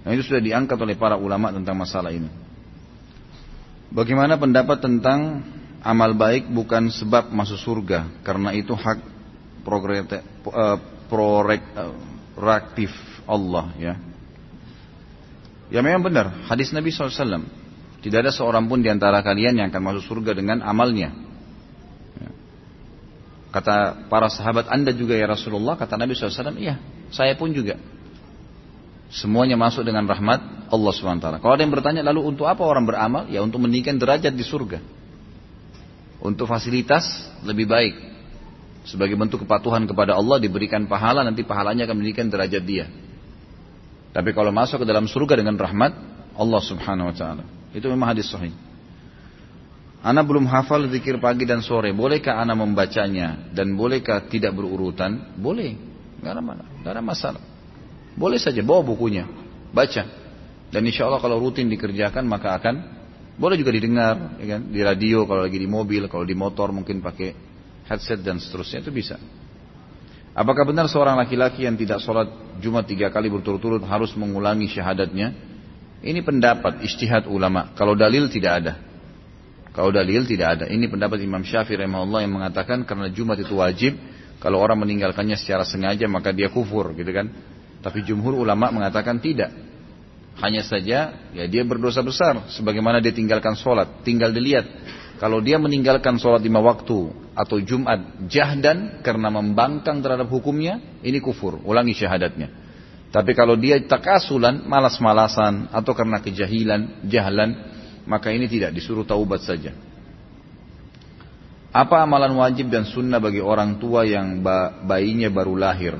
Nah 0.06 0.10
itu 0.14 0.22
sudah 0.24 0.40
diangkat 0.40 0.78
oleh 0.78 0.94
para 0.94 1.18
ulama 1.18 1.52
tentang 1.52 1.76
masalah 1.76 2.14
ini. 2.14 2.30
Bagaimana 3.90 4.38
pendapat 4.38 4.78
tentang 4.78 5.42
amal 5.82 6.14
baik 6.14 6.50
bukan 6.50 6.90
sebab 6.90 7.30
masuk 7.30 7.58
surga 7.58 8.22
karena 8.22 8.54
itu 8.54 8.74
hak 8.74 9.15
Eh, 9.66 10.78
proaktif 12.36 12.92
Allah 13.26 13.66
ya. 13.74 13.94
Ya 15.66 15.82
memang 15.82 16.06
benar, 16.06 16.46
hadis 16.46 16.70
Nabi 16.70 16.94
SAW. 16.94 17.42
Tidak 17.98 18.18
ada 18.22 18.30
seorang 18.30 18.70
pun 18.70 18.78
di 18.78 18.86
antara 18.86 19.18
kalian 19.18 19.58
yang 19.58 19.66
akan 19.74 19.82
masuk 19.82 20.14
surga 20.14 20.38
dengan 20.38 20.62
amalnya. 20.62 21.10
Ya. 22.22 22.30
Kata 23.50 24.06
para 24.06 24.30
sahabat 24.30 24.70
anda 24.70 24.94
juga 24.94 25.18
ya 25.18 25.26
Rasulullah, 25.26 25.74
kata 25.74 25.98
Nabi 25.98 26.14
SAW, 26.14 26.54
iya, 26.54 26.78
saya 27.10 27.34
pun 27.34 27.50
juga. 27.50 27.82
Semuanya 29.10 29.58
masuk 29.58 29.86
dengan 29.86 30.06
rahmat 30.06 30.70
Allah 30.70 30.92
SWT. 30.94 31.26
Kalau 31.38 31.52
ada 31.54 31.62
yang 31.62 31.74
bertanya, 31.74 32.02
lalu 32.02 32.26
untuk 32.26 32.50
apa 32.50 32.62
orang 32.66 32.86
beramal? 32.86 33.30
Ya 33.30 33.38
untuk 33.38 33.62
meninggikan 33.62 34.02
derajat 34.02 34.34
di 34.34 34.42
surga. 34.42 34.82
Untuk 36.18 36.50
fasilitas 36.50 37.06
lebih 37.46 37.70
baik. 37.70 38.15
Sebagai 38.86 39.18
bentuk 39.18 39.42
kepatuhan 39.42 39.82
kepada 39.84 40.14
Allah 40.14 40.38
diberikan 40.38 40.86
pahala, 40.86 41.26
nanti 41.26 41.42
pahalanya 41.42 41.90
akan 41.90 41.96
menjadikan 41.98 42.30
derajat 42.30 42.62
dia. 42.62 42.86
Tapi 44.14 44.30
kalau 44.30 44.54
masuk 44.54 44.82
ke 44.82 44.86
dalam 44.86 45.10
surga 45.10 45.42
dengan 45.42 45.58
rahmat 45.58 45.92
Allah 46.38 46.62
subhanahu 46.62 47.10
wa 47.10 47.16
ta'ala. 47.16 47.44
Itu 47.74 47.90
memang 47.90 48.14
hadis 48.14 48.30
sahih. 48.30 48.54
Ana 50.06 50.22
belum 50.22 50.46
hafal 50.46 50.86
zikir 50.86 51.18
pagi 51.18 51.44
dan 51.44 51.66
sore. 51.66 51.90
Bolehkah 51.90 52.38
ana 52.38 52.54
membacanya? 52.54 53.50
Dan 53.50 53.74
bolehkah 53.74 54.30
tidak 54.30 54.54
berurutan? 54.54 55.34
Boleh. 55.34 55.74
Gak 56.22 56.32
ada, 56.32 56.42
gak 56.86 56.92
ada 56.94 57.02
masalah. 57.02 57.42
Boleh 58.14 58.38
saja 58.38 58.62
bawa 58.62 58.86
bukunya. 58.86 59.26
Baca. 59.74 60.06
Dan 60.70 60.86
insya 60.86 61.10
Allah 61.10 61.18
kalau 61.18 61.42
rutin 61.42 61.66
dikerjakan 61.66 62.22
maka 62.24 62.54
akan 62.56 62.74
boleh 63.36 63.60
juga 63.60 63.68
didengar 63.76 64.40
ya 64.40 64.56
kan? 64.56 64.72
di 64.72 64.80
radio 64.80 65.28
kalau 65.28 65.44
lagi 65.44 65.60
di 65.60 65.68
mobil, 65.68 66.08
kalau 66.08 66.24
di 66.24 66.32
motor 66.32 66.72
mungkin 66.72 67.04
pakai 67.04 67.45
headset 67.86 68.20
dan 68.22 68.42
seterusnya 68.42 68.82
itu 68.82 68.90
bisa. 68.90 69.16
Apakah 70.36 70.68
benar 70.68 70.84
seorang 70.92 71.16
laki-laki 71.16 71.64
yang 71.64 71.80
tidak 71.80 72.04
sholat 72.04 72.28
Jumat 72.60 72.84
tiga 72.84 73.08
kali 73.08 73.32
berturut-turut 73.32 73.80
harus 73.88 74.12
mengulangi 74.12 74.68
syahadatnya? 74.68 75.32
Ini 76.04 76.20
pendapat 76.20 76.84
istihad 76.84 77.24
ulama. 77.24 77.72
Kalau 77.72 77.96
dalil 77.96 78.28
tidak 78.28 78.52
ada. 78.60 78.74
Kalau 79.72 79.88
dalil 79.88 80.28
tidak 80.28 80.60
ada. 80.60 80.64
Ini 80.68 80.92
pendapat 80.92 81.24
Imam 81.24 81.40
Syafi'i 81.40 81.80
rahimahullah 81.80 82.20
yang 82.20 82.36
mengatakan 82.36 82.84
karena 82.84 83.08
Jumat 83.08 83.40
itu 83.40 83.56
wajib. 83.56 83.96
Kalau 84.36 84.60
orang 84.60 84.84
meninggalkannya 84.84 85.40
secara 85.40 85.64
sengaja 85.64 86.04
maka 86.04 86.36
dia 86.36 86.52
kufur 86.52 86.92
gitu 86.92 87.08
kan. 87.16 87.32
Tapi 87.80 88.04
jumhur 88.04 88.36
ulama 88.36 88.68
mengatakan 88.68 89.16
tidak. 89.24 89.48
Hanya 90.36 90.60
saja 90.60 91.16
ya 91.32 91.44
dia 91.48 91.64
berdosa 91.64 92.04
besar 92.04 92.44
sebagaimana 92.52 93.00
dia 93.00 93.16
tinggalkan 93.16 93.56
sholat. 93.56 94.04
Tinggal 94.04 94.36
dilihat 94.36 94.68
kalau 95.16 95.40
dia 95.40 95.56
meninggalkan 95.56 96.20
sholat 96.20 96.44
lima 96.44 96.60
waktu 96.60 97.12
atau 97.32 97.56
Jumat 97.60 98.28
jahdan 98.28 99.00
karena 99.00 99.32
membangkang 99.32 100.04
terhadap 100.04 100.28
hukumnya, 100.28 101.00
ini 101.00 101.20
kufur, 101.24 101.60
ulangi 101.64 101.96
syahadatnya. 101.96 102.52
Tapi 103.08 103.32
kalau 103.32 103.56
dia 103.56 103.80
takasulan, 103.80 104.68
malas-malasan 104.68 105.72
atau 105.72 105.92
karena 105.96 106.20
kejahilan, 106.20 107.08
jahlan, 107.08 107.50
maka 108.04 108.28
ini 108.28 108.44
tidak 108.44 108.76
disuruh 108.76 109.08
taubat 109.08 109.40
saja. 109.40 109.72
Apa 111.72 112.04
amalan 112.04 112.36
wajib 112.36 112.72
dan 112.72 112.88
sunnah 112.88 113.20
bagi 113.20 113.40
orang 113.40 113.76
tua 113.76 114.04
yang 114.04 114.40
bayinya 114.84 115.28
baru 115.32 115.56
lahir? 115.56 115.96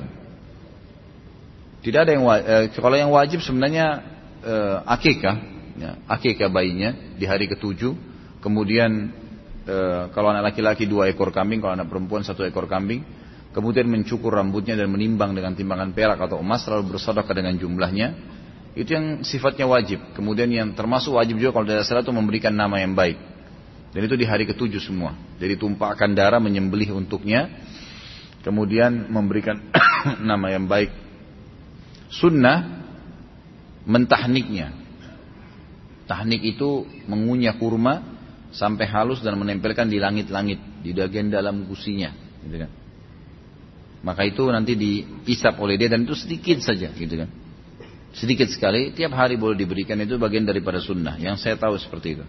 Tidak 1.81 1.99
ada 2.01 2.11
yang 2.13 2.25
wajib, 2.25 2.45
eh, 2.49 2.65
kalau 2.73 2.97
yang 2.97 3.13
wajib 3.13 3.39
sebenarnya 3.45 3.87
eh, 4.41 4.77
akikah, 4.85 5.35
ya, 5.77 5.91
akikah 6.09 6.49
bayinya 6.49 7.17
di 7.17 7.25
hari 7.29 7.45
ketujuh 7.45 8.06
kemudian 8.47 9.11
e, 9.67 9.77
kalau 10.15 10.31
anak 10.31 10.55
laki-laki 10.55 10.87
dua 10.87 11.11
ekor 11.11 11.35
kambing, 11.35 11.59
kalau 11.59 11.75
anak 11.75 11.91
perempuan 11.91 12.23
satu 12.23 12.47
ekor 12.47 12.71
kambing, 12.71 13.03
kemudian 13.51 13.83
mencukur 13.91 14.31
rambutnya 14.31 14.79
dan 14.79 14.87
menimbang 14.87 15.35
dengan 15.35 15.51
timbangan 15.51 15.91
perak 15.91 16.19
atau 16.23 16.39
emas, 16.39 16.63
lalu 16.71 16.95
bersedekah 16.95 17.35
dengan 17.35 17.59
jumlahnya, 17.59 18.07
itu 18.79 18.87
yang 18.95 19.27
sifatnya 19.27 19.67
wajib. 19.67 19.99
Kemudian 20.15 20.47
yang 20.47 20.71
termasuk 20.71 21.19
wajib 21.19 21.35
juga 21.43 21.51
kalau 21.59 21.67
tidak 21.67 21.83
salah 21.83 22.07
itu 22.07 22.15
memberikan 22.15 22.55
nama 22.55 22.79
yang 22.79 22.95
baik. 22.95 23.19
Dan 23.91 24.01
itu 24.07 24.15
di 24.15 24.23
hari 24.23 24.47
ketujuh 24.47 24.79
semua. 24.79 25.17
Jadi 25.41 25.59
tumpahkan 25.59 26.13
darah 26.15 26.39
menyembelih 26.39 26.95
untuknya, 26.95 27.51
kemudian 28.45 29.11
memberikan 29.11 29.59
nama 30.29 30.53
yang 30.53 30.69
baik. 30.69 30.93
Sunnah 32.07 32.85
mentahniknya. 33.83 34.71
Tahnik 36.07 36.39
itu 36.39 36.87
mengunyah 37.03 37.59
kurma 37.59 38.16
sampai 38.51 38.87
halus 38.87 39.19
dan 39.23 39.35
menempelkan 39.35 39.91
di 39.91 39.99
langit-langit 39.99 40.59
di 40.83 40.95
bagian 40.95 41.27
dalam 41.27 41.67
gusinya 41.67 42.11
gitu 42.43 42.63
kan 42.63 42.71
maka 44.05 44.23
itu 44.23 44.45
nanti 44.47 44.77
diisap 44.77 45.57
oleh 45.59 45.75
dia 45.75 45.91
dan 45.91 46.07
itu 46.07 46.15
sedikit 46.15 46.63
saja 46.63 46.93
gitu 46.93 47.15
kan 47.25 47.29
sedikit 48.15 48.47
sekali 48.47 48.95
tiap 48.95 49.13
hari 49.13 49.35
boleh 49.35 49.57
diberikan 49.59 49.99
itu 49.99 50.15
bagian 50.15 50.47
daripada 50.47 50.79
sunnah 50.79 51.19
yang 51.19 51.35
saya 51.35 51.59
tahu 51.59 51.75
seperti 51.75 52.17
itu 52.17 52.25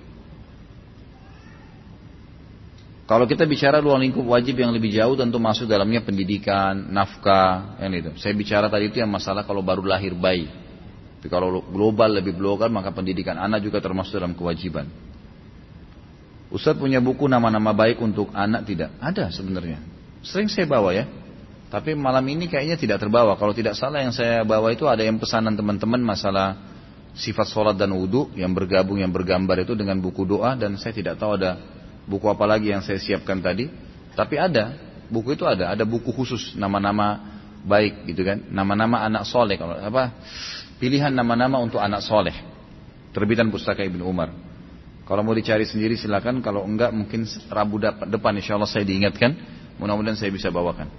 kalau 3.09 3.25
kita 3.25 3.49
bicara 3.49 3.81
ruang 3.81 4.05
lingkup 4.05 4.21
wajib 4.21 4.61
yang 4.61 4.69
lebih 4.69 4.93
jauh 4.93 5.17
tentu 5.17 5.41
masuk 5.41 5.65
dalamnya 5.65 6.05
pendidikan, 6.05 6.93
nafkah, 6.93 7.81
yang 7.81 7.97
itu. 7.97 8.13
Saya 8.21 8.37
bicara 8.37 8.69
tadi 8.69 8.93
itu 8.93 9.01
yang 9.01 9.09
masalah 9.09 9.49
kalau 9.49 9.65
baru 9.65 9.81
lahir 9.81 10.13
bayi. 10.13 10.45
Tapi 11.17 11.33
kalau 11.33 11.65
global 11.73 12.21
lebih 12.21 12.37
global 12.37 12.69
maka 12.69 12.93
pendidikan 12.93 13.41
anak 13.41 13.65
juga 13.65 13.81
termasuk 13.81 14.21
dalam 14.21 14.37
kewajiban. 14.37 14.93
Ustaz 16.49 16.81
punya 16.81 16.97
buku 17.05 17.29
nama-nama 17.29 17.77
baik 17.77 18.01
untuk 18.01 18.33
anak 18.33 18.65
tidak? 18.65 18.97
Ada 19.05 19.29
sebenarnya. 19.29 19.85
Sering 20.25 20.49
saya 20.49 20.65
bawa 20.65 20.97
ya. 20.97 21.05
Tapi 21.69 21.93
malam 21.93 22.25
ini 22.25 22.49
kayaknya 22.49 22.81
tidak 22.81 23.05
terbawa. 23.05 23.37
Kalau 23.37 23.53
tidak 23.53 23.77
salah 23.77 24.01
yang 24.01 24.17
saya 24.17 24.41
bawa 24.49 24.73
itu 24.73 24.89
ada 24.89 25.05
yang 25.05 25.21
pesanan 25.21 25.53
teman-teman 25.53 26.01
masalah 26.01 26.57
sifat 27.13 27.53
sholat 27.53 27.77
dan 27.77 27.93
wudhu 27.93 28.33
yang 28.33 28.57
bergabung 28.57 28.97
yang 28.97 29.13
bergambar 29.13 29.61
itu 29.61 29.77
dengan 29.77 30.01
buku 30.01 30.25
doa 30.25 30.57
dan 30.57 30.81
saya 30.81 30.97
tidak 30.97 31.21
tahu 31.21 31.37
ada 31.37 31.61
buku 32.09 32.25
apa 32.25 32.45
lagi 32.49 32.73
yang 32.73 32.81
saya 32.81 32.97
siapkan 32.97 33.45
tadi. 33.45 33.69
Tapi 34.17 34.41
ada 34.41 34.73
buku 35.13 35.37
itu 35.37 35.45
ada. 35.45 35.69
Ada 35.77 35.85
buku 35.85 36.17
khusus 36.17 36.57
nama-nama 36.57 37.21
baik 37.69 38.09
gitu 38.09 38.25
kan. 38.25 38.41
Nama-nama 38.49 39.05
anak 39.05 39.29
soleh 39.29 39.61
kalau 39.61 39.77
apa 39.77 40.17
pilihan 40.81 41.13
nama-nama 41.13 41.61
untuk 41.61 41.85
anak 41.85 42.01
soleh. 42.01 42.33
Terbitan 43.13 43.53
pustaka 43.53 43.85
Ibnu 43.85 44.09
Umar. 44.09 44.48
Kalau 45.09 45.25
mau 45.25 45.33
dicari 45.33 45.65
sendiri 45.65 45.97
silakan, 45.97 46.45
kalau 46.45 46.69
enggak 46.69 46.93
mungkin 46.93 47.25
Rabu 47.49 47.81
depan 47.81 48.37
insya 48.37 48.61
Allah 48.61 48.69
saya 48.69 48.85
diingatkan, 48.85 49.33
mudah-mudahan 49.81 50.21
saya 50.21 50.29
bisa 50.29 50.53
bawakan. 50.53 50.93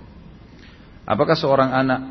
Apakah 1.06 1.38
seorang 1.38 1.70
anak 1.70 2.02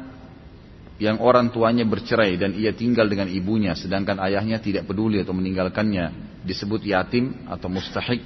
yang 1.03 1.19
orang 1.19 1.51
tuanya 1.51 1.83
bercerai 1.83 2.39
dan 2.39 2.55
ia 2.55 2.71
tinggal 2.71 3.11
dengan 3.11 3.27
ibunya 3.27 3.75
sedangkan 3.75 4.19
ayahnya 4.23 4.63
tidak 4.63 4.87
peduli 4.87 5.23
atau 5.23 5.35
meninggalkannya 5.35 6.39
disebut 6.47 6.87
yatim 6.87 7.51
atau 7.51 7.67
mustahik? 7.67 8.23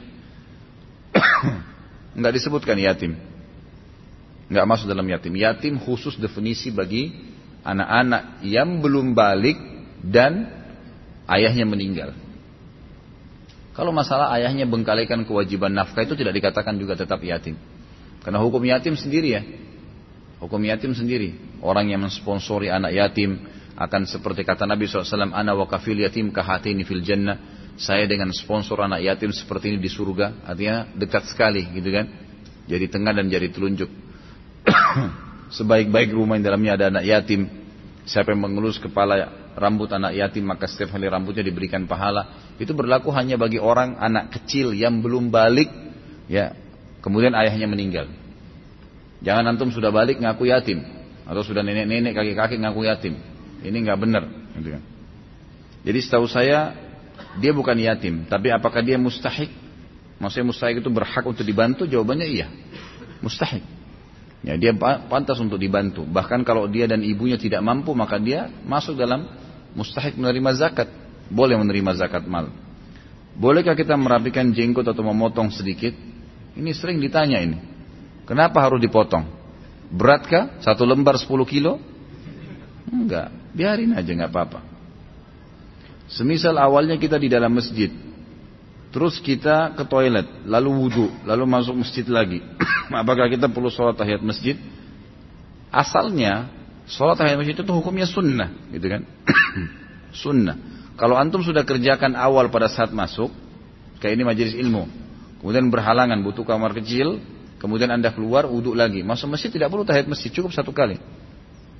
enggak 2.16 2.32
disebutkan 2.36 2.76
yatim. 2.76 3.16
Enggak 4.52 4.68
masuk 4.68 4.84
dalam 4.84 5.08
yatim. 5.08 5.32
Yatim 5.32 5.80
khusus 5.80 6.20
definisi 6.20 6.68
bagi 6.68 7.08
anak-anak 7.64 8.44
yang 8.44 8.84
belum 8.84 9.16
balik 9.16 9.56
dan 10.04 10.44
ayahnya 11.24 11.64
meninggal. 11.64 12.12
Kalau 13.72 13.88
masalah 13.88 14.28
ayahnya 14.36 14.68
bengkalikan 14.68 15.24
kewajiban 15.24 15.72
nafkah 15.72 16.04
itu 16.04 16.12
tidak 16.12 16.36
dikatakan 16.36 16.76
juga 16.76 16.92
tetap 16.92 17.24
yatim. 17.24 17.56
Karena 18.20 18.38
hukum 18.38 18.60
yatim 18.60 18.94
sendiri 18.94 19.28
ya. 19.32 19.42
Hukum 20.44 20.60
yatim 20.60 20.92
sendiri. 20.92 21.58
Orang 21.64 21.88
yang 21.88 22.04
mensponsori 22.04 22.68
anak 22.68 22.92
yatim 22.92 23.40
akan 23.72 24.04
seperti 24.04 24.44
kata 24.44 24.68
Nabi 24.68 24.84
SAW, 24.84 25.32
Ana 25.32 25.56
wa 25.56 25.64
kafil 25.64 26.04
yatim 26.04 26.28
kahatini 26.30 26.84
fil 26.84 27.00
jannah. 27.00 27.38
Saya 27.80 28.04
dengan 28.04 28.28
sponsor 28.36 28.84
anak 28.84 29.00
yatim 29.00 29.32
seperti 29.32 29.72
ini 29.72 29.78
di 29.80 29.88
surga. 29.88 30.44
Artinya 30.44 30.92
dekat 30.92 31.32
sekali 31.32 31.64
gitu 31.72 31.88
kan. 31.88 32.06
Jadi 32.68 32.86
tengah 32.92 33.16
dan 33.16 33.32
jadi 33.32 33.48
telunjuk. 33.48 33.88
Sebaik-baik 35.56 36.12
rumah 36.12 36.36
yang 36.36 36.44
dalamnya 36.44 36.72
ada 36.76 36.84
anak 36.92 37.04
yatim. 37.08 37.48
Siapa 38.04 38.36
yang 38.36 38.44
mengelus 38.44 38.76
kepala 38.76 39.30
rambut 39.56 39.88
anak 39.94 40.12
yatim 40.18 40.44
maka 40.44 40.68
setiap 40.68 40.92
hari 40.92 41.08
rambutnya 41.08 41.40
diberikan 41.40 41.88
pahala. 41.88 42.41
Itu 42.60 42.76
berlaku 42.76 43.08
hanya 43.14 43.40
bagi 43.40 43.56
orang 43.56 43.96
anak 43.96 44.34
kecil 44.34 44.76
yang 44.76 45.00
belum 45.00 45.32
balik. 45.32 45.68
Ya, 46.28 46.56
kemudian 47.00 47.32
ayahnya 47.36 47.68
meninggal. 47.68 48.08
Jangan 49.22 49.54
antum 49.54 49.70
sudah 49.70 49.94
balik 49.94 50.18
ngaku 50.18 50.50
yatim 50.50 50.82
atau 51.22 51.42
sudah 51.46 51.62
nenek-nenek 51.62 52.12
kakek-kakek 52.12 52.58
ngaku 52.58 52.90
yatim. 52.90 53.14
Ini 53.62 53.76
nggak 53.86 53.98
benar. 53.98 54.24
Gitu 54.58 54.68
kan. 54.74 54.82
Jadi 55.82 55.98
setahu 56.02 56.26
saya 56.26 56.74
dia 57.38 57.54
bukan 57.54 57.74
yatim, 57.78 58.26
tapi 58.26 58.50
apakah 58.50 58.82
dia 58.82 58.98
mustahik? 58.98 59.50
Maksudnya 60.18 60.46
mustahik 60.54 60.76
itu 60.82 60.90
berhak 60.90 61.24
untuk 61.26 61.42
dibantu? 61.42 61.82
Jawabannya 61.86 62.26
iya, 62.30 62.46
mustahik. 63.18 63.62
Ya, 64.42 64.58
dia 64.58 64.74
pantas 65.06 65.38
untuk 65.38 65.58
dibantu. 65.58 66.02
Bahkan 66.02 66.42
kalau 66.42 66.66
dia 66.66 66.90
dan 66.90 67.02
ibunya 67.06 67.38
tidak 67.38 67.62
mampu, 67.62 67.94
maka 67.94 68.18
dia 68.18 68.50
masuk 68.66 68.98
dalam 68.98 69.26
mustahik 69.78 70.18
menerima 70.18 70.50
zakat. 70.58 70.90
Boleh 71.28 71.58
menerima 71.58 71.98
zakat 71.98 72.24
mal. 72.26 72.50
Bolehkah 73.36 73.76
kita 73.76 73.96
merapikan 73.96 74.52
jenggot 74.52 74.84
atau 74.84 75.04
memotong 75.04 75.48
sedikit? 75.52 75.92
Ini 76.52 76.70
sering 76.76 77.00
ditanya 77.00 77.40
ini. 77.40 77.58
Kenapa 78.28 78.60
harus 78.60 78.78
dipotong? 78.80 79.24
Beratkah? 79.92 80.60
Satu 80.60 80.84
lembar 80.84 81.16
10 81.16 81.28
kilo? 81.48 81.80
Enggak. 82.92 83.32
Biarin 83.52 83.96
aja 83.96 84.08
nggak 84.12 84.32
apa-apa. 84.32 84.60
Semisal 86.12 86.60
awalnya 86.60 87.00
kita 87.00 87.16
di 87.16 87.32
dalam 87.32 87.56
masjid, 87.56 87.88
terus 88.92 89.16
kita 89.16 89.72
ke 89.72 89.84
toilet, 89.88 90.28
lalu 90.44 90.68
wudhu, 90.68 91.08
lalu 91.24 91.44
masuk 91.48 91.80
masjid 91.80 92.04
lagi. 92.04 92.44
Apakah 92.92 93.32
kita 93.32 93.48
perlu 93.48 93.72
sholat 93.72 93.96
tahiyat 93.96 94.20
masjid? 94.20 94.60
Asalnya 95.72 96.52
sholat 96.84 97.16
tahiyat 97.16 97.40
masjid 97.40 97.56
itu 97.56 97.72
hukumnya 97.72 98.04
sunnah, 98.04 98.52
gitu 98.68 98.92
kan? 98.92 99.08
sunnah. 100.24 100.56
Kalau 100.96 101.16
antum 101.16 101.40
sudah 101.40 101.64
kerjakan 101.64 102.12
awal 102.14 102.52
pada 102.52 102.68
saat 102.68 102.92
masuk, 102.92 103.32
kayak 103.98 104.18
ini 104.18 104.24
majelis 104.28 104.54
ilmu, 104.56 104.86
kemudian 105.40 105.72
berhalangan 105.72 106.20
butuh 106.20 106.44
kamar 106.44 106.76
kecil, 106.76 107.18
kemudian 107.56 107.88
anda 107.88 108.12
keluar 108.12 108.44
wudhu 108.44 108.76
lagi, 108.76 109.00
masuk 109.00 109.32
masjid 109.32 109.48
tidak 109.48 109.72
perlu 109.72 109.88
tahiyat 109.88 110.06
masjid, 110.06 110.28
cukup 110.28 110.52
satu 110.52 110.70
kali. 110.70 111.00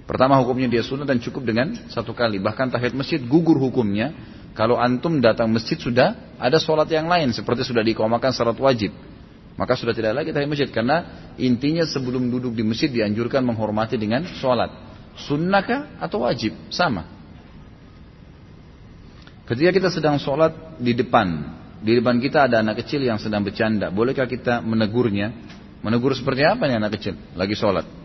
Pertama 0.03 0.35
hukumnya 0.43 0.69
dia 0.69 0.83
sunnah 0.83 1.07
dan 1.07 1.23
cukup 1.23 1.47
dengan 1.47 1.73
satu 1.89 2.13
kali. 2.13 2.43
Bahkan 2.43 2.75
tahiyat 2.75 2.93
masjid 2.93 3.17
gugur 3.23 3.57
hukumnya. 3.57 4.13
Kalau 4.53 4.77
antum 4.77 5.17
datang 5.25 5.49
masjid 5.49 5.81
sudah 5.81 6.37
ada 6.37 6.61
sholat 6.61 6.85
yang 6.93 7.09
lain 7.09 7.33
seperti 7.33 7.65
sudah 7.65 7.81
dikomakan 7.81 8.37
syarat 8.37 8.59
wajib. 8.61 8.93
Maka 9.57 9.73
sudah 9.79 9.97
tidak 9.97 10.13
lagi 10.13 10.29
tahiyat 10.35 10.51
masjid 10.51 10.69
karena 10.69 11.31
intinya 11.41 11.87
sebelum 11.89 12.29
duduk 12.29 12.53
di 12.53 12.61
masjid 12.61 12.93
dianjurkan 12.93 13.41
menghormati 13.47 13.97
dengan 13.97 14.27
sholat. 14.27 14.69
Sunnahkah 15.17 15.97
atau 16.03 16.29
wajib? 16.29 16.53
Sama. 16.69 17.22
Ketika 19.43 19.71
kita 19.75 19.89
sedang 19.91 20.17
sholat 20.23 20.79
di 20.79 20.95
depan, 20.95 21.59
di 21.83 21.99
depan 21.99 22.23
kita 22.23 22.47
ada 22.47 22.63
anak 22.63 22.87
kecil 22.87 23.03
yang 23.03 23.19
sedang 23.19 23.43
bercanda. 23.43 23.91
Bolehkah 23.91 24.31
kita 24.31 24.63
menegurnya? 24.63 25.35
Menegur 25.83 26.15
seperti 26.15 26.47
apa 26.47 26.71
nih 26.71 26.79
anak 26.79 26.95
kecil? 26.95 27.19
Lagi 27.35 27.59
sholat. 27.59 28.03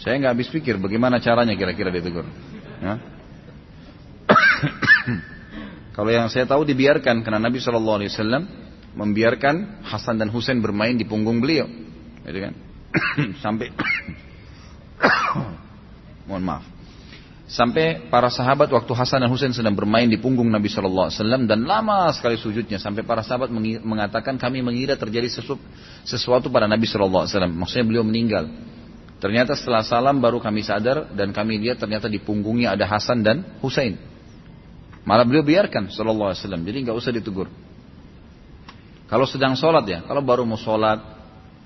Saya 0.00 0.16
nggak 0.16 0.32
habis 0.32 0.48
pikir 0.48 0.80
bagaimana 0.80 1.20
caranya 1.20 1.52
kira-kira 1.52 1.92
ditegur. 1.92 2.24
Ya. 2.80 2.96
Kalau 5.96 6.08
yang 6.08 6.32
saya 6.32 6.48
tahu 6.48 6.64
dibiarkan 6.64 7.20
karena 7.20 7.36
Nabi 7.36 7.60
Shallallahu 7.60 7.98
Alaihi 8.00 8.08
Wasallam 8.08 8.48
membiarkan 8.96 9.84
Hasan 9.84 10.16
dan 10.16 10.32
Husain 10.32 10.56
bermain 10.64 10.96
di 10.96 11.04
punggung 11.04 11.44
beliau, 11.44 11.68
gitu 12.24 12.38
kan? 12.40 12.54
Sampai 13.44 13.68
mohon 16.26 16.48
maaf. 16.48 16.64
Sampai 17.50 18.06
para 18.06 18.30
sahabat 18.30 18.70
waktu 18.70 18.94
Hasan 18.94 19.26
dan 19.26 19.26
Husain 19.26 19.50
sedang 19.50 19.74
bermain 19.74 20.06
di 20.06 20.14
punggung 20.22 20.46
Nabi 20.46 20.70
Shallallahu 20.70 21.10
Alaihi 21.10 21.18
Wasallam 21.18 21.42
dan 21.50 21.66
lama 21.66 22.06
sekali 22.14 22.38
sujudnya 22.38 22.78
sampai 22.78 23.02
para 23.02 23.26
sahabat 23.26 23.50
mengatakan 23.82 24.38
kami 24.38 24.62
mengira 24.62 24.94
terjadi 24.94 25.26
sesuatu 26.06 26.46
pada 26.46 26.70
Nabi 26.70 26.86
Shallallahu 26.86 27.26
Alaihi 27.26 27.34
Wasallam. 27.34 27.54
Maksudnya 27.58 27.86
beliau 27.90 28.06
meninggal. 28.06 28.46
Ternyata 29.18 29.58
setelah 29.58 29.82
salam 29.82 30.22
baru 30.22 30.38
kami 30.38 30.62
sadar 30.62 31.10
dan 31.10 31.34
kami 31.34 31.58
lihat 31.58 31.82
ternyata 31.82 32.06
di 32.06 32.22
punggungnya 32.22 32.78
ada 32.78 32.86
Hasan 32.86 33.26
dan 33.26 33.42
Husain. 33.58 33.98
Malah 35.02 35.26
beliau 35.26 35.42
biarkan 35.42 35.90
Sallallahu 35.90 36.30
Alaihi 36.30 36.46
Wasallam. 36.46 36.62
Jadi 36.62 36.78
nggak 36.86 36.96
usah 37.02 37.10
ditegur. 37.10 37.50
Kalau 39.10 39.26
sedang 39.26 39.58
sholat 39.58 39.90
ya, 39.90 40.06
kalau 40.06 40.22
baru 40.22 40.46
mau 40.46 40.54
sholat 40.54 41.02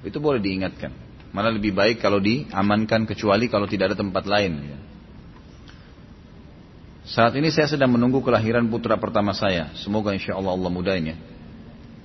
itu 0.00 0.16
boleh 0.16 0.40
diingatkan. 0.40 0.96
Malah 1.36 1.52
lebih 1.52 1.76
baik 1.76 2.00
kalau 2.00 2.24
diamankan 2.24 3.04
kecuali 3.04 3.52
kalau 3.52 3.68
tidak 3.68 3.92
ada 3.92 3.96
tempat 4.00 4.24
lain. 4.24 4.52
Ya. 4.64 4.78
Saat 7.04 7.36
ini 7.36 7.52
saya 7.52 7.68
sedang 7.68 7.92
menunggu 7.92 8.24
kelahiran 8.24 8.64
putra 8.72 8.96
pertama 8.96 9.36
saya. 9.36 9.68
Semoga 9.76 10.16
insya 10.16 10.40
Allah 10.40 10.56
Allah 10.56 10.70
mudahin 10.72 11.12
ya. 11.12 11.16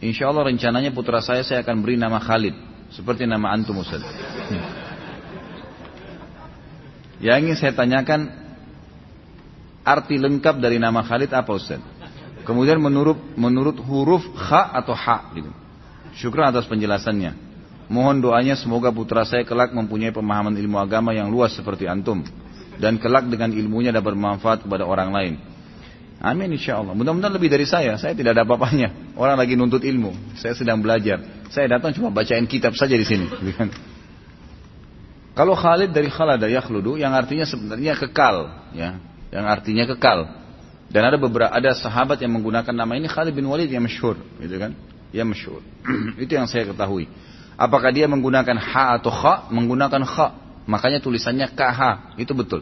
Insya 0.04 0.28
Allah 0.28 0.52
rencananya 0.52 0.92
putra 0.92 1.24
saya 1.24 1.40
saya 1.48 1.64
akan 1.64 1.80
beri 1.80 1.96
nama 1.96 2.20
Khalid. 2.20 2.52
Seperti 2.92 3.24
nama 3.24 3.56
Antum 3.56 3.80
Ustaz. 3.80 4.04
Yang 7.24 7.38
ingin 7.48 7.56
saya 7.56 7.74
tanyakan 7.76 8.28
arti 9.88 10.20
lengkap 10.20 10.60
dari 10.60 10.84
nama 10.84 11.00
Khalid 11.00 11.32
apa 11.32 11.52
Ustaz? 11.56 11.80
Kemudian 12.44 12.84
menurut 12.84 13.40
menurut 13.40 13.80
huruf 13.80 14.28
kha 14.36 14.76
atau 14.76 14.96
ha 15.00 15.32
gitu. 15.32 15.52
Syukur 16.20 16.44
atas 16.44 16.68
penjelasannya. 16.68 17.48
Mohon 17.88 18.20
doanya 18.20 18.60
semoga 18.60 18.92
putra 18.92 19.24
saya 19.24 19.48
kelak 19.48 19.72
mempunyai 19.72 20.12
pemahaman 20.12 20.60
ilmu 20.60 20.76
agama 20.76 21.16
yang 21.16 21.32
luas 21.32 21.56
seperti 21.56 21.88
antum 21.88 22.20
dan 22.80 22.96
kelak 22.98 23.28
dengan 23.28 23.52
ilmunya 23.52 23.92
dapat 23.92 24.16
bermanfaat 24.16 24.64
kepada 24.64 24.88
orang 24.88 25.12
lain. 25.12 25.34
Amin 26.20 26.52
insya 26.52 26.80
Allah. 26.80 26.92
Mudah-mudahan 26.92 27.32
lebih 27.32 27.48
dari 27.48 27.64
saya. 27.64 27.96
Saya 27.96 28.12
tidak 28.12 28.36
ada 28.36 28.44
apa-apanya. 28.44 29.16
Orang 29.16 29.40
lagi 29.40 29.56
nuntut 29.56 29.84
ilmu. 29.84 30.36
Saya 30.36 30.52
sedang 30.52 30.84
belajar. 30.84 31.48
Saya 31.48 31.80
datang 31.80 31.96
cuma 31.96 32.12
bacain 32.12 32.44
kitab 32.44 32.76
saja 32.76 32.96
di 32.96 33.08
sini. 33.08 33.28
Kalau 35.40 35.56
Khalid 35.56 35.96
dari 35.96 36.12
Khalada 36.12 36.52
yakhludu 36.52 37.00
yang 37.00 37.16
artinya 37.16 37.48
sebenarnya 37.48 37.96
kekal, 37.96 38.68
ya, 38.76 39.00
yang 39.32 39.48
artinya 39.48 39.88
kekal. 39.88 40.28
Dan 40.92 41.08
ada 41.08 41.16
beberapa 41.16 41.48
ada 41.48 41.72
sahabat 41.72 42.20
yang 42.20 42.36
menggunakan 42.36 42.76
nama 42.76 42.92
ini 43.00 43.08
Khalid 43.08 43.32
bin 43.32 43.48
Walid 43.48 43.72
yang 43.72 43.88
masyhur, 43.88 44.20
gitu 44.44 44.56
kan? 44.60 44.76
Yang 45.16 45.28
masyhur. 45.32 45.62
Itu 46.28 46.36
yang 46.36 46.52
saya 46.52 46.68
ketahui. 46.68 47.08
Apakah 47.56 47.96
dia 47.96 48.12
menggunakan 48.12 48.60
ha 48.60 49.00
atau 49.00 49.14
kha? 49.14 49.48
Menggunakan 49.54 50.04
kha. 50.04 50.28
Makanya 50.70 51.02
tulisannya 51.02 51.50
kh. 51.50 51.80
Itu 52.22 52.38
betul. 52.38 52.62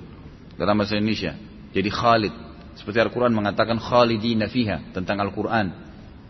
Dalam 0.55 0.79
bahasa 0.79 0.95
Indonesia. 0.95 1.35
Jadi 1.75 1.89
Khalid. 1.91 2.33
Seperti 2.79 3.03
Al-Quran 3.03 3.35
mengatakan 3.35 3.75
Khalidina 3.75 4.47
fiha. 4.47 4.95
Tentang 4.95 5.19
Al-Quran. 5.19 5.75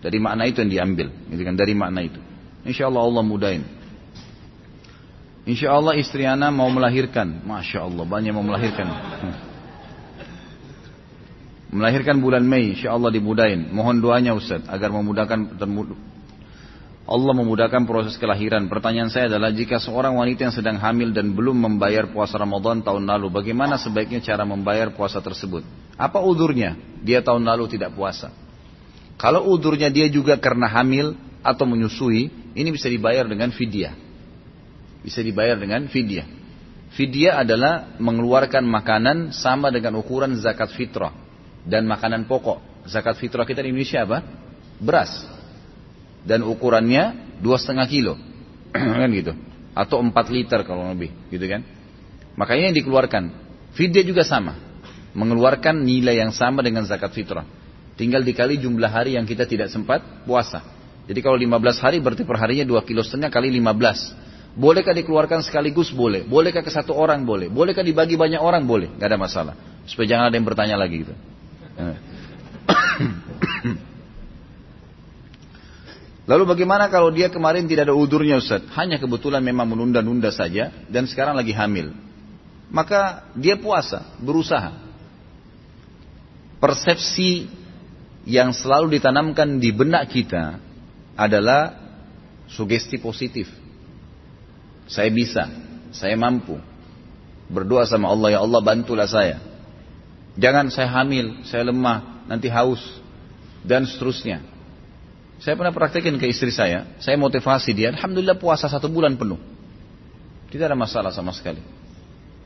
Dari 0.02 0.18
makna 0.18 0.50
itu 0.50 0.66
yang 0.66 0.72
diambil. 0.74 1.14
Gitu 1.30 1.42
kan? 1.46 1.54
Dari 1.54 1.78
makna 1.78 2.02
itu. 2.02 2.18
Insya 2.66 2.90
Allah 2.90 3.06
Allah 3.06 3.22
mudahin. 3.22 3.64
Insya 5.48 5.72
Allah 5.72 5.96
istri 5.96 6.26
Ana 6.26 6.50
mau 6.50 6.68
melahirkan. 6.68 7.46
Masya 7.46 7.86
Allah 7.86 8.04
banyak 8.04 8.34
mau 8.34 8.44
melahirkan. 8.44 8.88
Melahirkan 11.68 12.20
bulan 12.20 12.44
Mei, 12.48 12.76
insya 12.76 12.96
Allah 12.96 13.12
dimudahin. 13.12 13.72
Mohon 13.72 14.04
doanya 14.04 14.32
Ustaz 14.36 14.64
agar 14.68 14.92
memudahkan 14.92 15.60
Allah 17.08 17.32
memudahkan 17.32 17.88
proses 17.88 18.20
kelahiran. 18.20 18.68
Pertanyaan 18.68 19.08
saya 19.08 19.32
adalah 19.32 19.48
jika 19.56 19.80
seorang 19.80 20.20
wanita 20.20 20.52
yang 20.52 20.56
sedang 20.56 20.76
hamil 20.76 21.16
dan 21.16 21.32
belum 21.32 21.56
membayar 21.56 22.04
puasa 22.12 22.36
Ramadan 22.36 22.84
tahun 22.84 23.08
lalu, 23.08 23.32
bagaimana 23.32 23.80
sebaiknya 23.80 24.20
cara 24.20 24.44
membayar 24.44 24.92
puasa 24.92 25.24
tersebut? 25.24 25.64
Apa 25.96 26.20
udurnya? 26.20 26.76
Dia 27.00 27.24
tahun 27.24 27.48
lalu 27.48 27.72
tidak 27.72 27.96
puasa. 27.96 28.36
Kalau 29.16 29.48
udurnya 29.48 29.88
dia 29.88 30.12
juga 30.12 30.36
karena 30.36 30.68
hamil 30.68 31.16
atau 31.40 31.64
menyusui, 31.64 32.28
ini 32.52 32.70
bisa 32.76 32.92
dibayar 32.92 33.24
dengan 33.24 33.56
fidyah. 33.56 33.96
Bisa 35.00 35.24
dibayar 35.24 35.56
dengan 35.56 35.88
fidyah. 35.88 36.28
Fidyah 36.92 37.40
adalah 37.40 37.96
mengeluarkan 38.04 38.68
makanan 38.68 39.32
sama 39.32 39.72
dengan 39.72 39.96
ukuran 39.96 40.36
zakat 40.36 40.76
fitrah 40.76 41.16
dan 41.64 41.88
makanan 41.88 42.28
pokok. 42.28 42.84
Zakat 42.84 43.16
fitrah 43.16 43.48
kita 43.48 43.64
di 43.64 43.72
Indonesia 43.72 44.04
apa? 44.04 44.20
Beras. 44.84 45.37
Dan 46.28 46.44
ukurannya 46.44 47.40
dua 47.40 47.56
setengah 47.56 47.88
kilo, 47.88 48.20
kan 48.76 49.08
gitu. 49.16 49.32
Atau 49.72 50.04
empat 50.04 50.28
liter 50.28 50.68
kalau 50.68 50.92
lebih, 50.92 51.16
gitu 51.32 51.48
kan? 51.48 51.64
Makanya 52.36 52.70
yang 52.70 52.76
dikeluarkan. 52.76 53.24
Fidyah 53.72 54.04
juga 54.04 54.28
sama, 54.28 54.60
mengeluarkan 55.16 55.88
nilai 55.88 56.20
yang 56.20 56.36
sama 56.36 56.60
dengan 56.60 56.84
zakat 56.84 57.16
fitrah. 57.16 57.48
Tinggal 57.96 58.28
dikali 58.28 58.60
jumlah 58.60 58.92
hari 58.92 59.16
yang 59.16 59.26
kita 59.26 59.48
tidak 59.48 59.72
sempat 59.72 60.04
puasa. 60.28 60.62
Jadi 61.08 61.24
kalau 61.24 61.40
15 61.40 61.82
hari 61.82 61.98
berarti 62.04 62.28
perharinya 62.28 62.68
2 62.68 62.84
kilo 62.86 63.02
setengah 63.02 63.32
kali 63.32 63.50
15. 63.50 64.28
Bolehkah 64.58 64.94
dikeluarkan 64.94 65.42
sekaligus? 65.46 65.94
Boleh. 65.94 66.26
Bolehkah 66.26 66.66
ke 66.66 66.72
satu 66.74 66.94
orang? 66.94 67.26
Boleh. 67.26 67.50
Bolehkah 67.50 67.86
dibagi 67.86 68.18
banyak 68.18 68.42
orang? 68.42 68.66
Boleh. 68.66 68.90
Gak 68.98 69.14
ada 69.14 69.18
masalah. 69.18 69.54
Supaya 69.86 70.18
jangan 70.18 70.26
ada 70.30 70.36
yang 70.36 70.46
bertanya 70.46 70.78
lagi 70.78 71.06
gitu. 71.06 71.14
Lalu 76.28 76.44
bagaimana 76.44 76.92
kalau 76.92 77.08
dia 77.08 77.32
kemarin 77.32 77.72
tidak 77.72 77.88
ada 77.88 77.96
udurnya 77.96 78.44
Ustaz? 78.44 78.60
Hanya 78.76 79.00
kebetulan 79.00 79.40
memang 79.40 79.72
menunda-nunda 79.72 80.28
saja 80.28 80.76
dan 80.92 81.08
sekarang 81.08 81.40
lagi 81.40 81.56
hamil. 81.56 81.96
Maka 82.68 83.32
dia 83.32 83.56
puasa, 83.56 84.04
berusaha. 84.20 84.76
Persepsi 86.60 87.48
yang 88.28 88.52
selalu 88.52 89.00
ditanamkan 89.00 89.56
di 89.56 89.72
benak 89.72 90.12
kita 90.12 90.60
adalah 91.16 91.80
sugesti 92.52 93.00
positif. 93.00 93.48
Saya 94.92 95.08
bisa, 95.08 95.48
saya 95.96 96.20
mampu. 96.20 96.60
Berdoa 97.48 97.88
sama 97.88 98.12
Allah, 98.12 98.36
ya 98.36 98.40
Allah 98.44 98.60
bantulah 98.60 99.08
saya. 99.08 99.40
Jangan 100.36 100.68
saya 100.76 100.92
hamil, 100.92 101.48
saya 101.48 101.72
lemah, 101.72 102.28
nanti 102.28 102.52
haus, 102.52 102.84
dan 103.64 103.88
seterusnya. 103.88 104.57
Saya 105.38 105.54
pernah 105.54 105.70
praktekin 105.70 106.18
ke 106.18 106.26
istri 106.26 106.50
saya, 106.50 106.98
saya 106.98 107.14
motivasi 107.14 107.70
dia, 107.78 107.94
Alhamdulillah 107.94 108.42
puasa 108.42 108.66
satu 108.66 108.90
bulan 108.90 109.14
penuh. 109.14 109.38
Tidak 110.50 110.66
ada 110.66 110.74
masalah 110.74 111.14
sama 111.14 111.30
sekali. 111.30 111.62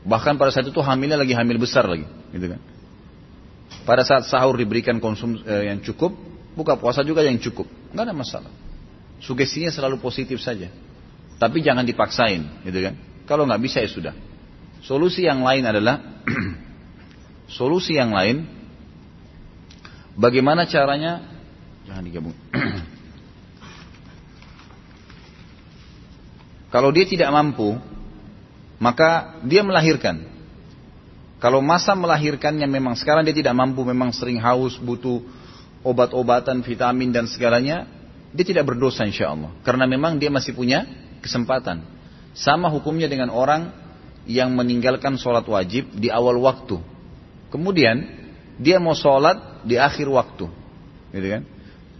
Bahkan 0.04 0.36
pada 0.36 0.52
saat 0.52 0.68
itu 0.68 0.76
hamilnya 0.82 1.16
lagi 1.16 1.32
hamil 1.32 1.56
besar 1.56 1.88
lagi, 1.88 2.04
gitu 2.34 2.52
kan. 2.52 2.60
Pada 3.88 4.04
saat 4.04 4.28
sahur 4.28 4.60
diberikan 4.60 5.00
konsum 5.00 5.40
eh, 5.40 5.72
yang 5.72 5.80
cukup, 5.80 6.12
buka 6.52 6.76
puasa 6.76 7.00
juga 7.00 7.24
yang 7.24 7.40
cukup. 7.40 7.64
Nggak 7.96 8.04
ada 8.04 8.14
masalah. 8.14 8.52
Sugestinya 9.24 9.72
selalu 9.72 9.96
positif 10.02 10.36
saja. 10.42 10.68
Tapi 11.40 11.64
jangan 11.64 11.88
dipaksain, 11.88 12.66
gitu 12.68 12.78
kan. 12.84 12.94
Kalau 13.24 13.48
nggak 13.48 13.62
bisa 13.62 13.80
ya 13.80 13.88
sudah. 13.88 14.14
Solusi 14.84 15.24
yang 15.24 15.40
lain 15.40 15.64
adalah 15.64 16.02
solusi 17.56 17.96
yang 17.96 18.12
lain 18.12 18.44
bagaimana 20.18 20.66
caranya 20.66 21.31
jangan 21.86 22.04
digabung. 22.04 22.36
Kalau 26.72 26.88
dia 26.88 27.04
tidak 27.04 27.28
mampu, 27.28 27.76
maka 28.80 29.36
dia 29.44 29.60
melahirkan. 29.60 30.24
Kalau 31.36 31.60
masa 31.60 31.92
melahirkannya 31.92 32.64
memang 32.64 32.96
sekarang 32.96 33.26
dia 33.28 33.36
tidak 33.36 33.52
mampu, 33.52 33.84
memang 33.84 34.14
sering 34.14 34.40
haus, 34.40 34.78
butuh 34.80 35.20
obat-obatan, 35.84 36.62
vitamin 36.64 37.12
dan 37.12 37.26
segalanya, 37.28 37.84
dia 38.32 38.46
tidak 38.46 38.72
berdosa 38.72 39.04
insya 39.04 39.34
Allah. 39.34 39.52
Karena 39.66 39.84
memang 39.84 40.16
dia 40.16 40.32
masih 40.32 40.56
punya 40.56 40.88
kesempatan. 41.20 41.84
Sama 42.32 42.72
hukumnya 42.72 43.10
dengan 43.10 43.28
orang 43.28 43.68
yang 44.24 44.54
meninggalkan 44.56 45.20
sholat 45.20 45.44
wajib 45.44 45.92
di 45.92 46.08
awal 46.08 46.40
waktu. 46.40 46.80
Kemudian 47.52 48.06
dia 48.56 48.80
mau 48.80 48.96
sholat 48.96 49.66
di 49.66 49.76
akhir 49.76 50.08
waktu. 50.08 50.48
Gitu 51.12 51.28
kan? 51.28 51.42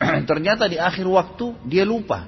Ternyata 0.30 0.66
di 0.66 0.78
akhir 0.78 1.06
waktu 1.06 1.54
dia 1.66 1.86
lupa. 1.86 2.26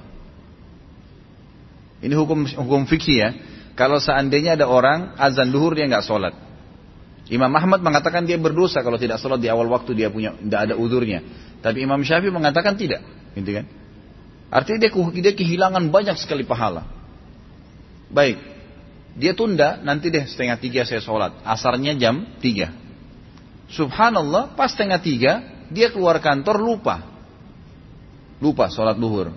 Ini 1.99 2.13
hukum 2.13 2.45
hukum 2.45 2.81
fikih 2.85 3.17
ya. 3.17 3.29
Kalau 3.75 3.99
seandainya 3.99 4.55
ada 4.55 4.71
orang 4.71 5.19
azan 5.19 5.51
duhur 5.51 5.75
dia 5.75 5.83
nggak 5.83 6.05
sholat, 6.07 6.31
Imam 7.27 7.49
Ahmad 7.51 7.81
mengatakan 7.81 8.23
dia 8.23 8.37
berdosa 8.37 8.85
kalau 8.85 8.95
tidak 8.95 9.19
sholat 9.19 9.41
di 9.41 9.49
awal 9.51 9.67
waktu 9.67 9.97
dia 9.97 10.07
punya 10.07 10.37
tidak 10.37 10.59
ada 10.71 10.73
udurnya. 10.77 11.19
Tapi 11.59 11.81
Imam 11.81 11.99
Syafi'i 12.05 12.29
mengatakan 12.29 12.77
tidak, 12.77 13.01
gitu 13.33 13.51
kan? 13.57 13.65
Artinya 14.53 14.85
dia, 14.85 14.91
dia 15.25 15.33
kehilangan 15.33 15.89
banyak 15.89 16.15
sekali 16.21 16.45
pahala. 16.45 16.85
Baik, 18.13 18.37
dia 19.17 19.33
tunda 19.33 19.81
nanti 19.81 20.13
deh 20.13 20.29
setengah 20.29 20.61
tiga 20.61 20.85
saya 20.85 21.01
sholat. 21.01 21.41
Asarnya 21.41 21.97
jam 21.97 22.37
tiga. 22.37 22.69
Subhanallah, 23.73 24.53
pas 24.53 24.69
setengah 24.69 25.01
tiga 25.01 25.33
dia 25.73 25.89
keluar 25.89 26.21
kantor 26.21 26.61
lupa, 26.61 27.14
lupa 28.39 28.67
sholat 28.71 28.97
duhur. 28.99 29.31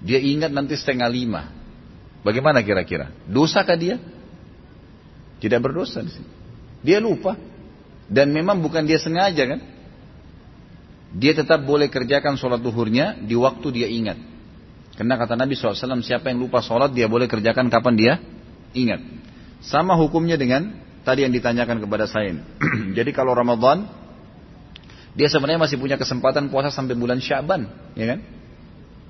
Dia 0.00 0.20
ingat 0.20 0.52
nanti 0.52 0.76
setengah 0.76 1.08
lima. 1.08 1.52
Bagaimana 2.20 2.60
kira-kira? 2.60 3.12
Dosakah 3.28 3.76
dia? 3.76 3.96
Tidak 5.40 5.60
berdosa 5.60 6.04
di 6.04 6.12
sini. 6.12 6.28
Dia 6.84 7.00
lupa. 7.00 7.36
Dan 8.10 8.32
memang 8.34 8.60
bukan 8.60 8.84
dia 8.84 9.00
sengaja 9.00 9.56
kan. 9.56 9.60
Dia 11.10 11.32
tetap 11.34 11.64
boleh 11.64 11.90
kerjakan 11.90 12.38
sholat 12.38 12.60
duhurnya 12.62 13.18
di 13.24 13.34
waktu 13.34 13.66
dia 13.72 13.88
ingat. 13.88 14.18
Karena 14.94 15.16
kata 15.16 15.32
Nabi 15.32 15.56
SAW, 15.56 16.04
siapa 16.04 16.28
yang 16.28 16.38
lupa 16.44 16.60
sholat 16.60 16.92
dia 16.92 17.08
boleh 17.08 17.24
kerjakan 17.24 17.72
kapan 17.72 17.94
dia 17.96 18.14
ingat. 18.76 19.00
Sama 19.64 19.96
hukumnya 19.96 20.36
dengan 20.36 20.76
tadi 21.02 21.24
yang 21.24 21.32
ditanyakan 21.32 21.80
kepada 21.82 22.04
saya. 22.04 22.36
Jadi 22.96 23.10
kalau 23.10 23.32
Ramadan, 23.32 23.99
dia 25.20 25.28
sebenarnya 25.28 25.60
masih 25.60 25.76
punya 25.76 26.00
kesempatan 26.00 26.48
puasa 26.48 26.72
sampai 26.72 26.96
bulan 26.96 27.20
Syaban, 27.20 27.68
ya 27.92 28.16
kan? 28.16 28.24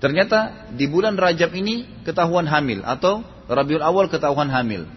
Ternyata 0.02 0.66
di 0.74 0.90
bulan 0.90 1.14
Rajab 1.14 1.54
ini 1.54 2.02
ketahuan 2.02 2.50
hamil 2.50 2.82
atau 2.82 3.22
Rabiul 3.46 3.78
Awal 3.78 4.10
ketahuan 4.10 4.50
hamil. 4.50 4.90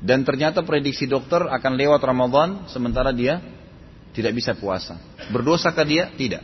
Dan 0.00 0.24
ternyata 0.24 0.64
prediksi 0.64 1.04
dokter 1.04 1.44
akan 1.44 1.72
lewat 1.76 2.00
Ramadan 2.00 2.64
sementara 2.72 3.12
dia 3.12 3.44
tidak 4.16 4.32
bisa 4.40 4.56
puasa. 4.56 4.96
Berdosakah 5.28 5.84
dia? 5.84 6.08
Tidak. 6.16 6.40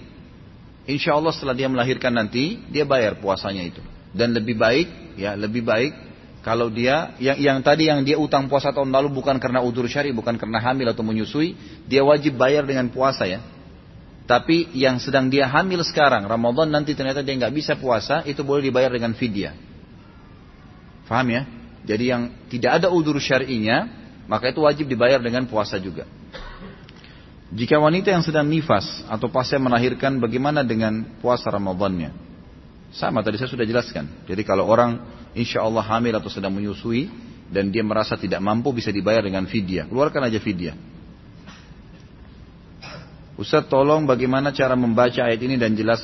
Insya 0.84 1.16
Allah 1.16 1.32
setelah 1.32 1.56
dia 1.56 1.72
melahirkan 1.72 2.12
nanti 2.12 2.60
dia 2.68 2.84
bayar 2.84 3.16
puasanya 3.24 3.64
itu. 3.64 3.80
Dan 4.12 4.36
lebih 4.36 4.60
baik, 4.60 5.16
ya 5.16 5.32
lebih 5.32 5.64
baik 5.64 5.96
kalau 6.44 6.68
dia 6.68 7.16
yang, 7.16 7.40
yang 7.40 7.58
tadi 7.64 7.88
yang 7.88 8.04
dia 8.04 8.20
utang 8.20 8.52
puasa 8.52 8.68
tahun 8.68 8.92
lalu 8.92 9.16
bukan 9.16 9.40
karena 9.40 9.64
udur 9.64 9.88
syari, 9.88 10.12
bukan 10.12 10.36
karena 10.36 10.60
hamil 10.60 10.92
atau 10.92 11.00
menyusui, 11.00 11.56
dia 11.88 12.04
wajib 12.04 12.36
bayar 12.36 12.68
dengan 12.68 12.92
puasa 12.92 13.24
ya. 13.24 13.53
Tapi 14.24 14.72
yang 14.72 14.96
sedang 14.96 15.28
dia 15.28 15.44
hamil 15.44 15.84
sekarang, 15.84 16.24
Ramadan 16.24 16.72
nanti 16.72 16.96
ternyata 16.96 17.20
dia 17.20 17.36
nggak 17.36 17.52
bisa 17.52 17.72
puasa, 17.76 18.24
itu 18.24 18.40
boleh 18.40 18.64
dibayar 18.64 18.88
dengan 18.88 19.12
fidyah. 19.12 19.52
Faham 21.04 21.28
ya? 21.28 21.44
Jadi 21.84 22.04
yang 22.08 22.32
tidak 22.48 22.80
ada 22.80 22.88
udur 22.88 23.20
syar'inya, 23.20 23.84
maka 24.24 24.48
itu 24.48 24.64
wajib 24.64 24.88
dibayar 24.88 25.20
dengan 25.20 25.44
puasa 25.44 25.76
juga. 25.76 26.08
Jika 27.52 27.76
wanita 27.76 28.08
yang 28.08 28.24
sedang 28.24 28.48
nifas 28.48 29.04
atau 29.04 29.28
pasca 29.28 29.60
melahirkan, 29.60 30.16
bagaimana 30.16 30.64
dengan 30.64 31.04
puasa 31.20 31.52
Ramadannya? 31.52 32.10
Sama 32.96 33.20
tadi 33.20 33.36
saya 33.36 33.52
sudah 33.52 33.68
jelaskan. 33.68 34.24
Jadi 34.24 34.42
kalau 34.46 34.64
orang 34.64 35.04
insya 35.36 35.60
Allah 35.60 35.84
hamil 35.84 36.16
atau 36.16 36.32
sedang 36.32 36.54
menyusui 36.54 37.12
dan 37.52 37.68
dia 37.68 37.84
merasa 37.84 38.16
tidak 38.16 38.40
mampu 38.40 38.72
bisa 38.72 38.88
dibayar 38.88 39.20
dengan 39.20 39.44
fidyah. 39.44 39.84
Keluarkan 39.86 40.24
aja 40.24 40.40
fidyah. 40.40 40.93
Ustaz 43.34 43.66
tolong 43.66 44.06
bagaimana 44.06 44.54
cara 44.54 44.78
membaca 44.78 45.26
ayat 45.26 45.42
ini 45.42 45.58
dan 45.58 45.74
jelas 45.74 46.00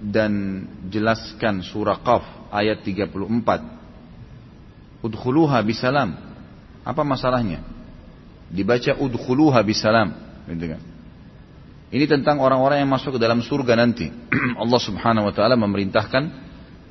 dan 0.00 0.64
jelaskan 0.88 1.60
surah 1.60 2.00
Qaf 2.00 2.48
ayat 2.48 2.80
34 2.80 3.12
udkhuluha 5.02 5.58
bisalam. 5.66 6.14
Apa 6.82 7.02
masalahnya? 7.02 7.60
Dibaca 8.48 8.96
udkhuluha 8.96 9.60
bisalam. 9.66 10.14
Gitu 10.48 10.66
kan? 10.72 10.80
Ini 11.92 12.08
tentang 12.08 12.40
orang-orang 12.40 12.80
yang 12.80 12.88
masuk 12.88 13.20
ke 13.20 13.20
dalam 13.20 13.44
surga 13.44 13.76
nanti. 13.76 14.08
Allah 14.62 14.80
subhanahu 14.80 15.28
wa 15.28 15.34
ta'ala 15.34 15.60
memerintahkan 15.60 16.24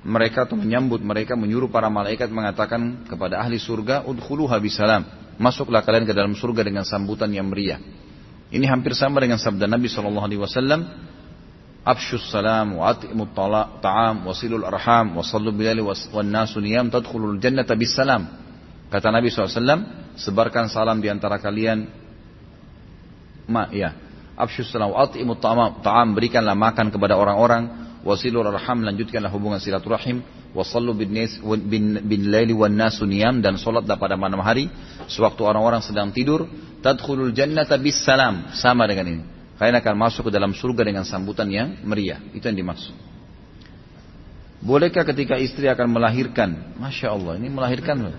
mereka 0.05 0.45
atau 0.45 0.57
menyambut 0.57 1.01
mereka 1.01 1.33
menyuruh 1.33 1.69
para 1.69 1.89
malaikat 1.89 2.29
mengatakan 2.29 3.05
kepada 3.09 3.41
ahli 3.41 3.57
surga 3.57 4.05
udkhuluha 4.05 4.61
bisalam. 4.61 5.05
Masuklah 5.41 5.81
kalian 5.81 6.05
ke 6.05 6.13
dalam 6.13 6.37
surga 6.37 6.61
dengan 6.61 6.85
sambutan 6.85 7.33
yang 7.33 7.49
meriah. 7.49 7.81
Ini 8.51 8.67
hampir 8.67 8.91
sama 8.93 9.23
dengan 9.23 9.39
sabda 9.39 9.63
Nabi 9.63 9.87
sallallahu 9.87 10.27
alaihi 10.27 10.43
wasallam 10.43 10.83
Afshus 11.81 12.29
salam 12.29 12.77
wa 12.77 12.93
at'imut 12.93 13.33
ta'am 13.33 14.21
wa 14.21 14.29
silul 14.37 14.61
arham 14.61 15.17
wa 15.17 15.25
sallu 15.25 15.49
bilali 15.49 15.81
wa 15.81 15.97
nasu 16.21 16.61
niyam 16.61 16.93
tadkhulul 16.93 17.41
jannata 17.41 17.73
bis 17.73 17.97
salam. 17.97 18.29
Kata 18.93 19.09
Nabi 19.09 19.33
SAW, 19.33 20.13
sebarkan 20.13 20.69
salam 20.69 21.01
di 21.01 21.09
antara 21.09 21.41
kalian. 21.41 21.89
Ma, 23.49 23.65
ya. 23.73 23.97
Afshus 24.37 24.69
salam 24.69 24.93
wa 24.93 25.09
at'imut 25.09 25.41
ta'am, 25.41 26.13
berikanlah 26.13 26.53
makan 26.53 26.93
kepada 26.93 27.17
orang-orang. 27.17 27.97
Wasilul 28.05 28.45
arham, 28.45 28.85
lanjutkanlah 28.85 29.33
hubungan 29.33 29.57
silaturahim. 29.57 30.21
Wasallu 30.53 30.93
bin, 30.93 31.17
bin, 31.65 31.97
bin 32.05 32.21
laili 32.29 32.53
wan 32.53 32.77
nasu 32.77 33.09
niyam 33.09 33.41
dan 33.41 33.57
solatlah 33.57 33.97
pada 33.97 34.13
malam 34.19 34.37
hari 34.45 34.69
sewaktu 35.07 35.41
orang-orang 35.45 35.81
sedang 35.81 36.09
tidur. 36.11 36.45
Tadkhulul 36.81 37.33
jannata 37.33 37.77
bis 37.77 38.01
salam. 38.01 38.51
Sama 38.57 38.85
dengan 38.89 39.05
ini. 39.07 39.23
Kalian 39.61 39.77
akan 39.77 39.93
masuk 39.93 40.29
ke 40.29 40.31
dalam 40.33 40.57
surga 40.57 40.81
dengan 40.81 41.05
sambutan 41.05 41.45
yang 41.49 41.77
meriah. 41.85 42.17
Itu 42.33 42.49
yang 42.49 42.57
dimaksud. 42.57 42.97
Bolehkah 44.61 45.05
ketika 45.05 45.37
istri 45.37 45.69
akan 45.69 45.89
melahirkan? 45.89 46.77
Masya 46.77 47.13
Allah, 47.13 47.37
ini 47.37 47.49
melahirkan. 47.49 48.13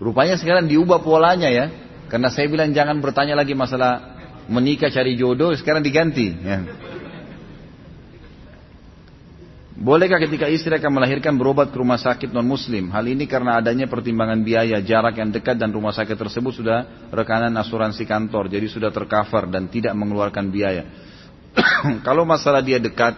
Rupanya 0.00 0.40
sekarang 0.40 0.68
diubah 0.68 1.04
polanya 1.04 1.48
ya. 1.52 1.68
Karena 2.08 2.32
saya 2.32 2.48
bilang 2.48 2.72
jangan 2.72 3.00
bertanya 3.00 3.36
lagi 3.36 3.52
masalah 3.52 4.20
menikah 4.48 4.88
cari 4.90 5.14
jodoh, 5.14 5.52
sekarang 5.56 5.84
diganti. 5.84 6.32
Ya. 6.32 6.64
Bolehkah 9.80 10.20
ketika 10.20 10.44
istri 10.44 10.76
akan 10.76 10.92
melahirkan 10.92 11.40
berobat 11.40 11.72
ke 11.72 11.80
rumah 11.80 11.96
sakit 11.96 12.36
non 12.36 12.44
muslim? 12.44 12.92
Hal 12.92 13.08
ini 13.08 13.24
karena 13.24 13.56
adanya 13.56 13.88
pertimbangan 13.88 14.44
biaya, 14.44 14.76
jarak 14.84 15.16
yang 15.16 15.32
dekat 15.32 15.56
dan 15.56 15.72
rumah 15.72 15.96
sakit 15.96 16.20
tersebut 16.20 16.52
sudah 16.52 17.08
rekanan 17.08 17.56
asuransi 17.56 18.04
kantor, 18.04 18.52
jadi 18.52 18.68
sudah 18.68 18.92
tercover 18.92 19.48
dan 19.48 19.72
tidak 19.72 19.96
mengeluarkan 19.96 20.52
biaya. 20.52 20.84
Kalau 22.06 22.28
masalah 22.28 22.60
dia 22.60 22.76
dekat, 22.76 23.16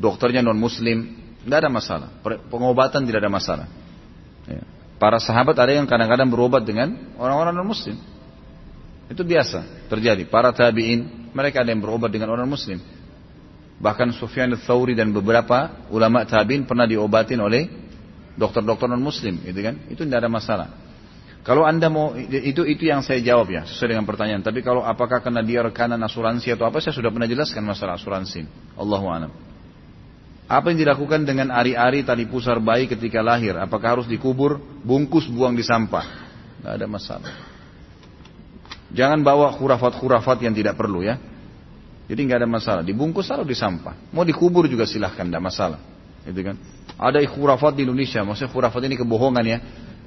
dokternya 0.00 0.40
non 0.40 0.56
muslim, 0.56 1.12
nggak 1.44 1.58
ada 1.60 1.68
masalah. 1.68 2.08
Pengobatan 2.48 3.04
tidak 3.04 3.20
ada 3.20 3.32
masalah. 3.32 3.66
Ya. 4.48 4.64
Para 4.96 5.20
sahabat 5.20 5.60
ada 5.60 5.76
yang 5.76 5.84
kadang-kadang 5.84 6.32
berobat 6.32 6.64
dengan 6.64 6.96
orang-orang 7.20 7.52
non 7.52 7.68
muslim. 7.68 8.00
Itu 9.12 9.28
biasa 9.28 9.92
terjadi. 9.92 10.24
Para 10.24 10.56
tabiin 10.56 11.28
mereka 11.36 11.60
ada 11.60 11.68
yang 11.68 11.84
berobat 11.84 12.08
dengan 12.08 12.32
orang 12.32 12.48
muslim. 12.48 12.80
Bahkan 13.80 14.12
Sufyan 14.12 14.52
al-Thawri 14.52 14.92
dan 14.92 15.08
beberapa 15.10 15.88
ulama 15.88 16.28
tabiin 16.28 16.68
pernah 16.68 16.84
diobatin 16.84 17.40
oleh 17.40 17.64
dokter-dokter 18.36 18.86
non 18.92 19.00
muslim, 19.00 19.40
gitu 19.40 19.60
kan? 19.64 19.88
Itu 19.88 20.04
tidak 20.04 20.28
ada 20.28 20.30
masalah. 20.30 20.68
Kalau 21.40 21.64
anda 21.64 21.88
mau 21.88 22.12
itu 22.20 22.68
itu 22.68 22.84
yang 22.84 23.00
saya 23.00 23.24
jawab 23.24 23.48
ya 23.48 23.64
sesuai 23.64 23.96
dengan 23.96 24.04
pertanyaan. 24.04 24.44
Tapi 24.44 24.60
kalau 24.60 24.84
apakah 24.84 25.24
karena 25.24 25.40
dia 25.40 25.64
rekanan 25.64 25.96
asuransi 26.04 26.52
atau 26.52 26.68
apa, 26.68 26.84
saya 26.84 26.92
sudah 26.92 27.08
pernah 27.08 27.24
jelaskan 27.24 27.64
masalah 27.64 27.96
asuransi. 27.96 28.44
Allahu 28.76 29.06
a'lam. 29.08 29.32
Apa 30.50 30.74
yang 30.74 30.84
dilakukan 30.84 31.24
dengan 31.24 31.48
ari-ari 31.48 32.04
tali 32.04 32.28
pusar 32.28 32.60
bayi 32.60 32.84
ketika 32.84 33.24
lahir? 33.24 33.56
Apakah 33.56 33.96
harus 33.96 34.06
dikubur, 34.10 34.60
bungkus, 34.84 35.30
buang 35.32 35.56
di 35.56 35.64
sampah? 35.64 36.04
Tidak 36.60 36.72
ada 36.76 36.84
masalah. 36.90 37.32
Jangan 38.90 39.22
bawa 39.22 39.54
khurafat-khurafat 39.54 40.44
yang 40.44 40.52
tidak 40.52 40.74
perlu 40.74 41.06
ya. 41.06 41.16
Jadi 42.10 42.20
nggak 42.26 42.38
ada 42.42 42.50
masalah. 42.50 42.82
Dibungkus 42.82 43.30
taruh 43.30 43.46
di 43.46 43.54
sampah. 43.54 44.10
Mau 44.10 44.26
dikubur 44.26 44.66
juga 44.66 44.82
silahkan, 44.82 45.22
tidak 45.22 45.46
masalah. 45.46 45.78
Itu 46.26 46.42
kan. 46.42 46.58
Ada 46.98 47.22
khurafat 47.22 47.78
di 47.78 47.86
Indonesia. 47.86 48.26
Maksudnya 48.26 48.50
khurafat 48.50 48.82
ini 48.90 48.98
kebohongan 48.98 49.44
ya. 49.46 49.58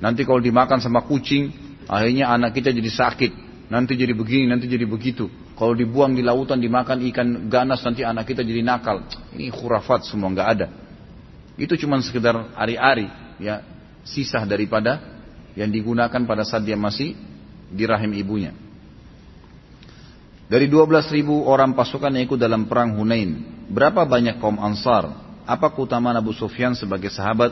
Nanti 0.03 0.27
kalau 0.27 0.43
dimakan 0.43 0.83
sama 0.83 1.07
kucing, 1.07 1.55
akhirnya 1.87 2.27
anak 2.27 2.59
kita 2.59 2.75
jadi 2.75 2.91
sakit. 2.91 3.31
Nanti 3.71 3.95
jadi 3.95 4.11
begini, 4.11 4.51
nanti 4.51 4.67
jadi 4.67 4.83
begitu. 4.83 5.31
Kalau 5.55 5.71
dibuang 5.71 6.11
di 6.11 6.19
lautan, 6.19 6.59
dimakan 6.59 7.07
ikan 7.07 7.47
ganas, 7.47 7.79
nanti 7.87 8.03
anak 8.03 8.27
kita 8.27 8.43
jadi 8.43 8.59
nakal. 8.59 9.07
Ini 9.31 9.47
khurafat 9.55 10.03
semua, 10.03 10.27
nggak 10.27 10.49
ada. 10.59 10.67
Itu 11.55 11.79
cuma 11.79 12.03
sekedar 12.03 12.51
ari-ari, 12.59 13.07
ya 13.39 13.63
sisa 14.03 14.43
daripada 14.43 14.99
yang 15.55 15.71
digunakan 15.71 16.21
pada 16.27 16.43
saat 16.43 16.67
dia 16.67 16.75
masih 16.75 17.15
di 17.71 17.87
rahim 17.87 18.11
ibunya. 18.11 18.51
Dari 20.51 20.67
12 20.67 21.15
ribu 21.15 21.47
orang 21.47 21.71
pasukan 21.71 22.11
yang 22.11 22.27
ikut 22.27 22.35
dalam 22.35 22.67
perang 22.67 22.99
Hunain, 22.99 23.63
berapa 23.71 24.03
banyak 24.03 24.43
kaum 24.43 24.59
Ansar? 24.59 25.07
Apa 25.43 25.71
keutamaan 25.71 26.15
Abu 26.19 26.35
Sufyan 26.35 26.75
sebagai 26.75 27.11
sahabat 27.11 27.51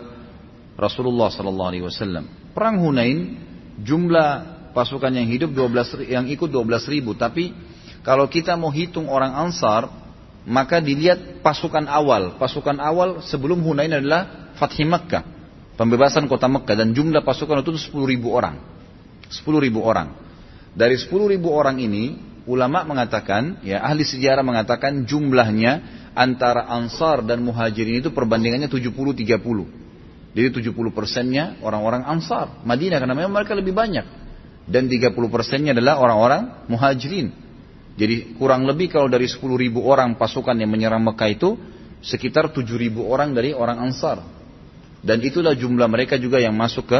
Rasulullah 0.75 1.31
Sallallahu 1.31 1.69
Alaihi 1.71 1.85
Wasallam? 1.87 2.27
Perang 2.51 2.83
Hunain 2.83 3.39
jumlah 3.79 4.29
pasukan 4.75 5.11
yang 5.11 5.27
hidup 5.27 5.55
12 5.55 6.07
yang 6.11 6.27
ikut 6.27 6.51
12 6.51 6.91
ribu, 6.91 7.15
tapi 7.15 7.55
kalau 8.03 8.27
kita 8.27 8.59
mau 8.59 8.71
hitung 8.71 9.07
orang 9.07 9.35
Ansar, 9.39 9.87
maka 10.43 10.81
dilihat 10.81 11.43
pasukan 11.45 11.85
awal. 11.87 12.35
Pasukan 12.41 12.81
awal 12.81 13.21
sebelum 13.23 13.61
Hunain 13.61 13.91
adalah 13.91 14.51
Fathim 14.59 14.91
Makkah, 14.91 15.23
pembebasan 15.79 16.27
kota 16.27 16.51
Makkah 16.51 16.75
dan 16.75 16.91
jumlah 16.91 17.23
pasukan 17.23 17.63
itu 17.63 17.77
10 17.77 18.11
ribu 18.11 18.35
orang. 18.35 18.59
10 19.31 19.47
ribu 19.63 19.79
orang. 19.79 20.11
Dari 20.75 20.95
10 20.99 21.11
ribu 21.27 21.51
orang 21.51 21.79
ini 21.79 22.30
ulama 22.51 22.83
mengatakan, 22.83 23.63
ya 23.63 23.79
ahli 23.79 24.03
sejarah 24.03 24.43
mengatakan 24.43 25.07
jumlahnya 25.07 26.03
antara 26.11 26.67
Ansar 26.67 27.23
dan 27.23 27.39
Muhajirin 27.47 28.03
itu 28.03 28.11
perbandingannya 28.11 28.67
70-30. 28.67 29.23
Jadi 30.31 30.47
70 30.51 30.91
persennya 30.91 31.59
orang-orang 31.63 32.03
Ansar, 32.03 32.63
Madinah 32.67 32.99
karena 32.99 33.15
memang 33.15 33.31
mereka 33.31 33.55
lebih 33.55 33.71
banyak. 33.71 34.03
Dan 34.67 34.91
30 34.91 35.15
persennya 35.31 35.71
adalah 35.71 35.99
orang-orang 36.03 36.67
Muhajirin. 36.67 37.27
Jadi 37.95 38.35
kurang 38.39 38.63
lebih 38.63 38.91
kalau 38.91 39.11
dari 39.11 39.27
10 39.27 39.39
ribu 39.55 39.83
orang 39.83 40.15
pasukan 40.15 40.55
yang 40.55 40.71
menyerang 40.71 41.03
Mekah 41.03 41.29
itu 41.31 41.59
sekitar 41.99 42.51
7 42.51 42.63
ribu 42.75 43.07
orang 43.07 43.35
dari 43.35 43.51
orang 43.51 43.83
Ansar. 43.83 44.23
Dan 45.01 45.19
itulah 45.19 45.57
jumlah 45.57 45.87
mereka 45.89 46.15
juga 46.15 46.37
yang 46.37 46.53
masuk 46.55 46.87
ke 46.87 46.99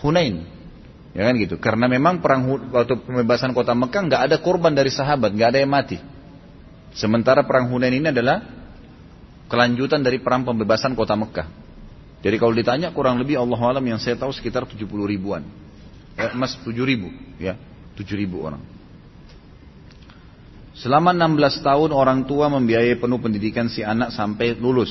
Hunain. 0.00 0.57
Ya 1.16 1.24
kan 1.28 1.34
gitu. 1.40 1.56
Karena 1.56 1.88
memang 1.88 2.20
perang 2.20 2.44
waktu 2.72 3.00
pembebasan 3.00 3.56
kota 3.56 3.72
Mekah 3.72 4.02
nggak 4.10 4.22
ada 4.28 4.36
korban 4.42 4.72
dari 4.76 4.92
sahabat, 4.92 5.32
nggak 5.32 5.48
ada 5.56 5.58
yang 5.62 5.72
mati. 5.72 5.96
Sementara 6.92 7.44
perang 7.44 7.68
Hunain 7.72 7.92
ini 7.94 8.08
adalah 8.10 8.44
kelanjutan 9.48 10.04
dari 10.04 10.20
perang 10.20 10.44
pembebasan 10.44 10.92
kota 10.92 11.16
Mekah. 11.16 11.48
Jadi 12.18 12.36
kalau 12.36 12.52
ditanya 12.52 12.90
kurang 12.90 13.16
lebih 13.22 13.38
Allah 13.38 13.60
alam 13.62 13.84
yang 13.86 14.00
saya 14.02 14.18
tahu 14.18 14.34
sekitar 14.34 14.66
70 14.66 14.84
ribuan. 15.06 15.46
Eh, 16.18 16.34
mas 16.34 16.58
7 16.66 16.74
ribu, 16.82 17.14
ya 17.38 17.54
7 17.94 18.18
ribu 18.18 18.42
orang. 18.42 18.58
Selama 20.74 21.14
16 21.14 21.62
tahun 21.62 21.90
orang 21.94 22.26
tua 22.26 22.50
membiayai 22.50 22.98
penuh 22.98 23.18
pendidikan 23.22 23.70
si 23.70 23.86
anak 23.86 24.14
sampai 24.14 24.58
lulus. 24.58 24.90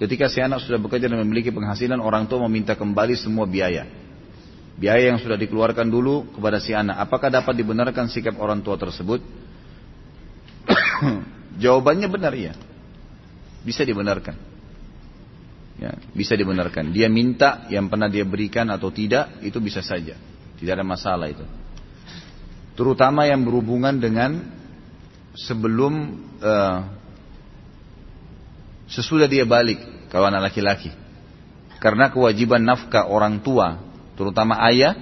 Ketika 0.00 0.28
si 0.32 0.40
anak 0.40 0.64
sudah 0.64 0.80
bekerja 0.80 1.08
dan 1.08 1.20
memiliki 1.20 1.52
penghasilan, 1.52 2.00
orang 2.00 2.24
tua 2.24 2.44
meminta 2.48 2.72
kembali 2.72 3.16
semua 3.16 3.44
biaya 3.44 3.84
biaya 4.82 5.14
yang 5.14 5.22
sudah 5.22 5.38
dikeluarkan 5.38 5.86
dulu 5.86 6.34
kepada 6.34 6.58
si 6.58 6.74
anak. 6.74 6.98
Apakah 7.06 7.30
dapat 7.30 7.54
dibenarkan 7.54 8.10
sikap 8.10 8.34
orang 8.42 8.66
tua 8.66 8.74
tersebut? 8.74 9.22
Jawabannya 11.62 12.10
benar 12.10 12.34
ya. 12.34 12.58
Bisa 13.62 13.86
dibenarkan. 13.86 14.34
Ya, 15.78 15.94
bisa 16.18 16.34
dibenarkan. 16.34 16.90
Dia 16.90 17.06
minta 17.06 17.70
yang 17.70 17.86
pernah 17.86 18.10
dia 18.10 18.26
berikan 18.26 18.66
atau 18.74 18.90
tidak, 18.90 19.38
itu 19.46 19.62
bisa 19.62 19.86
saja. 19.86 20.18
Tidak 20.58 20.72
ada 20.74 20.82
masalah 20.82 21.30
itu. 21.30 21.46
Terutama 22.74 23.22
yang 23.30 23.46
berhubungan 23.46 24.02
dengan 24.02 24.42
sebelum 25.38 26.18
uh, 26.42 26.78
sesudah 28.90 29.30
dia 29.30 29.46
balik 29.46 30.10
kalau 30.10 30.26
laki-laki. 30.26 30.90
Karena 31.78 32.10
kewajiban 32.10 32.62
nafkah 32.62 33.10
orang 33.10 33.42
tua 33.42 33.91
terutama 34.18 34.58
ayah, 34.68 34.98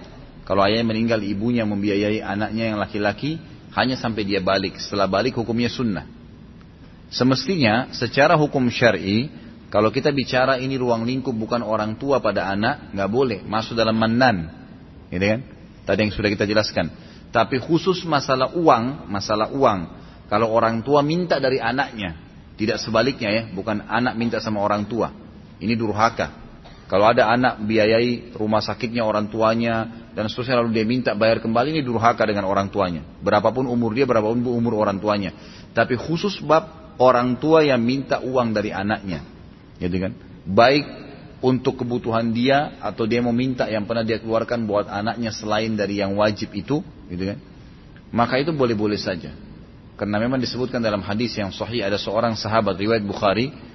kalau 0.46 0.66
ayah 0.66 0.82
meninggal 0.82 1.22
ibunya 1.22 1.62
membiayai 1.62 2.22
anaknya 2.22 2.74
yang 2.74 2.78
laki-laki 2.78 3.38
hanya 3.74 3.94
sampai 3.94 4.26
dia 4.26 4.42
balik. 4.42 4.78
Setelah 4.82 5.06
balik 5.06 5.38
hukumnya 5.38 5.70
sunnah. 5.70 6.06
Semestinya 7.10 7.90
secara 7.90 8.38
hukum 8.38 8.70
syar'i 8.70 9.30
kalau 9.70 9.94
kita 9.94 10.10
bicara 10.10 10.58
ini 10.58 10.74
ruang 10.74 11.06
lingkup 11.06 11.30
bukan 11.30 11.62
orang 11.62 11.94
tua 11.94 12.18
pada 12.18 12.50
anak 12.50 12.90
nggak 12.90 13.10
boleh 13.10 13.38
masuk 13.46 13.78
dalam 13.78 13.94
manan, 13.94 14.50
gitu 15.14 15.22
kan? 15.22 15.40
Tadi 15.86 15.98
yang 16.06 16.12
sudah 16.14 16.30
kita 16.30 16.42
jelaskan. 16.46 16.90
Tapi 17.30 17.62
khusus 17.62 18.02
masalah 18.02 18.50
uang, 18.58 19.06
masalah 19.06 19.54
uang, 19.54 19.80
kalau 20.26 20.50
orang 20.50 20.82
tua 20.82 21.06
minta 21.06 21.38
dari 21.38 21.62
anaknya, 21.62 22.18
tidak 22.58 22.82
sebaliknya 22.82 23.30
ya, 23.30 23.42
bukan 23.54 23.86
anak 23.86 24.18
minta 24.18 24.42
sama 24.42 24.58
orang 24.58 24.90
tua. 24.90 25.14
Ini 25.62 25.78
durhaka. 25.78 26.39
Kalau 26.90 27.06
ada 27.06 27.30
anak 27.30 27.62
biayai 27.70 28.34
rumah 28.34 28.58
sakitnya 28.58 29.06
orang 29.06 29.30
tuanya 29.30 29.86
dan 30.10 30.26
seterusnya 30.26 30.58
lalu 30.58 30.74
dia 30.74 30.82
minta 30.82 31.14
bayar 31.14 31.38
kembali 31.38 31.70
ini 31.70 31.86
durhaka 31.86 32.26
dengan 32.26 32.50
orang 32.50 32.66
tuanya. 32.66 33.06
Berapapun 33.22 33.70
umur 33.70 33.94
dia, 33.94 34.10
berapapun 34.10 34.42
umur 34.42 34.74
orang 34.74 34.98
tuanya. 34.98 35.30
Tapi 35.70 35.94
khusus 35.94 36.42
bab 36.42 36.98
orang 36.98 37.38
tua 37.38 37.62
yang 37.62 37.78
minta 37.78 38.18
uang 38.18 38.50
dari 38.50 38.74
anaknya. 38.74 39.22
Gitu 39.78 40.02
kan? 40.02 40.18
Baik 40.42 40.82
untuk 41.38 41.78
kebutuhan 41.78 42.34
dia 42.34 42.74
atau 42.82 43.06
dia 43.06 43.22
mau 43.22 43.30
minta 43.30 43.70
yang 43.70 43.86
pernah 43.86 44.02
dia 44.02 44.18
keluarkan 44.18 44.66
buat 44.66 44.90
anaknya 44.90 45.30
selain 45.30 45.78
dari 45.78 46.02
yang 46.02 46.18
wajib 46.18 46.50
itu, 46.58 46.82
gitu 47.06 47.22
kan? 47.22 47.38
Maka 48.10 48.42
itu 48.42 48.50
boleh-boleh 48.50 48.98
saja. 48.98 49.30
Karena 49.94 50.18
memang 50.18 50.42
disebutkan 50.42 50.82
dalam 50.82 51.06
hadis 51.06 51.38
yang 51.38 51.54
sahih 51.54 51.86
ada 51.86 52.02
seorang 52.02 52.34
sahabat 52.34 52.74
riwayat 52.74 53.06
Bukhari 53.06 53.69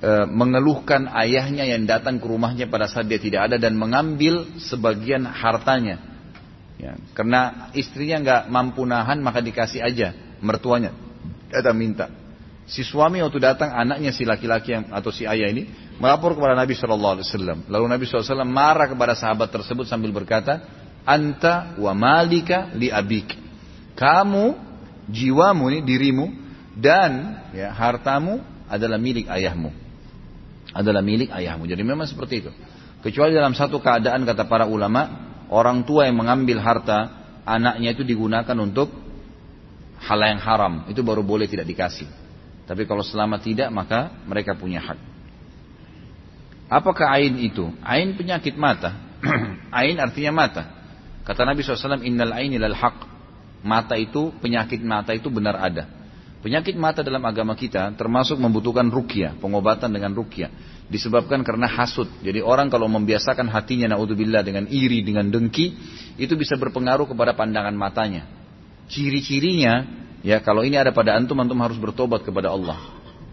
e, 0.00 0.10
mengeluhkan 0.28 1.08
ayahnya 1.12 1.64
yang 1.64 1.88
datang 1.88 2.20
ke 2.20 2.26
rumahnya 2.26 2.68
pada 2.68 2.88
saat 2.88 3.08
dia 3.08 3.20
tidak 3.20 3.52
ada 3.52 3.56
dan 3.56 3.76
mengambil 3.76 4.44
sebagian 4.60 5.24
hartanya. 5.24 6.00
Ya, 6.76 6.92
karena 7.16 7.72
istrinya 7.72 8.20
nggak 8.20 8.42
mampu 8.52 8.84
nahan 8.84 9.24
maka 9.24 9.40
dikasih 9.40 9.80
aja 9.80 10.12
mertuanya. 10.44 10.92
Datang 11.48 11.76
minta. 11.78 12.06
Si 12.66 12.82
suami 12.82 13.22
waktu 13.22 13.38
datang 13.38 13.70
anaknya 13.70 14.10
si 14.10 14.26
laki-laki 14.26 14.74
yang 14.74 14.90
atau 14.90 15.14
si 15.14 15.22
ayah 15.22 15.48
ini 15.48 15.70
melapor 16.02 16.34
kepada 16.34 16.58
Nabi 16.58 16.74
Shallallahu 16.74 17.14
Alaihi 17.16 17.26
Wasallam. 17.30 17.58
Lalu 17.70 17.84
Nabi 17.86 18.04
SAW 18.10 18.42
marah 18.42 18.90
kepada 18.90 19.14
sahabat 19.14 19.54
tersebut 19.54 19.86
sambil 19.86 20.10
berkata, 20.10 20.66
Anta 21.06 21.78
wa 21.78 21.94
malika 21.94 22.74
li 22.74 22.90
abik. 22.90 23.38
Kamu, 23.94 24.58
jiwamu 25.06 25.70
ini 25.70 25.80
dirimu 25.86 26.26
dan 26.74 27.38
ya, 27.54 27.70
hartamu 27.70 28.42
adalah 28.66 28.98
milik 28.98 29.30
ayahmu 29.30 29.85
adalah 30.76 31.00
milik 31.00 31.32
ayahmu. 31.32 31.64
Jadi 31.64 31.80
memang 31.80 32.04
seperti 32.04 32.44
itu. 32.44 32.50
Kecuali 33.00 33.32
dalam 33.32 33.56
satu 33.56 33.80
keadaan 33.80 34.28
kata 34.28 34.44
para 34.44 34.68
ulama, 34.68 35.08
orang 35.48 35.88
tua 35.88 36.04
yang 36.04 36.20
mengambil 36.20 36.60
harta 36.60 37.24
anaknya 37.48 37.96
itu 37.96 38.02
digunakan 38.04 38.56
untuk 38.60 38.92
hal 39.96 40.20
yang 40.20 40.40
haram, 40.42 40.84
itu 40.92 41.00
baru 41.00 41.24
boleh 41.24 41.48
tidak 41.48 41.64
dikasih. 41.64 42.08
Tapi 42.66 42.82
kalau 42.84 43.00
selama 43.06 43.38
tidak 43.38 43.70
maka 43.70 44.10
mereka 44.26 44.58
punya 44.58 44.82
hak. 44.82 44.98
Apakah 46.66 47.14
ain 47.14 47.38
itu? 47.38 47.70
Ain 47.86 48.18
penyakit 48.18 48.58
mata. 48.58 48.98
ain 49.80 49.96
artinya 50.02 50.34
mata. 50.34 50.62
Kata 51.22 51.46
Nabi 51.46 51.62
SAW, 51.62 52.02
Innal 52.02 52.34
aini 52.34 52.58
lal 52.58 52.74
haq. 52.74 53.06
Mata 53.62 53.94
itu, 53.94 54.34
penyakit 54.42 54.82
mata 54.82 55.14
itu 55.14 55.30
benar 55.30 55.58
ada. 55.58 55.95
Penyakit 56.44 56.76
mata 56.76 57.00
dalam 57.00 57.24
agama 57.24 57.56
kita 57.56 57.96
termasuk 57.96 58.36
membutuhkan 58.36 58.86
rukyah, 58.92 59.34
pengobatan 59.40 59.88
dengan 59.90 60.12
rukyah. 60.12 60.52
Disebabkan 60.86 61.42
karena 61.42 61.66
hasud. 61.66 62.06
Jadi 62.22 62.38
orang 62.38 62.70
kalau 62.70 62.86
membiasakan 62.86 63.50
hatinya 63.50 63.90
naudzubillah 63.96 64.46
dengan 64.46 64.70
iri, 64.70 65.02
dengan 65.02 65.26
dengki, 65.26 65.74
itu 66.20 66.38
bisa 66.38 66.54
berpengaruh 66.54 67.10
kepada 67.10 67.34
pandangan 67.34 67.74
matanya. 67.74 68.28
Ciri-cirinya, 68.86 69.82
ya 70.22 70.38
kalau 70.44 70.62
ini 70.62 70.78
ada 70.78 70.94
pada 70.94 71.18
antum, 71.18 71.34
antum 71.42 71.58
harus 71.58 71.74
bertobat 71.80 72.22
kepada 72.22 72.54
Allah. 72.54 72.78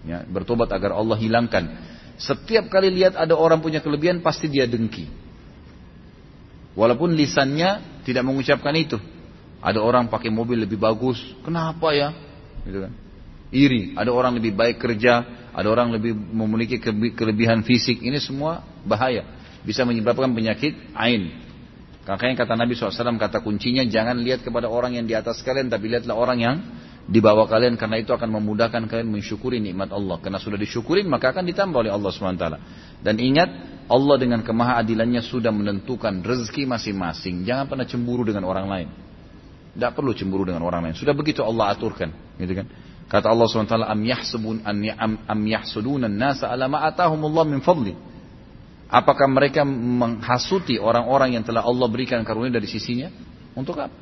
Ya, 0.04 0.26
bertobat 0.26 0.74
agar 0.74 0.98
Allah 0.98 1.16
hilangkan. 1.16 1.70
Setiap 2.18 2.74
kali 2.74 2.90
lihat 2.90 3.14
ada 3.14 3.38
orang 3.38 3.62
punya 3.62 3.84
kelebihan, 3.84 4.26
pasti 4.26 4.50
dia 4.50 4.66
dengki. 4.66 5.06
Walaupun 6.74 7.14
lisannya 7.14 8.02
tidak 8.02 8.26
mengucapkan 8.26 8.74
itu. 8.74 8.98
Ada 9.64 9.80
orang 9.80 10.10
pakai 10.10 10.34
mobil 10.34 10.66
lebih 10.66 10.82
bagus, 10.82 11.22
kenapa 11.46 11.94
ya? 11.94 12.12
Gitu 12.64 12.80
kan 12.84 12.94
iri, 13.54 13.94
ada 13.94 14.10
orang 14.10 14.42
lebih 14.42 14.58
baik 14.58 14.82
kerja, 14.82 15.24
ada 15.54 15.68
orang 15.70 15.94
lebih 15.94 16.18
memiliki 16.18 16.82
kelebihan 17.14 17.62
fisik, 17.62 18.02
ini 18.02 18.18
semua 18.18 18.66
bahaya. 18.84 19.24
Bisa 19.64 19.86
menyebabkan 19.86 20.34
penyakit 20.34 20.76
ain. 20.98 21.40
Makanya 22.04 22.44
kata 22.44 22.60
Nabi 22.60 22.76
SAW, 22.76 23.16
kata 23.16 23.40
kuncinya 23.40 23.80
jangan 23.88 24.20
lihat 24.20 24.44
kepada 24.44 24.68
orang 24.68 25.00
yang 25.00 25.08
di 25.08 25.16
atas 25.16 25.40
kalian, 25.40 25.72
tapi 25.72 25.88
lihatlah 25.88 26.18
orang 26.20 26.40
yang 26.42 26.56
di 27.08 27.24
bawah 27.24 27.48
kalian, 27.48 27.80
karena 27.80 28.04
itu 28.04 28.12
akan 28.12 28.28
memudahkan 28.28 28.92
kalian 28.92 29.08
mensyukuri 29.08 29.64
nikmat 29.64 29.96
Allah. 29.96 30.20
Karena 30.20 30.36
sudah 30.36 30.60
disyukurin, 30.60 31.08
maka 31.08 31.32
akan 31.32 31.48
ditambah 31.48 31.80
oleh 31.80 31.92
Allah 31.96 32.12
SWT. 32.12 32.46
Dan 33.00 33.16
ingat, 33.24 33.50
Allah 33.88 34.16
dengan 34.20 34.44
kemahaadilannya 34.44 35.24
sudah 35.24 35.52
menentukan 35.56 36.20
rezeki 36.24 36.68
masing-masing. 36.68 37.48
Jangan 37.48 37.72
pernah 37.72 37.88
cemburu 37.88 38.28
dengan 38.28 38.44
orang 38.52 38.68
lain. 38.68 38.88
Tidak 39.80 39.92
perlu 39.96 40.12
cemburu 40.12 40.44
dengan 40.44 40.64
orang 40.68 40.92
lain. 40.92 40.96
Sudah 41.00 41.16
begitu 41.16 41.40
Allah 41.40 41.72
aturkan. 41.72 42.23
Gitu 42.38 42.54
kan? 42.58 42.68
Kata 43.10 43.30
Allah 43.30 43.46
SWT, 43.46 43.78
am 43.78 44.02
yahsubun 44.02 44.66
an 44.66 44.78
am 45.30 45.42
yahsuduna 45.46 46.10
nasa 46.10 46.50
ala 46.50 46.66
ma 46.66 46.82
atahumullah 46.90 47.46
min 47.46 47.62
fadli. 47.62 47.94
Apakah 48.94 49.26
mereka 49.26 49.66
menghasuti 49.66 50.78
orang-orang 50.78 51.34
yang 51.38 51.44
telah 51.46 51.66
Allah 51.66 51.88
berikan 51.90 52.22
karunia 52.22 52.54
dari 52.54 52.70
sisinya? 52.70 53.10
Untuk 53.54 53.78
apa? 53.78 53.94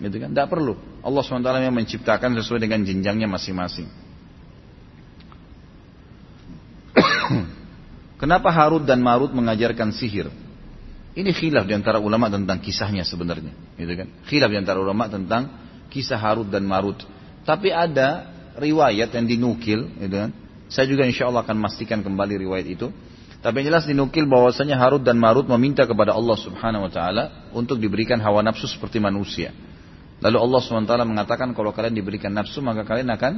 Gitu 0.00 0.16
kan? 0.20 0.32
Tidak 0.32 0.48
perlu. 0.48 0.76
Allah 1.04 1.22
SWT 1.24 1.48
yang 1.62 1.76
menciptakan 1.76 2.32
sesuai 2.40 2.60
dengan 2.64 2.80
jenjangnya 2.80 3.28
masing-masing. 3.28 3.88
Kenapa 8.22 8.48
Harut 8.52 8.84
dan 8.84 9.04
Marut 9.04 9.32
mengajarkan 9.36 9.92
sihir? 9.92 10.32
Ini 11.12 11.28
khilaf 11.36 11.68
di 11.68 11.76
antara 11.76 12.00
ulama 12.00 12.32
tentang 12.32 12.56
kisahnya 12.56 13.04
sebenarnya, 13.04 13.52
gitu 13.76 13.92
kan? 13.92 14.08
Khilaf 14.24 14.48
di 14.48 14.56
antara 14.56 14.80
ulama 14.80 15.12
tentang 15.12 15.52
kisah 15.92 16.16
Harut 16.16 16.48
dan 16.48 16.64
Marut. 16.64 17.04
Tapi 17.42 17.74
ada 17.74 18.30
riwayat 18.58 19.10
yang 19.14 19.26
dinukil, 19.26 19.90
gitu 19.98 20.16
kan? 20.16 20.30
Saya 20.72 20.88
juga 20.88 21.04
insya 21.04 21.28
Allah 21.28 21.44
akan 21.44 21.56
memastikan 21.58 22.00
kembali 22.00 22.40
riwayat 22.40 22.66
itu. 22.68 22.88
Tapi 23.42 23.60
yang 23.60 23.74
jelas 23.74 23.84
dinukil 23.84 24.24
bahwasanya 24.30 24.78
Harut 24.78 25.02
dan 25.02 25.18
Marut 25.18 25.44
meminta 25.50 25.82
kepada 25.82 26.14
Allah 26.14 26.38
Subhanahu 26.38 26.86
Wa 26.86 26.92
Taala 26.94 27.24
untuk 27.50 27.82
diberikan 27.82 28.22
hawa 28.22 28.40
nafsu 28.40 28.70
seperti 28.70 29.02
manusia. 29.02 29.50
Lalu 30.22 30.38
Allah 30.38 30.60
Taala 30.62 31.02
mengatakan 31.02 31.50
kalau 31.50 31.74
kalian 31.74 31.98
diberikan 31.98 32.30
nafsu 32.30 32.62
maka 32.62 32.86
kalian 32.86 33.10
akan 33.10 33.32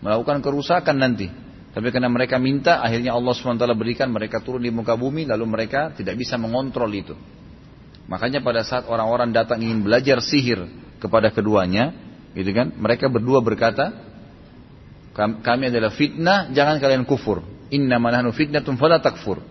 melakukan 0.00 0.40
kerusakan 0.40 0.96
nanti. 0.96 1.28
Tapi 1.72 1.88
karena 1.88 2.08
mereka 2.12 2.36
minta, 2.36 2.84
akhirnya 2.84 3.16
Allah 3.16 3.32
SWT 3.32 3.64
berikan 3.72 4.12
mereka 4.12 4.44
turun 4.44 4.60
di 4.60 4.68
muka 4.68 4.92
bumi, 4.92 5.24
lalu 5.24 5.48
mereka 5.48 5.88
tidak 5.96 6.20
bisa 6.20 6.36
mengontrol 6.36 6.92
itu. 6.92 7.16
Makanya 8.12 8.44
pada 8.44 8.60
saat 8.60 8.84
orang-orang 8.84 9.32
datang 9.32 9.64
ingin 9.64 9.80
belajar 9.80 10.20
sihir 10.20 10.68
kepada 11.00 11.32
keduanya, 11.32 11.96
gitu 12.32 12.50
kan? 12.52 12.72
Mereka 12.76 13.08
berdua 13.12 13.44
berkata, 13.44 13.92
kami 15.16 15.68
adalah 15.68 15.92
fitnah, 15.92 16.48
jangan 16.56 16.80
kalian 16.80 17.04
kufur. 17.04 17.44
Inna 17.72 18.00
manahnu 18.00 18.32
fitnatun 18.32 18.80
fala 18.80 19.00
takfur. 19.00 19.44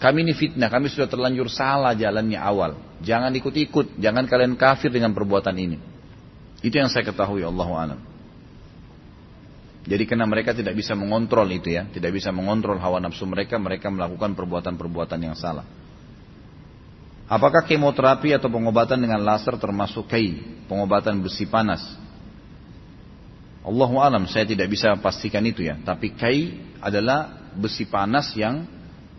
Kami 0.00 0.24
ini 0.24 0.32
fitnah, 0.32 0.72
kami 0.72 0.88
sudah 0.88 1.08
terlanjur 1.08 1.52
salah 1.52 1.92
jalannya 1.92 2.40
awal. 2.40 2.76
Jangan 3.04 3.32
ikut-ikut, 3.36 4.00
jangan 4.00 4.24
kalian 4.24 4.56
kafir 4.56 4.88
dengan 4.88 5.12
perbuatan 5.12 5.52
ini. 5.56 5.76
Itu 6.64 6.76
yang 6.76 6.88
saya 6.88 7.04
ketahui 7.04 7.44
Allah 7.44 7.68
alam. 7.68 8.00
Jadi 9.84 10.04
karena 10.04 10.28
mereka 10.28 10.52
tidak 10.52 10.76
bisa 10.76 10.92
mengontrol 10.92 11.48
itu 11.48 11.72
ya, 11.72 11.88
tidak 11.88 12.12
bisa 12.12 12.28
mengontrol 12.32 12.76
hawa 12.76 13.00
nafsu 13.00 13.24
mereka, 13.24 13.56
mereka 13.56 13.88
melakukan 13.88 14.36
perbuatan-perbuatan 14.36 15.20
yang 15.20 15.36
salah. 15.36 15.64
Apakah 17.30 17.64
kemoterapi 17.64 18.36
atau 18.36 18.52
pengobatan 18.52 19.00
dengan 19.00 19.22
laser 19.24 19.56
termasuk 19.56 20.08
kai, 20.10 20.36
pengobatan 20.68 21.24
besi 21.24 21.48
panas? 21.48 21.80
Allahu 23.60 24.00
alam, 24.00 24.24
saya 24.24 24.48
tidak 24.48 24.72
bisa 24.72 24.96
pastikan 24.96 25.44
itu 25.44 25.60
ya. 25.60 25.76
Tapi 25.76 26.16
kai 26.16 26.56
adalah 26.80 27.52
besi 27.52 27.84
panas 27.84 28.32
yang 28.32 28.64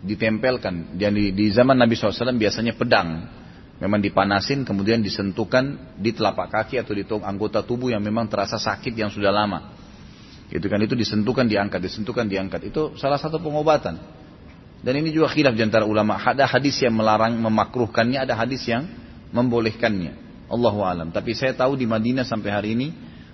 ditempelkan. 0.02 0.98
Dan 0.98 1.14
di, 1.14 1.46
zaman 1.54 1.78
Nabi 1.78 1.94
SAW 1.94 2.34
biasanya 2.34 2.74
pedang. 2.74 3.30
Memang 3.78 3.98
dipanasin 3.98 4.62
kemudian 4.62 5.02
disentuhkan 5.02 5.94
di 5.98 6.14
telapak 6.14 6.54
kaki 6.54 6.78
atau 6.78 6.94
di 6.94 7.02
anggota 7.02 7.66
tubuh 7.66 7.90
yang 7.90 8.02
memang 8.02 8.30
terasa 8.30 8.54
sakit 8.54 8.94
yang 8.94 9.10
sudah 9.10 9.34
lama. 9.34 9.74
Itu 10.50 10.70
kan 10.70 10.78
itu 10.84 10.94
disentuhkan 10.94 11.50
diangkat, 11.50 11.82
disentuhkan 11.82 12.30
diangkat. 12.30 12.70
Itu 12.70 12.94
salah 12.94 13.18
satu 13.18 13.42
pengobatan. 13.42 13.98
Dan 14.82 14.98
ini 14.98 15.14
juga 15.14 15.30
khilaf 15.30 15.54
di 15.54 15.62
ulama. 15.86 16.18
Ada 16.18 16.46
hadis 16.46 16.82
yang 16.82 16.94
melarang 16.94 17.38
memakruhkannya, 17.38 18.22
ada 18.22 18.34
hadis 18.34 18.66
yang 18.66 18.86
membolehkannya. 19.30 20.18
Allahu 20.50 20.82
alam. 20.82 21.08
Tapi 21.14 21.32
saya 21.32 21.54
tahu 21.54 21.78
di 21.78 21.86
Madinah 21.86 22.26
sampai 22.26 22.50
hari 22.52 22.68
ini 22.74 22.88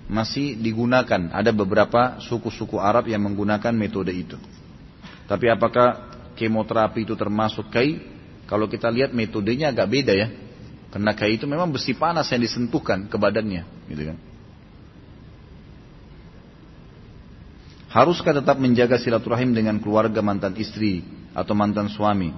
masih 0.08 0.56
digunakan. 0.56 1.30
Ada 1.30 1.52
beberapa 1.52 2.18
suku-suku 2.24 2.80
Arab 2.80 3.06
yang 3.06 3.22
menggunakan 3.22 3.70
metode 3.76 4.10
itu. 4.10 4.40
Tapi 5.28 5.46
apakah 5.52 6.08
kemoterapi 6.34 7.04
itu 7.04 7.14
termasuk 7.14 7.68
kai? 7.68 8.00
Kalau 8.48 8.64
kita 8.64 8.88
lihat 8.88 9.12
metodenya 9.12 9.68
agak 9.70 9.86
beda 9.92 10.16
ya. 10.16 10.28
Karena 10.88 11.12
kai 11.12 11.36
itu 11.36 11.44
memang 11.44 11.68
besi 11.68 11.92
panas 11.92 12.32
yang 12.32 12.40
disentuhkan 12.40 13.12
ke 13.12 13.16
badannya, 13.20 13.62
gitu 13.92 14.08
kan. 14.08 14.18
Haruskah 17.92 18.32
tetap 18.32 18.56
menjaga 18.56 18.96
silaturahim 18.96 19.52
dengan 19.52 19.76
keluarga 19.80 20.24
mantan 20.24 20.56
istri 20.56 21.04
atau 21.36 21.52
mantan 21.52 21.92
suami? 21.92 22.32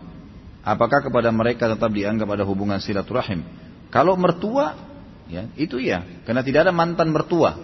Apakah 0.66 1.03
kepada 1.03 1.31
mereka 1.31 1.71
tetap 1.71 1.95
dianggap 1.95 2.27
ada 2.27 2.43
hubungan 2.43 2.83
silaturahim? 2.83 3.47
Kalau 3.91 4.18
mertua 4.18 4.89
Ya, 5.31 5.47
itu 5.55 5.78
ya, 5.78 6.03
karena 6.26 6.43
tidak 6.43 6.66
ada 6.66 6.72
mantan 6.74 7.14
mertua. 7.14 7.55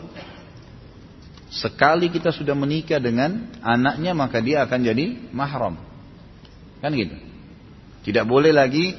Sekali 1.50 2.12
kita 2.14 2.30
sudah 2.30 2.54
menikah 2.54 3.02
dengan 3.02 3.50
anaknya 3.58 4.14
maka 4.14 4.38
dia 4.38 4.62
akan 4.62 4.80
jadi 4.86 5.34
mahram. 5.34 5.74
Kan 6.78 6.94
gitu. 6.94 7.16
Tidak 8.06 8.22
boleh 8.22 8.54
lagi 8.54 8.94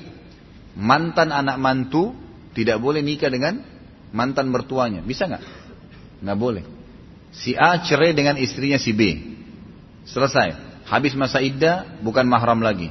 mantan 0.76 1.32
anak 1.32 1.56
mantu 1.62 2.12
tidak 2.58 2.82
boleh 2.82 3.06
nikah 3.06 3.30
dengan 3.30 3.62
mantan 4.12 4.50
mertuanya. 4.50 5.06
Bisa 5.06 5.30
nggak? 5.30 5.44
Nggak 6.26 6.40
boleh. 6.42 6.64
Si 7.30 7.54
A 7.54 7.78
cerai 7.80 8.18
dengan 8.18 8.36
istrinya 8.36 8.82
si 8.82 8.92
B. 8.92 9.02
Selesai. 10.10 10.82
Habis 10.88 11.14
masa 11.14 11.44
iddah 11.44 12.02
bukan 12.02 12.26
mahram 12.26 12.64
lagi. 12.64 12.90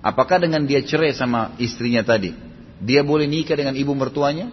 Apakah 0.00 0.38
dengan 0.38 0.64
dia 0.64 0.80
cerai 0.86 1.10
sama 1.12 1.58
istrinya 1.58 2.06
tadi, 2.06 2.30
dia 2.78 3.02
boleh 3.02 3.26
nikah 3.26 3.58
dengan 3.58 3.74
ibu 3.74 3.90
mertuanya? 3.92 4.48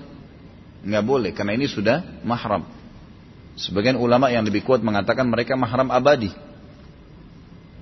Nggak 0.84 1.04
boleh 1.04 1.32
karena 1.32 1.56
ini 1.56 1.66
sudah 1.72 2.04
mahram. 2.28 2.68
Sebagian 3.56 3.96
ulama 3.96 4.28
yang 4.34 4.44
lebih 4.44 4.66
kuat 4.66 4.84
mengatakan 4.84 5.30
mereka 5.30 5.56
mahram 5.56 5.88
abadi. 5.90 6.34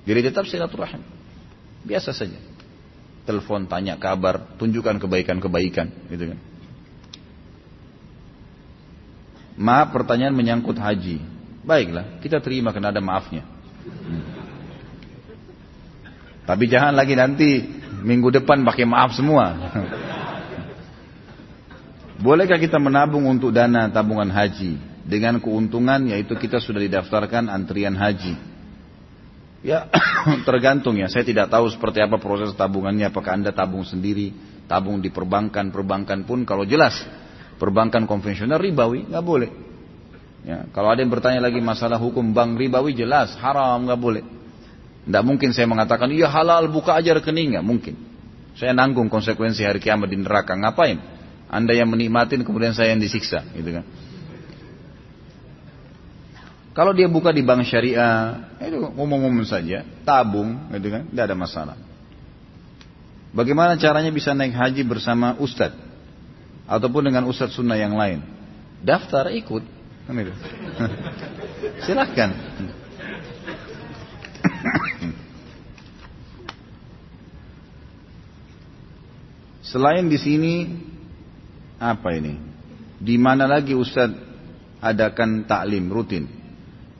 Jadi 0.06 0.20
tetap 0.22 0.44
silaturahim. 0.46 1.02
Biasa 1.82 2.14
saja. 2.14 2.38
Telepon, 3.22 3.70
tanya 3.70 3.94
kabar, 3.98 4.58
tunjukkan 4.58 4.98
kebaikan-kebaikan, 4.98 6.10
gitu 6.10 6.34
kan. 6.34 6.38
Maaf 9.54 9.94
pertanyaan 9.94 10.34
menyangkut 10.34 10.74
haji. 10.74 11.22
Baiklah, 11.62 12.18
kita 12.18 12.42
terima 12.42 12.74
karena 12.74 12.90
ada 12.90 12.98
maafnya. 12.98 13.46
Hmm. 13.86 14.26
Tapi 16.42 16.66
jangan 16.66 16.98
lagi 16.98 17.14
nanti 17.14 17.62
minggu 18.02 18.42
depan 18.42 18.66
pakai 18.66 18.82
maaf 18.82 19.14
semua. 19.14 19.54
Bolehkah 22.22 22.54
kita 22.54 22.78
menabung 22.78 23.26
untuk 23.26 23.50
dana 23.50 23.90
tabungan 23.90 24.30
haji 24.30 24.78
dengan 25.02 25.42
keuntungan 25.42 26.06
yaitu 26.06 26.38
kita 26.38 26.62
sudah 26.62 26.78
didaftarkan 26.78 27.50
antrian 27.50 27.98
haji? 27.98 28.38
Ya 29.66 29.90
tergantung 30.48 30.94
ya, 31.02 31.10
saya 31.10 31.26
tidak 31.26 31.50
tahu 31.50 31.66
seperti 31.66 31.98
apa 31.98 32.22
proses 32.22 32.54
tabungannya, 32.54 33.10
apakah 33.10 33.34
Anda 33.34 33.50
tabung 33.50 33.82
sendiri, 33.82 34.30
tabung 34.70 35.02
di 35.02 35.10
perbankan, 35.10 35.74
perbankan 35.74 36.22
pun 36.22 36.46
kalau 36.46 36.62
jelas 36.62 36.94
perbankan 37.58 38.06
konvensional 38.06 38.62
ribawi, 38.62 39.02
nggak 39.10 39.26
boleh. 39.26 39.50
Ya, 40.46 40.66
kalau 40.70 40.94
ada 40.94 41.02
yang 41.02 41.10
bertanya 41.10 41.42
lagi 41.42 41.58
masalah 41.58 41.98
hukum 41.98 42.30
bank 42.30 42.54
ribawi 42.54 42.94
jelas 42.94 43.34
haram 43.42 43.82
nggak 43.82 43.98
boleh. 43.98 44.22
Tidak 45.02 45.22
mungkin 45.26 45.50
saya 45.50 45.66
mengatakan 45.66 46.06
iya 46.14 46.30
halal 46.30 46.70
buka 46.70 46.94
aja 46.94 47.18
rekening 47.18 47.58
nggak 47.58 47.66
mungkin. 47.66 47.94
Saya 48.54 48.70
nanggung 48.70 49.10
konsekuensi 49.10 49.66
hari 49.66 49.82
kiamat 49.82 50.06
di 50.06 50.22
neraka 50.22 50.54
ngapain? 50.54 51.21
Anda 51.52 51.76
yang 51.76 51.92
menikmatin 51.92 52.48
kemudian 52.48 52.72
saya 52.72 52.96
yang 52.96 53.04
disiksa, 53.04 53.44
gitu 53.52 53.76
kan? 53.76 53.84
Kalau 56.72 56.96
dia 56.96 57.04
buka 57.04 57.28
di 57.28 57.44
bank 57.44 57.68
syariah, 57.68 58.48
itu 58.64 58.80
umum-umum 58.96 59.44
saja, 59.44 59.84
tabung, 60.08 60.72
gitu 60.72 60.88
kan, 60.88 61.04
tidak 61.12 61.24
ada 61.28 61.36
masalah. 61.36 61.76
Bagaimana 63.36 63.76
caranya 63.76 64.08
bisa 64.08 64.32
naik 64.32 64.56
haji 64.56 64.80
bersama 64.80 65.36
ustadz? 65.36 65.76
Ataupun 66.64 67.04
dengan 67.04 67.28
ustadz 67.28 67.52
sunnah 67.52 67.76
yang 67.76 67.92
lain? 67.92 68.24
Daftar, 68.80 69.28
ikut. 69.36 69.60
Kan. 70.08 70.16
Silahkan. 71.84 72.32
Selain 79.72 80.08
di 80.08 80.16
sini, 80.16 80.88
apa 81.82 82.14
ini? 82.14 82.38
Di 83.02 83.18
mana 83.18 83.50
lagi 83.50 83.74
Ustadz 83.74 84.14
adakan 84.78 85.42
taklim 85.50 85.90
rutin? 85.90 86.30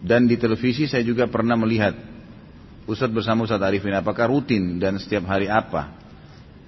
Dan 0.02 0.26
di 0.26 0.34
televisi 0.34 0.90
saya 0.90 1.06
juga 1.06 1.30
pernah 1.30 1.54
melihat 1.54 1.94
Ustadz 2.90 3.14
bersama 3.14 3.46
Ustadz 3.46 3.62
Arifin 3.62 3.94
apakah 3.94 4.26
rutin 4.26 4.82
dan 4.82 4.98
setiap 4.98 5.30
hari 5.30 5.46
apa. 5.46 5.94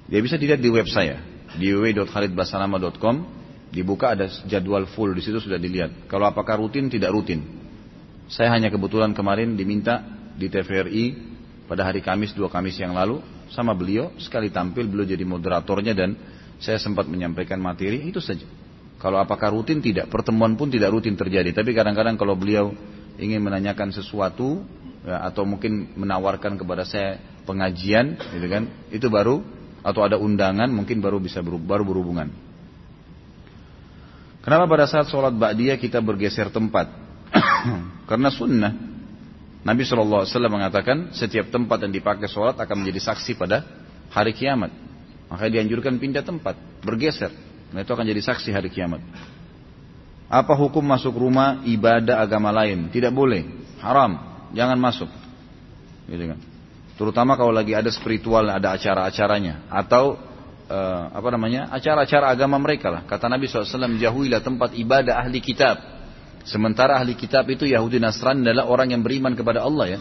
Dia 0.07 0.23
bisa 0.23 0.39
dilihat 0.39 0.63
di 0.63 0.71
web 0.71 0.87
saya 0.87 1.19
di 1.59 1.75
www.khalidbasalama.com 1.75 3.17
dibuka 3.75 4.15
ada 4.15 4.31
jadwal 4.47 4.87
full 4.95 5.11
di 5.11 5.23
situ 5.23 5.43
sudah 5.43 5.59
dilihat. 5.59 6.07
Kalau 6.07 6.31
apakah 6.31 6.63
rutin 6.63 6.87
tidak 6.87 7.11
rutin. 7.11 7.43
Saya 8.31 8.55
hanya 8.55 8.71
kebetulan 8.71 9.11
kemarin 9.13 9.59
diminta 9.59 10.01
di 10.39 10.47
TVRI 10.47 11.05
pada 11.67 11.83
hari 11.83 12.01
Kamis 12.01 12.33
dua 12.33 12.47
Kamis 12.47 12.79
yang 12.79 12.95
lalu 12.95 13.19
sama 13.51 13.75
beliau 13.75 14.15
sekali 14.17 14.49
tampil 14.49 14.87
beliau 14.89 15.05
jadi 15.05 15.27
moderatornya 15.27 15.93
dan 15.93 16.17
saya 16.63 16.79
sempat 16.79 17.07
menyampaikan 17.11 17.59
materi 17.59 18.05
itu 18.05 18.19
saja. 18.23 18.47
Kalau 19.03 19.21
apakah 19.21 19.53
rutin 19.53 19.85
tidak, 19.85 20.09
pertemuan 20.09 20.57
pun 20.57 20.73
tidak 20.73 20.95
rutin 20.95 21.13
terjadi. 21.13 21.53
Tapi 21.53 21.77
kadang-kadang 21.77 22.17
kalau 22.17 22.39
beliau 22.39 22.73
ingin 23.21 23.43
menanyakan 23.43 23.93
sesuatu 23.93 24.65
ya, 25.05 25.29
atau 25.29 25.45
mungkin 25.45 25.93
menawarkan 25.93 26.57
kepada 26.57 26.89
saya 26.89 27.21
pengajian, 27.45 28.17
gitu 28.17 28.47
kan? 28.49 28.65
Itu 28.89 29.13
baru 29.13 29.45
atau 29.85 30.01
ada 30.01 30.17
undangan 30.17 30.73
mungkin 30.73 31.05
baru 31.05 31.21
bisa 31.21 31.45
baru 31.45 31.85
berhubungan. 31.85 32.33
Kenapa 34.41 34.65
pada 34.69 34.85
saat 34.85 35.09
sholat 35.09 35.33
ba'diyah 35.37 35.81
kita 35.81 36.05
bergeser 36.05 36.53
tempat? 36.53 36.89
Karena 38.09 38.29
sunnah. 38.29 38.73
Nabi 39.65 39.81
SAW 39.89 40.29
mengatakan 40.53 41.17
setiap 41.17 41.49
tempat 41.49 41.81
yang 41.81 41.93
dipakai 41.97 42.29
sholat 42.29 42.61
akan 42.61 42.85
menjadi 42.85 43.09
saksi 43.09 43.41
pada 43.41 43.65
hari 44.13 44.37
kiamat. 44.37 44.84
Maka 45.35 45.51
dianjurkan 45.51 45.99
pindah 45.99 46.23
tempat, 46.23 46.55
bergeser. 46.87 47.35
Nah 47.75 47.83
itu 47.83 47.91
akan 47.91 48.07
jadi 48.07 48.23
saksi 48.23 48.55
hari 48.55 48.71
kiamat. 48.71 49.03
Apa 50.31 50.55
hukum 50.55 50.87
masuk 50.87 51.19
rumah 51.19 51.59
ibadah 51.67 52.23
agama 52.23 52.55
lain? 52.55 52.87
Tidak 52.95 53.11
boleh, 53.11 53.43
haram, 53.83 54.15
jangan 54.55 54.79
masuk. 54.79 55.11
Gitu 56.07 56.23
kan. 56.31 56.39
Terutama 56.95 57.35
kalau 57.35 57.51
lagi 57.51 57.75
ada 57.75 57.91
spiritual, 57.91 58.47
ada 58.47 58.79
acara-acaranya 58.79 59.67
atau 59.67 60.15
uh, 60.71 61.03
apa 61.11 61.29
namanya 61.35 61.67
acara-acara 61.75 62.31
agama 62.31 62.63
mereka 62.63 62.95
lah. 62.95 63.03
Kata 63.03 63.27
Nabi 63.27 63.51
SAW, 63.51 63.99
jauhilah 63.99 64.39
tempat 64.39 64.79
ibadah 64.79 65.19
ahli 65.19 65.43
kitab. 65.43 65.83
Sementara 66.47 67.03
ahli 67.03 67.19
kitab 67.19 67.51
itu 67.51 67.67
Yahudi 67.67 67.99
Nasrani 67.99 68.47
adalah 68.47 68.71
orang 68.71 68.95
yang 68.95 69.03
beriman 69.03 69.35
kepada 69.35 69.67
Allah 69.67 69.99
ya. 69.99 70.01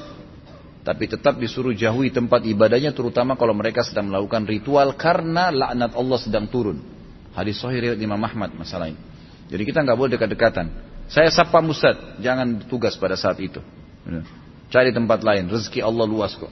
Tapi 0.84 1.08
tetap 1.08 1.40
disuruh 1.40 1.72
jauhi 1.72 2.12
tempat 2.12 2.44
ibadahnya 2.44 2.92
terutama 2.92 3.40
kalau 3.40 3.56
mereka 3.56 3.88
sedang 3.88 4.12
melakukan 4.12 4.44
ritual 4.44 5.00
karena 5.00 5.48
laknat 5.48 5.96
Allah 5.96 6.20
sedang 6.20 6.52
turun. 6.52 6.84
Hadis 7.32 7.58
sahih 7.64 7.80
riwayat 7.80 8.00
Imam 8.04 8.20
Ahmad 8.20 8.52
masalah 8.52 8.92
ini. 8.92 9.00
Jadi 9.48 9.64
kita 9.64 9.80
nggak 9.80 9.96
boleh 9.96 10.12
dekat-dekatan. 10.20 10.68
Saya 11.08 11.32
sapa 11.32 11.64
Ustaz, 11.64 12.20
jangan 12.20 12.68
tugas 12.68 13.00
pada 13.00 13.16
saat 13.16 13.40
itu. 13.40 13.64
Cari 14.68 14.92
tempat 14.92 15.24
lain, 15.24 15.48
rezeki 15.48 15.80
Allah 15.80 16.04
luas 16.04 16.36
kok. 16.36 16.52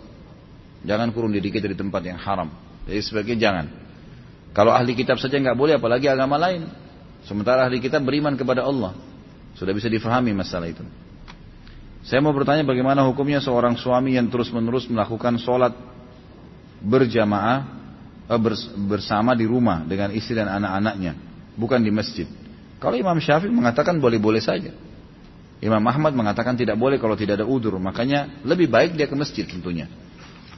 Jangan 0.88 1.12
kurung 1.12 1.36
diri 1.36 1.52
kita 1.52 1.68
di 1.68 1.76
tempat 1.76 2.02
yang 2.02 2.18
haram. 2.18 2.50
Jadi 2.88 3.02
sebagai 3.04 3.36
jangan. 3.36 3.68
Kalau 4.56 4.72
ahli 4.72 4.96
kitab 4.96 5.20
saja 5.20 5.38
nggak 5.38 5.56
boleh, 5.60 5.76
apalagi 5.76 6.08
agama 6.08 6.40
lain. 6.40 6.72
Sementara 7.28 7.68
ahli 7.68 7.84
kitab 7.84 8.02
beriman 8.02 8.34
kepada 8.40 8.64
Allah. 8.64 8.96
Sudah 9.60 9.76
bisa 9.76 9.92
difahami 9.92 10.32
masalah 10.32 10.72
itu. 10.72 10.82
Saya 12.02 12.20
mau 12.20 12.34
bertanya 12.34 12.66
bagaimana 12.66 13.06
hukumnya 13.06 13.38
seorang 13.38 13.78
suami 13.78 14.18
yang 14.18 14.26
terus-menerus 14.30 14.90
melakukan 14.90 15.38
sholat 15.38 15.74
berjamaah 16.82 17.58
eh, 18.26 18.42
bersama 18.90 19.38
di 19.38 19.46
rumah 19.46 19.86
dengan 19.86 20.10
istri 20.10 20.34
dan 20.34 20.50
anak-anaknya, 20.50 21.14
bukan 21.54 21.80
di 21.82 21.94
masjid. 21.94 22.26
Kalau 22.82 22.98
Imam 22.98 23.22
Syafi'i 23.22 23.54
mengatakan 23.54 24.02
boleh-boleh 24.02 24.42
saja. 24.42 24.74
Imam 25.62 25.86
Ahmad 25.86 26.18
mengatakan 26.18 26.58
tidak 26.58 26.74
boleh 26.74 26.98
kalau 26.98 27.14
tidak 27.14 27.38
ada 27.38 27.46
udur. 27.46 27.78
Makanya 27.78 28.42
lebih 28.42 28.66
baik 28.66 28.98
dia 28.98 29.06
ke 29.06 29.14
masjid 29.14 29.46
tentunya. 29.46 29.86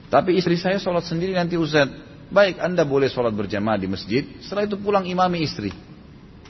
Tapi 0.08 0.40
istri 0.40 0.56
saya 0.56 0.80
sholat 0.80 1.04
sendiri 1.04 1.36
nanti 1.36 1.60
Ustaz. 1.60 1.92
Baik 2.32 2.64
anda 2.64 2.88
boleh 2.88 3.12
sholat 3.12 3.36
berjamaah 3.36 3.76
di 3.76 3.92
masjid. 3.92 4.24
Setelah 4.40 4.64
itu 4.64 4.80
pulang 4.80 5.04
imami 5.04 5.44
istri. 5.44 5.76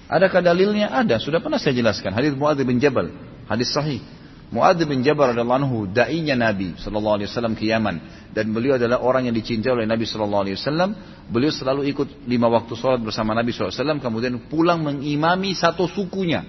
Adakah 0.05 0.45
dalilnya? 0.45 0.93
Ada. 0.93 1.17
Sudah 1.17 1.41
pernah 1.41 1.57
saya 1.57 1.73
jelaskan. 1.73 2.13
Hadis 2.13 2.37
Muadz 2.37 2.61
bin 2.61 2.77
Jabal. 2.77 3.09
Hadis 3.49 3.73
sahih. 3.73 4.05
Muadz 4.53 4.85
bin 4.85 5.01
Jabal 5.01 5.33
adalah 5.33 5.57
anhu 5.57 5.89
dainya 5.89 6.37
Nabi 6.37 6.77
sallallahu 6.77 7.17
alaihi 7.17 7.29
wasallam 7.33 7.57
ke 7.57 7.65
Yaman 7.73 7.95
dan 8.37 8.53
beliau 8.53 8.77
adalah 8.77 9.01
orang 9.01 9.25
yang 9.25 9.33
dicintai 9.33 9.73
oleh 9.73 9.89
Nabi 9.89 10.05
sallallahu 10.05 10.43
alaihi 10.45 10.57
wasallam. 10.61 10.93
Beliau 11.25 11.49
selalu 11.49 11.89
ikut 11.89 12.29
lima 12.29 12.53
waktu 12.53 12.77
sholat 12.77 13.01
bersama 13.01 13.33
Nabi 13.33 13.55
SAW 13.55 13.73
kemudian 13.97 14.37
pulang 14.51 14.85
mengimami 14.85 15.57
satu 15.57 15.89
sukunya. 15.89 16.45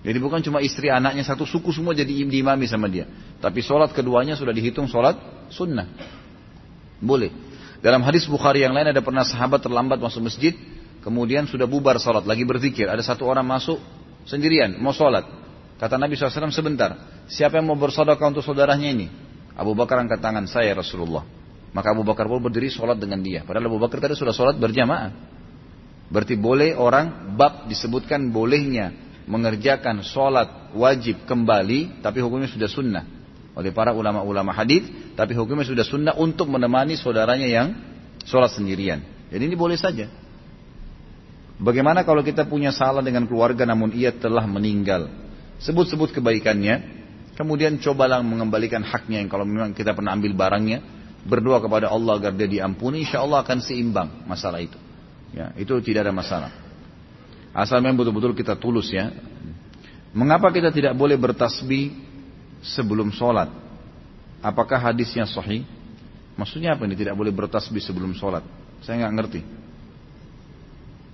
Jadi 0.00 0.16
bukan 0.16 0.40
cuma 0.40 0.64
istri 0.64 0.88
anaknya 0.88 1.24
satu 1.24 1.44
suku 1.44 1.72
semua 1.76 1.92
jadi 1.92 2.08
diimami 2.08 2.64
sama 2.64 2.88
dia. 2.88 3.04
Tapi 3.40 3.60
sholat 3.60 3.92
keduanya 3.92 4.36
sudah 4.36 4.52
dihitung 4.52 4.88
sholat 4.88 5.16
sunnah. 5.52 5.88
Boleh. 7.00 7.32
Dalam 7.80 8.04
hadis 8.04 8.28
Bukhari 8.28 8.60
yang 8.64 8.76
lain 8.76 8.92
ada 8.92 9.00
pernah 9.00 9.24
sahabat 9.24 9.64
terlambat 9.64 10.00
masuk 10.00 10.28
masjid, 10.28 10.52
kemudian 11.00 11.48
sudah 11.48 11.64
bubar 11.64 11.96
sholat, 11.96 12.28
lagi 12.28 12.44
berzikir. 12.44 12.88
Ada 12.88 13.12
satu 13.12 13.24
orang 13.28 13.44
masuk 13.44 13.80
sendirian, 14.28 14.76
mau 14.80 14.92
sholat. 14.92 15.24
Kata 15.80 15.96
Nabi 15.96 16.12
SAW 16.12 16.52
sebentar, 16.52 17.24
siapa 17.24 17.56
yang 17.56 17.72
mau 17.72 17.78
bersodokah 17.80 18.28
untuk 18.28 18.44
saudaranya 18.44 18.92
ini? 18.92 19.08
Abu 19.56 19.72
Bakar 19.72 19.96
angkat 20.04 20.20
tangan 20.20 20.44
saya 20.44 20.76
Rasulullah. 20.76 21.24
Maka 21.72 21.96
Abu 21.96 22.04
Bakar 22.04 22.28
pun 22.28 22.36
berdiri 22.36 22.68
sholat 22.68 23.00
dengan 23.00 23.24
dia. 23.24 23.48
Padahal 23.48 23.72
Abu 23.72 23.80
Bakar 23.80 24.04
tadi 24.04 24.12
sudah 24.12 24.36
sholat 24.36 24.60
berjamaah. 24.60 25.08
Berarti 26.12 26.36
boleh 26.36 26.76
orang 26.76 27.32
bab 27.32 27.64
disebutkan 27.64 28.28
bolehnya 28.28 28.92
mengerjakan 29.24 30.04
sholat 30.04 30.74
wajib 30.76 31.24
kembali, 31.24 32.04
tapi 32.04 32.18
hukumnya 32.20 32.50
sudah 32.50 32.68
sunnah 32.68 33.04
oleh 33.56 33.70
para 33.72 33.96
ulama-ulama 33.96 34.52
hadis, 34.52 34.84
tapi 35.16 35.32
hukumnya 35.32 35.64
sudah 35.64 35.86
sunnah 35.86 36.14
untuk 36.18 36.50
menemani 36.50 36.98
saudaranya 36.98 37.48
yang 37.48 37.72
sholat 38.28 38.52
sendirian. 38.52 39.00
Jadi 39.32 39.42
ini 39.48 39.56
boleh 39.56 39.80
saja. 39.80 40.10
Bagaimana 41.60 42.04
kalau 42.04 42.20
kita 42.20 42.44
punya 42.44 42.72
salah 42.72 43.00
dengan 43.00 43.24
keluarga 43.24 43.64
namun 43.64 43.94
ia 43.94 44.10
telah 44.12 44.44
meninggal? 44.44 45.29
Sebut-sebut 45.60 46.16
kebaikannya, 46.16 46.80
kemudian 47.36 47.76
cobalah 47.80 48.24
mengembalikan 48.24 48.80
haknya 48.80 49.20
yang 49.20 49.28
kalau 49.28 49.44
memang 49.44 49.76
kita 49.76 49.92
pernah 49.92 50.16
ambil 50.16 50.32
barangnya, 50.32 50.80
berdoa 51.24 51.60
kepada 51.60 51.92
Allah 51.92 52.16
agar 52.16 52.32
dia 52.32 52.48
diampuni, 52.48 53.04
insya 53.04 53.20
Allah 53.20 53.44
akan 53.44 53.58
seimbang 53.60 54.24
masalah 54.24 54.60
itu. 54.64 54.76
Ya, 55.30 55.52
itu 55.54 55.72
tidak 55.84 56.08
ada 56.08 56.14
masalah. 56.16 56.50
Asal 57.54 57.78
memang 57.82 58.02
betul-betul 58.02 58.34
kita 58.34 58.58
tulus 58.58 58.90
ya. 58.90 59.14
Mengapa 60.10 60.50
kita 60.50 60.74
tidak 60.74 60.96
boleh 60.98 61.14
bertasbih 61.14 61.94
sebelum 62.66 63.14
sholat? 63.14 63.46
Apakah 64.42 64.90
hadisnya 64.90 65.28
sahih? 65.28 65.62
Maksudnya 66.34 66.74
apa 66.74 66.88
ini 66.88 66.98
tidak 66.98 67.14
boleh 67.14 67.30
bertasbih 67.30 67.78
sebelum 67.78 68.16
sholat? 68.16 68.42
Saya 68.82 69.06
nggak 69.06 69.14
ngerti. 69.14 69.40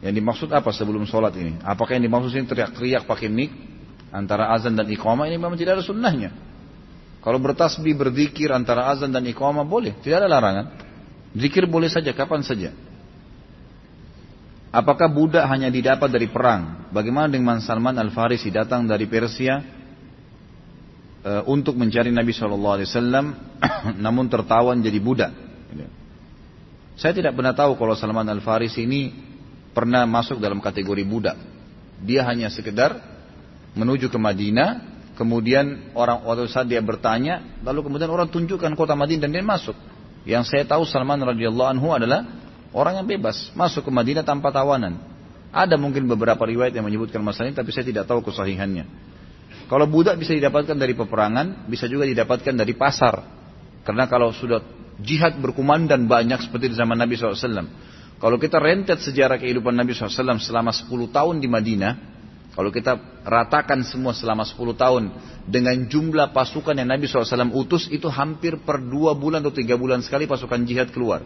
Yang 0.07 0.15
dimaksud 0.23 0.49
apa 0.55 0.71
sebelum 0.71 1.05
sholat 1.05 1.35
ini? 1.37 1.59
Apakah 1.61 1.99
yang 1.99 2.09
dimaksud 2.09 2.31
ini 2.37 2.47
teriak-teriak 2.47 3.05
pakai 3.05 3.29
mic 3.29 3.51
antara 4.15 4.53
azan 4.55 4.75
dan 4.75 4.87
iqamah 4.87 5.27
ini 5.27 5.39
memang 5.39 5.59
tidak 5.59 5.81
ada 5.81 5.85
sunnahnya. 5.85 6.31
Kalau 7.27 7.43
bertasbih 7.43 7.99
berzikir 7.99 8.55
antara 8.55 8.87
azan 8.91 9.11
dan 9.11 9.27
iqamah 9.27 9.67
boleh, 9.67 9.99
tidak 10.03 10.23
ada 10.23 10.29
larangan. 10.31 10.67
Zikir 11.35 11.67
boleh 11.67 11.91
saja 11.91 12.15
kapan 12.15 12.41
saja. 12.47 12.71
Apakah 14.71 15.09
budak 15.09 15.43
hanya 15.49 15.73
didapat 15.73 16.13
dari 16.13 16.29
perang? 16.29 16.93
Bagaimana 16.93 17.33
dengan 17.33 17.59
Salman 17.65 17.97
Al 17.97 18.13
Farisi 18.13 18.53
datang 18.53 18.85
dari 18.85 19.09
Persia 19.09 19.59
e, 21.25 21.33
untuk 21.49 21.81
mencari 21.81 22.13
Nabi 22.13 22.31
Shallallahu 22.31 22.75
Alaihi 22.77 22.89
Wasallam, 22.93 23.27
namun 24.05 24.29
tertawan 24.29 24.85
jadi 24.85 25.01
budak. 25.01 25.33
Saya 26.97 27.13
tidak 27.13 27.37
pernah 27.37 27.53
tahu 27.53 27.77
kalau 27.77 27.93
Salman 27.93 28.29
Al 28.29 28.41
Farisi 28.41 28.89
ini 28.89 29.13
pernah 29.77 30.09
masuk 30.09 30.41
dalam 30.41 30.65
kategori 30.65 31.05
budak. 31.05 31.37
Dia 32.01 32.25
hanya 32.25 32.49
sekedar 32.49 33.16
menuju 33.77 34.09
ke 34.09 34.19
Madinah. 34.19 34.97
Kemudian 35.17 35.97
orang 35.97 36.29
waktu 36.29 36.45
saat 36.45 36.69
dia 36.69 36.85
bertanya, 36.85 37.61
lalu 37.65 37.89
kemudian 37.89 38.13
orang 38.13 38.29
tunjukkan 38.29 38.77
kota 38.77 38.93
Madinah 38.93 39.29
dan 39.29 39.31
dia 39.33 39.45
masuk. 39.45 39.77
Yang 40.29 40.53
saya 40.53 40.65
tahu 40.69 40.85
Salman 40.85 41.23
radhiyallahu 41.25 41.69
anhu 41.73 41.89
adalah 41.95 42.27
orang 42.77 43.01
yang 43.01 43.07
bebas 43.09 43.49
masuk 43.57 43.89
ke 43.89 43.91
Madinah 43.93 44.29
tanpa 44.29 44.53
tawanan. 44.53 45.01
Ada 45.57 45.81
mungkin 45.81 46.05
beberapa 46.05 46.45
riwayat 46.45 46.77
yang 46.77 46.85
menyebutkan 46.85 47.25
masalah 47.25 47.49
ini, 47.49 47.57
tapi 47.57 47.73
saya 47.73 47.89
tidak 47.89 48.05
tahu 48.05 48.21
kesahihannya. 48.29 48.85
Kalau 49.73 49.89
budak 49.89 50.21
bisa 50.21 50.37
didapatkan 50.37 50.77
dari 50.77 50.93
peperangan, 50.93 51.65
bisa 51.65 51.89
juga 51.89 52.05
didapatkan 52.05 52.53
dari 52.53 52.77
pasar. 52.77 53.25
Karena 53.89 54.05
kalau 54.05 54.37
sudah 54.37 54.61
jihad 55.01 55.41
berkumandan 55.41 56.05
banyak 56.05 56.45
seperti 56.45 56.73
di 56.73 56.77
zaman 56.77 57.01
Nabi 57.01 57.17
SAW. 57.17 57.41
Kalau 58.17 58.37
kita 58.41 58.61
rentet 58.61 59.01
sejarah 59.01 59.37
kehidupan 59.41 59.73
Nabi 59.73 59.93
SAW 59.93 60.41
selama 60.41 60.73
10 60.73 60.89
tahun 61.09 61.41
di 61.41 61.49
Madinah, 61.49 62.16
kalau 62.57 62.73
kita 62.73 62.97
ratakan 63.21 63.85
semua 63.85 64.17
selama 64.17 64.49
10 64.49 64.57
tahun 64.81 65.13
dengan 65.45 65.77
jumlah 65.93 66.33
pasukan 66.33 66.73
yang 66.73 66.89
Nabi 66.89 67.05
SAW 67.05 67.53
utus 67.53 67.85
itu 67.93 68.09
hampir 68.09 68.57
per 68.65 68.81
2 68.81 69.13
bulan 69.13 69.45
atau 69.45 69.53
3 69.53 69.77
bulan 69.77 70.01
sekali 70.01 70.25
pasukan 70.25 70.65
jihad 70.65 70.89
keluar. 70.89 71.21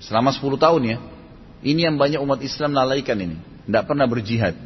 Selama 0.00 0.32
10 0.32 0.56
tahun 0.56 0.82
ya. 0.88 0.98
Ini 1.62 1.92
yang 1.92 2.00
banyak 2.00 2.18
umat 2.24 2.40
Islam 2.40 2.72
lalaikan 2.72 3.14
ini. 3.20 3.36
Tidak 3.68 3.84
pernah 3.84 4.08
berjihad. 4.08 4.56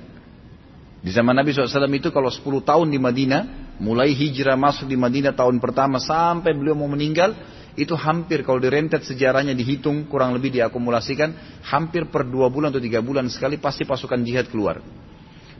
Di 1.02 1.10
zaman 1.10 1.34
Nabi 1.34 1.50
SAW 1.50 1.90
itu 1.90 2.14
kalau 2.14 2.30
10 2.30 2.46
tahun 2.62 2.86
di 2.86 3.02
Madinah, 3.02 3.74
mulai 3.82 4.14
hijrah 4.14 4.54
masuk 4.54 4.86
di 4.86 4.96
Madinah 4.96 5.34
tahun 5.34 5.58
pertama 5.58 5.98
sampai 5.98 6.54
beliau 6.54 6.78
mau 6.78 6.88
meninggal, 6.88 7.34
itu 7.76 7.92
hampir 7.92 8.40
kalau 8.40 8.56
direntet 8.56 9.04
sejarahnya 9.04 9.52
dihitung 9.52 10.08
kurang 10.08 10.32
lebih 10.32 10.48
diakumulasikan 10.48 11.60
hampir 11.60 12.08
per 12.08 12.24
dua 12.24 12.48
bulan 12.48 12.72
atau 12.72 12.80
tiga 12.80 13.04
bulan 13.04 13.28
sekali 13.28 13.60
pasti 13.60 13.84
pasukan 13.84 14.24
jihad 14.24 14.48
keluar. 14.48 14.80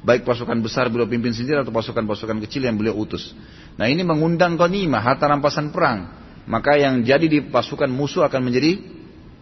Baik 0.01 0.25
pasukan 0.25 0.57
besar 0.65 0.89
beliau 0.89 1.05
pimpin 1.05 1.37
sendiri 1.37 1.61
atau 1.61 1.75
pasukan-pasukan 1.75 2.41
kecil 2.49 2.65
yang 2.65 2.81
beliau 2.81 2.97
utus. 2.97 3.37
Nah 3.77 3.91
ini 3.91 4.01
mengundang 4.01 4.57
konima 4.57 5.03
harta 5.03 5.29
rampasan 5.29 5.75
perang. 5.75 6.25
Maka 6.47 6.79
yang 6.79 7.03
jadi 7.03 7.27
di 7.27 7.39
pasukan 7.51 7.91
musuh 7.91 8.23
akan 8.25 8.41
menjadi 8.41 8.79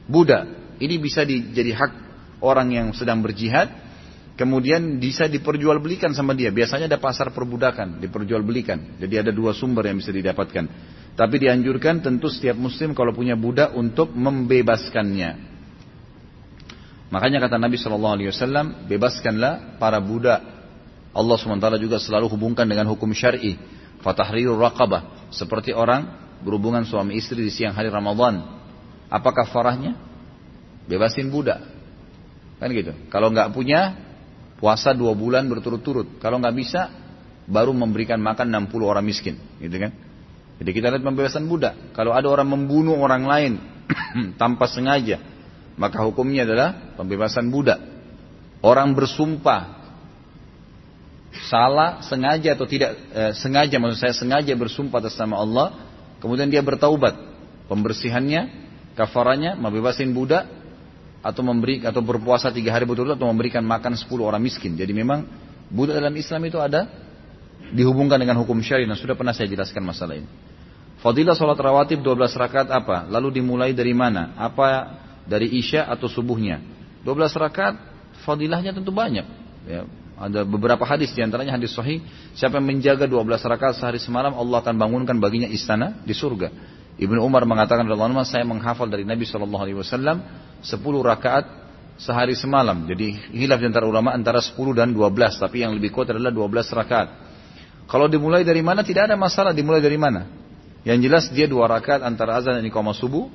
budak. 0.09 0.77
Ini 0.81 0.95
bisa 0.99 1.23
di, 1.23 1.53
jadi 1.53 1.77
hak 1.77 1.93
orang 2.41 2.73
yang 2.73 2.87
sedang 2.97 3.21
berjihad. 3.21 3.71
Kemudian 4.35 4.99
bisa 4.99 5.31
diperjualbelikan 5.31 6.11
sama 6.11 6.35
dia. 6.35 6.51
Biasanya 6.51 6.91
ada 6.91 6.99
pasar 6.99 7.31
perbudakan, 7.31 8.03
diperjualbelikan. 8.03 8.99
Jadi 8.99 9.15
ada 9.21 9.31
dua 9.31 9.55
sumber 9.55 9.87
yang 9.87 10.03
bisa 10.03 10.11
didapatkan. 10.11 10.65
Tapi 11.15 11.37
dianjurkan 11.39 12.03
tentu 12.03 12.27
setiap 12.27 12.59
muslim 12.59 12.91
kalau 12.91 13.15
punya 13.15 13.39
budak 13.39 13.71
untuk 13.79 14.11
membebaskannya. 14.11 15.55
Makanya 17.15 17.39
kata 17.47 17.63
Nabi 17.63 17.79
Shallallahu 17.79 18.15
Alaihi 18.19 18.29
Wasallam, 18.35 18.91
bebaskanlah 18.91 19.79
para 19.79 20.03
budak. 20.03 20.43
Allah 21.15 21.39
SWT 21.39 21.79
juga 21.79 22.03
selalu 22.03 22.27
hubungkan 22.27 22.67
dengan 22.67 22.91
hukum 22.91 23.15
syari. 23.15 23.55
Fatahrirul 24.03 24.59
raqabah. 24.59 25.31
Seperti 25.31 25.71
orang 25.71 26.11
berhubungan 26.43 26.83
suami 26.83 27.15
istri 27.15 27.39
di 27.39 27.55
siang 27.55 27.71
hari 27.71 27.87
Ramadan. 27.87 28.43
Apa 29.07 29.31
kafarahnya? 29.31 29.95
Bebasin 30.91 31.31
budak. 31.31 31.63
Kan 32.59 32.75
gitu. 32.75 32.91
Kalau 33.15 33.31
nggak 33.31 33.55
punya, 33.55 33.95
puasa 34.59 34.91
dua 34.91 35.15
bulan 35.15 35.47
berturut-turut. 35.47 36.19
Kalau 36.19 36.43
nggak 36.43 36.57
bisa, 36.59 36.91
baru 37.47 37.71
memberikan 37.71 38.19
makan 38.19 38.67
60 38.67 38.91
orang 38.91 39.07
miskin. 39.07 39.39
Gitu 39.63 39.79
kan. 39.79 39.95
Jadi 40.55 40.71
kita 40.71 40.87
lihat 40.91 41.03
pembebasan 41.03 41.51
budak. 41.51 41.95
Kalau 41.97 42.15
ada 42.15 42.31
orang 42.31 42.47
membunuh 42.47 42.95
orang 42.95 43.27
lain 43.27 43.53
tanpa 44.41 44.71
sengaja, 44.71 45.19
maka 45.75 46.03
hukumnya 46.07 46.47
adalah 46.47 46.95
pembebasan 46.95 47.51
budak. 47.51 47.83
Orang 48.65 48.95
bersumpah 48.95 49.85
salah 51.51 52.01
sengaja 52.07 52.55
atau 52.55 52.65
tidak 52.65 52.95
eh, 53.11 53.33
sengaja 53.35 53.77
maksud 53.83 53.99
saya 53.99 54.15
sengaja 54.15 54.55
bersumpah 54.55 55.03
atas 55.03 55.19
nama 55.19 55.43
Allah, 55.43 55.67
kemudian 56.23 56.47
dia 56.47 56.63
bertaubat, 56.63 57.19
pembersihannya, 57.67 58.49
kafarannya, 58.95 59.59
membebasin 59.59 60.15
budak 60.15 60.47
atau 61.25 61.43
memberi 61.43 61.83
atau 61.83 62.01
berpuasa 62.05 62.55
tiga 62.55 62.71
hari 62.71 62.87
betul-betul 62.87 63.19
atau 63.19 63.29
memberikan 63.29 63.67
makan 63.67 63.99
sepuluh 63.99 64.31
orang 64.31 64.41
miskin. 64.41 64.79
Jadi 64.79 64.95
memang 64.95 65.27
budak 65.69 65.99
dalam 65.99 66.15
Islam 66.15 66.47
itu 66.47 66.63
ada 66.63 67.04
dihubungkan 67.73 68.21
dengan 68.21 68.37
hukum 68.43 68.61
syari 68.61 68.85
dan 68.85 68.99
sudah 68.99 69.17
pernah 69.17 69.33
saya 69.33 69.49
jelaskan 69.49 69.81
masalah 69.87 70.21
ini. 70.21 70.29
Fadilah 71.01 71.37
sholat 71.37 71.61
rawatib 71.61 72.01
12 72.01 72.33
rakaat 72.33 72.69
apa? 72.73 73.05
Lalu 73.13 73.41
dimulai 73.41 73.77
dari 73.77 73.93
mana? 73.93 74.33
Apa 74.41 74.99
dari 75.29 75.53
isya 75.53 75.85
atau 75.89 76.09
subuhnya? 76.09 76.61
12 77.05 77.13
rakaat 77.37 77.75
fadilahnya 78.25 78.73
tentu 78.73 78.89
banyak. 78.89 79.27
Ya, 79.69 79.85
ada 80.17 80.45
beberapa 80.49 80.81
hadis 80.89 81.13
di 81.13 81.21
antaranya 81.21 81.61
hadis 81.61 81.77
sahih. 81.77 82.01
Siapa 82.33 82.57
yang 82.57 82.67
menjaga 82.73 83.05
12 83.05 83.21
rakaat 83.45 83.77
sehari 83.77 84.01
semalam 84.01 84.33
Allah 84.33 84.65
akan 84.65 84.75
bangunkan 84.81 85.17
baginya 85.21 85.49
istana 85.49 86.01
di 86.05 86.17
surga. 86.17 86.49
Ibnu 86.95 87.19
Umar 87.21 87.43
mengatakan 87.43 87.85
dalam 87.85 88.15
saya 88.23 88.47
menghafal 88.47 88.87
dari 88.87 89.03
Nabi 89.03 89.27
Shallallahu 89.27 89.63
Alaihi 89.67 89.79
Wasallam 89.83 90.17
10 90.63 90.79
rakaat 91.05 91.45
sehari 91.99 92.39
semalam. 92.39 92.87
Jadi 92.87 93.35
hilaf 93.35 93.59
antara 93.59 93.85
ulama 93.91 94.15
antara 94.15 94.39
10 94.39 94.55
dan 94.73 94.95
12. 94.95 95.43
Tapi 95.43 95.67
yang 95.67 95.75
lebih 95.75 95.91
kuat 95.91 96.15
adalah 96.15 96.31
12 96.31 96.71
rakaat. 96.71 97.09
Kalau 97.85 98.09
dimulai 98.09 98.43
dari 98.43 98.65
mana 98.65 98.81
tidak 98.81 99.13
ada 99.13 99.17
masalah 99.17 99.53
dimulai 99.53 99.81
dari 99.81 100.01
mana. 100.01 100.29
Yang 100.85 100.99
jelas 101.09 101.25
dia 101.33 101.47
dua 101.49 101.69
rakaat 101.69 102.05
antara 102.05 102.37
azan 102.37 102.61
dan 102.61 102.65
iqamah 102.69 102.97
subuh, 102.97 103.29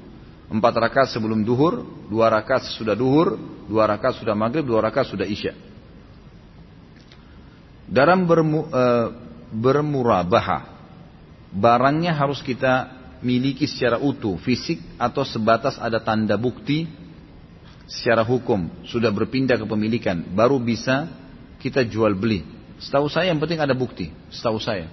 empat 0.50 0.74
rakaat 0.78 1.10
sebelum 1.14 1.42
duhur, 1.42 1.86
dua 2.10 2.30
rakaat 2.30 2.70
sesudah 2.70 2.94
duhur, 2.94 3.38
dua 3.66 3.90
rakaat 3.90 4.22
sudah 4.22 4.34
maghrib, 4.38 4.66
dua 4.66 4.86
rakaat 4.86 5.10
sudah 5.10 5.26
isya. 5.26 5.54
Dalam 7.90 8.30
bermu, 8.30 8.70
e, 8.70 8.84
bermurabahah, 9.50 10.62
barangnya 11.50 12.14
harus 12.14 12.42
kita 12.46 12.94
miliki 13.26 13.66
secara 13.66 13.98
utuh, 13.98 14.38
fisik 14.38 14.78
atau 15.02 15.26
sebatas 15.26 15.82
ada 15.82 15.98
tanda 15.98 16.38
bukti 16.38 16.86
secara 17.90 18.22
hukum 18.22 18.86
sudah 18.86 19.10
berpindah 19.10 19.58
ke 19.58 19.66
pemilikan, 19.66 20.22
baru 20.38 20.62
bisa 20.62 21.10
kita 21.58 21.82
jual 21.82 22.14
beli. 22.14 22.59
Setahu 22.80 23.12
saya 23.12 23.36
yang 23.36 23.40
penting 23.44 23.60
ada 23.60 23.76
bukti, 23.76 24.10
setahu 24.32 24.58
saya. 24.58 24.88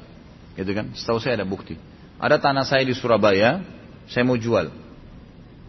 Gitu 0.59 0.71
kan? 0.75 0.91
Setahu 0.99 1.23
saya 1.23 1.39
ada 1.39 1.47
bukti. 1.47 1.79
Ada 2.19 2.43
tanah 2.43 2.67
saya 2.67 2.83
di 2.83 2.93
Surabaya, 2.99 3.63
saya 4.11 4.27
mau 4.27 4.35
jual. 4.35 4.75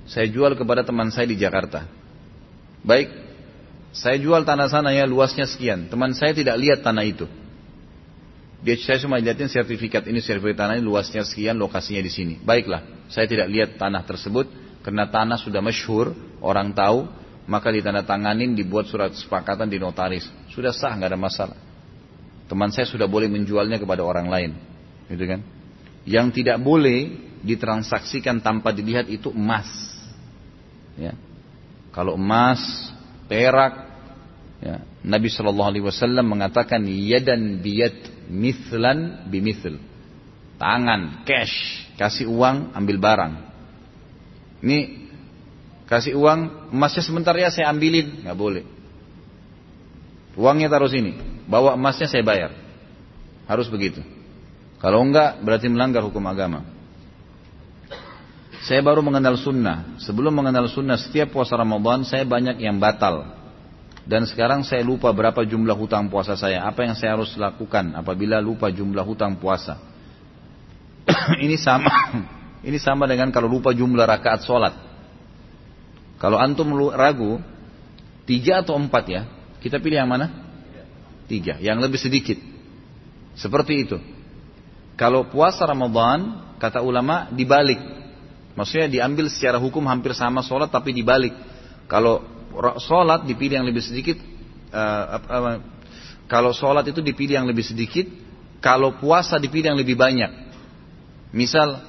Saya 0.10 0.26
jual 0.26 0.58
kepada 0.58 0.82
teman 0.82 1.14
saya 1.14 1.30
di 1.30 1.38
Jakarta. 1.38 1.86
Baik, 2.82 3.12
saya 3.94 4.18
jual 4.18 4.48
tanah 4.48 4.72
sana 4.72 4.96
ya 4.96 5.06
luasnya 5.06 5.46
sekian. 5.46 5.92
Teman 5.92 6.16
saya 6.18 6.34
tidak 6.34 6.58
lihat 6.58 6.82
tanah 6.82 7.06
itu. 7.06 7.28
Dia 8.64 8.74
saya 8.82 8.98
cuma 8.98 9.22
lihatin 9.22 9.52
sertifikat 9.52 10.10
ini 10.10 10.18
sertifikat 10.18 10.66
tanah 10.66 10.82
ini 10.82 10.86
luasnya 10.88 11.22
sekian, 11.22 11.60
lokasinya 11.62 12.02
di 12.02 12.10
sini. 12.10 12.34
Baiklah, 12.42 12.82
saya 13.12 13.30
tidak 13.30 13.52
lihat 13.52 13.70
tanah 13.78 14.02
tersebut 14.08 14.50
karena 14.82 15.06
tanah 15.06 15.38
sudah 15.38 15.62
masyhur, 15.62 16.16
orang 16.40 16.74
tahu, 16.74 17.06
maka 17.46 17.70
ditandatanganin 17.70 18.56
dibuat 18.56 18.90
surat 18.90 19.14
kesepakatan 19.14 19.68
di 19.70 19.78
notaris. 19.78 20.26
Sudah 20.50 20.72
sah, 20.72 20.96
nggak 20.96 21.12
ada 21.12 21.20
masalah. 21.20 21.67
Teman 22.48 22.72
saya 22.72 22.88
sudah 22.88 23.06
boleh 23.12 23.28
menjualnya 23.28 23.76
kepada 23.76 24.08
orang 24.08 24.32
lain. 24.32 24.52
Gitu 25.12 25.24
kan? 25.28 25.44
Yang 26.08 26.42
tidak 26.44 26.64
boleh 26.64 27.28
ditransaksikan 27.44 28.40
tanpa 28.40 28.72
dilihat 28.72 29.12
itu 29.12 29.30
emas. 29.36 29.68
Ya. 30.96 31.14
Kalau 31.92 32.16
emas, 32.16 32.60
perak, 33.28 33.88
ya. 34.64 34.82
Nabi 35.04 35.32
Shallallahu 35.32 35.70
Alaihi 35.72 35.86
Wasallam 35.86 36.28
mengatakan 36.28 36.84
yadan 36.88 37.60
biyat 37.64 38.28
mithlan 38.32 39.28
bimithl. 39.28 39.80
Tangan, 40.58 41.24
cash, 41.24 41.86
kasih 42.02 42.28
uang, 42.28 42.74
ambil 42.74 42.98
barang. 42.98 43.34
Ini 44.66 45.08
kasih 45.86 46.18
uang, 46.18 46.74
emasnya 46.74 47.04
sebentar 47.06 47.38
ya 47.38 47.54
saya 47.54 47.70
ambilin, 47.70 48.26
nggak 48.26 48.38
boleh. 48.38 48.66
Uangnya 50.34 50.70
taruh 50.70 50.90
sini, 50.90 51.14
bawa 51.48 51.74
emasnya 51.80 52.12
saya 52.12 52.22
bayar. 52.22 52.52
Harus 53.48 53.72
begitu. 53.72 54.04
Kalau 54.78 55.02
enggak 55.02 55.42
berarti 55.42 55.72
melanggar 55.72 56.04
hukum 56.06 56.22
agama. 56.28 56.68
Saya 58.68 58.84
baru 58.84 59.00
mengenal 59.00 59.40
sunnah. 59.40 59.98
Sebelum 60.04 60.36
mengenal 60.36 60.68
sunnah 60.68 61.00
setiap 61.00 61.32
puasa 61.32 61.56
Ramadan 61.56 62.04
saya 62.04 62.28
banyak 62.28 62.60
yang 62.60 62.78
batal. 62.78 63.34
Dan 64.08 64.24
sekarang 64.28 64.64
saya 64.64 64.84
lupa 64.84 65.12
berapa 65.12 65.44
jumlah 65.44 65.76
hutang 65.76 66.12
puasa 66.12 66.36
saya. 66.36 66.64
Apa 66.68 66.84
yang 66.84 66.96
saya 66.96 67.16
harus 67.16 67.36
lakukan 67.40 67.96
apabila 67.96 68.40
lupa 68.44 68.68
jumlah 68.68 69.04
hutang 69.04 69.40
puasa. 69.40 69.80
ini 71.44 71.56
sama. 71.56 71.92
ini 72.68 72.80
sama 72.80 73.08
dengan 73.08 73.32
kalau 73.32 73.48
lupa 73.52 73.72
jumlah 73.72 74.04
rakaat 74.04 74.44
sholat. 74.44 74.76
Kalau 76.18 76.40
antum 76.40 76.72
ragu, 76.92 77.40
tiga 78.26 78.64
atau 78.66 78.80
empat 78.80 79.04
ya. 79.08 79.22
Kita 79.60 79.78
pilih 79.78 80.00
yang 80.00 80.10
mana? 80.10 80.47
Tiga, 81.28 81.60
yang 81.60 81.84
lebih 81.84 82.00
sedikit. 82.00 82.40
Seperti 83.36 83.74
itu. 83.84 84.00
Kalau 84.98 85.28
puasa 85.30 85.68
Ramadan, 85.68 86.56
kata 86.58 86.82
ulama, 86.82 87.30
dibalik. 87.30 87.78
Maksudnya 88.58 88.90
diambil 88.90 89.30
secara 89.30 89.62
hukum 89.62 89.86
hampir 89.86 90.18
sama 90.18 90.42
sholat 90.42 90.74
tapi 90.74 90.90
dibalik. 90.90 91.36
Kalau 91.86 92.26
sholat 92.82 93.28
dipilih 93.30 93.62
yang 93.62 93.68
lebih 93.70 93.86
sedikit, 93.86 94.18
uh, 94.74 95.62
Kalau 96.28 96.52
sholat 96.52 96.84
itu 96.84 97.00
dipilih 97.00 97.40
yang 97.40 97.48
lebih 97.48 97.64
sedikit, 97.64 98.04
kalau 98.60 99.00
puasa 99.00 99.40
dipilih 99.40 99.72
yang 99.72 99.80
lebih 99.80 99.96
banyak. 99.96 100.28
Misal 101.32 101.80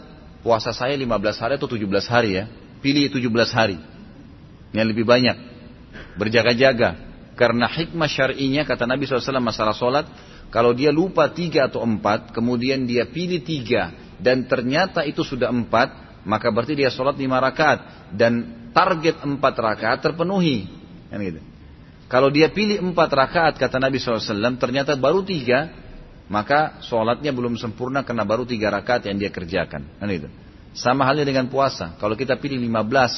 puasa 0.46 0.70
saya 0.70 0.94
15 0.94 1.42
hari 1.42 1.52
atau 1.58 1.66
17 1.66 2.06
hari 2.06 2.38
ya, 2.38 2.44
pilih 2.78 3.10
17 3.10 3.50
hari. 3.50 3.78
Yang 4.70 4.86
lebih 4.94 5.04
banyak. 5.08 5.36
Berjaga-jaga. 6.20 7.07
Karena 7.38 7.70
hikmah 7.70 8.10
syar'inya 8.10 8.66
kata 8.66 8.82
Nabi 8.82 9.06
SAW 9.06 9.38
masalah 9.38 9.70
sholat, 9.70 10.10
kalau 10.50 10.74
dia 10.74 10.90
lupa 10.90 11.30
tiga 11.30 11.70
atau 11.70 11.86
empat, 11.86 12.34
kemudian 12.34 12.82
dia 12.82 13.06
pilih 13.06 13.38
tiga, 13.46 13.94
dan 14.18 14.50
ternyata 14.50 15.06
itu 15.06 15.22
sudah 15.22 15.46
empat, 15.46 16.18
maka 16.26 16.50
berarti 16.50 16.74
dia 16.74 16.90
sholat 16.90 17.14
lima 17.14 17.38
rakaat, 17.38 18.10
dan 18.10 18.66
target 18.74 19.22
empat 19.22 19.54
rakaat 19.54 20.02
terpenuhi. 20.02 20.66
Kan 21.14 21.22
gitu. 21.22 21.38
Kalau 22.10 22.26
dia 22.26 22.50
pilih 22.50 22.82
empat 22.82 23.06
rakaat 23.06 23.54
kata 23.54 23.78
Nabi 23.78 24.02
SAW, 24.02 24.58
ternyata 24.58 24.98
baru 24.98 25.22
tiga, 25.22 25.70
maka 26.26 26.82
sholatnya 26.82 27.30
belum 27.30 27.54
sempurna 27.54 28.02
karena 28.02 28.26
baru 28.26 28.42
tiga 28.50 28.66
rakaat 28.74 29.06
yang 29.06 29.14
dia 29.14 29.30
kerjakan. 29.30 29.86
Kan 30.02 30.08
itu. 30.10 30.26
Sama 30.74 31.06
halnya 31.06 31.22
dengan 31.22 31.46
puasa. 31.46 31.94
Kalau 32.02 32.18
kita 32.18 32.34
pilih 32.34 32.58
lima 32.58 32.82
belas 32.82 33.14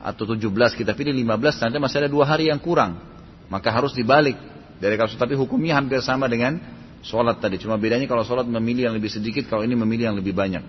atau 0.00 0.24
tujuh 0.24 0.48
belas, 0.48 0.72
kita 0.72 0.96
pilih 0.96 1.12
lima 1.12 1.36
belas, 1.36 1.60
nanti 1.60 1.76
masih 1.76 2.06
ada 2.06 2.08
dua 2.08 2.24
hari 2.24 2.48
yang 2.48 2.62
kurang 2.64 3.17
maka 3.48 3.68
harus 3.72 3.92
dibalik 3.96 4.36
dari 4.78 4.94
kasus. 4.94 5.18
Tapi 5.18 5.34
hukumnya 5.34 5.76
hampir 5.76 6.00
sama 6.04 6.28
dengan 6.30 6.60
sholat 7.02 7.40
tadi. 7.42 7.60
Cuma 7.60 7.76
bedanya 7.76 8.06
kalau 8.06 8.24
sholat 8.24 8.46
memilih 8.46 8.88
yang 8.88 8.94
lebih 8.96 9.10
sedikit 9.12 9.48
kalau 9.48 9.64
ini 9.64 9.74
memilih 9.74 10.14
yang 10.14 10.18
lebih 10.18 10.32
banyak. 10.32 10.64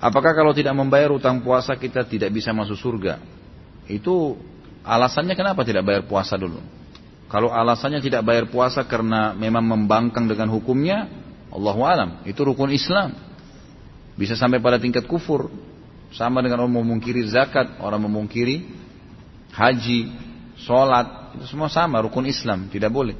Apakah 0.00 0.32
kalau 0.32 0.56
tidak 0.56 0.72
membayar 0.72 1.12
utang 1.12 1.44
puasa 1.44 1.76
kita 1.76 2.08
tidak 2.08 2.32
bisa 2.32 2.56
masuk 2.56 2.78
surga? 2.80 3.20
Itu 3.84 4.40
alasannya 4.80 5.36
kenapa 5.36 5.60
tidak 5.60 5.84
bayar 5.84 6.02
puasa 6.08 6.40
dulu? 6.40 6.56
Kalau 7.28 7.52
alasannya 7.52 8.00
tidak 8.00 8.24
bayar 8.24 8.48
puasa 8.48 8.82
karena 8.88 9.36
memang 9.36 9.62
membangkang 9.62 10.24
dengan 10.24 10.48
hukumnya 10.50 11.06
Allahu 11.52 11.84
alam. 11.84 12.24
Itu 12.24 12.48
rukun 12.48 12.72
Islam. 12.72 13.12
Bisa 14.16 14.34
sampai 14.34 14.58
pada 14.58 14.80
tingkat 14.80 15.04
kufur. 15.04 15.52
Sama 16.10 16.42
dengan 16.42 16.66
orang 16.66 16.82
memungkiri 16.82 17.22
zakat, 17.30 17.78
orang 17.78 18.02
memungkiri 18.02 18.66
haji, 19.54 20.00
sholat, 20.62 21.36
itu 21.38 21.46
semua 21.50 21.70
sama 21.70 22.02
rukun 22.02 22.26
Islam, 22.26 22.70
tidak 22.70 22.90
boleh. 22.90 23.14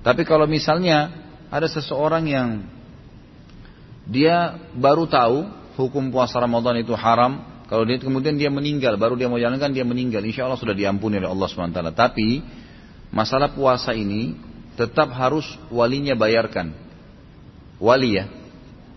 Tapi 0.00 0.24
kalau 0.24 0.48
misalnya 0.48 1.12
ada 1.52 1.68
seseorang 1.68 2.24
yang 2.24 2.48
dia 4.08 4.56
baru 4.74 5.04
tahu 5.04 5.44
hukum 5.76 6.08
puasa 6.08 6.40
Ramadan 6.40 6.80
itu 6.80 6.96
haram, 6.96 7.64
kalau 7.70 7.86
dia 7.86 8.02
kemudian 8.02 8.34
dia 8.34 8.50
meninggal, 8.50 8.98
baru 8.98 9.14
dia 9.14 9.30
mau 9.30 9.38
jalankan 9.38 9.70
dia 9.70 9.86
meninggal, 9.86 10.24
insya 10.26 10.48
Allah 10.48 10.58
sudah 10.58 10.74
diampuni 10.74 11.22
oleh 11.22 11.30
Allah 11.30 11.46
swt. 11.46 11.78
Tapi 11.94 12.42
masalah 13.14 13.54
puasa 13.54 13.94
ini 13.94 14.34
tetap 14.74 15.12
harus 15.14 15.46
walinya 15.70 16.16
bayarkan. 16.18 16.72
Wali 17.80 18.18
ya, 18.18 18.28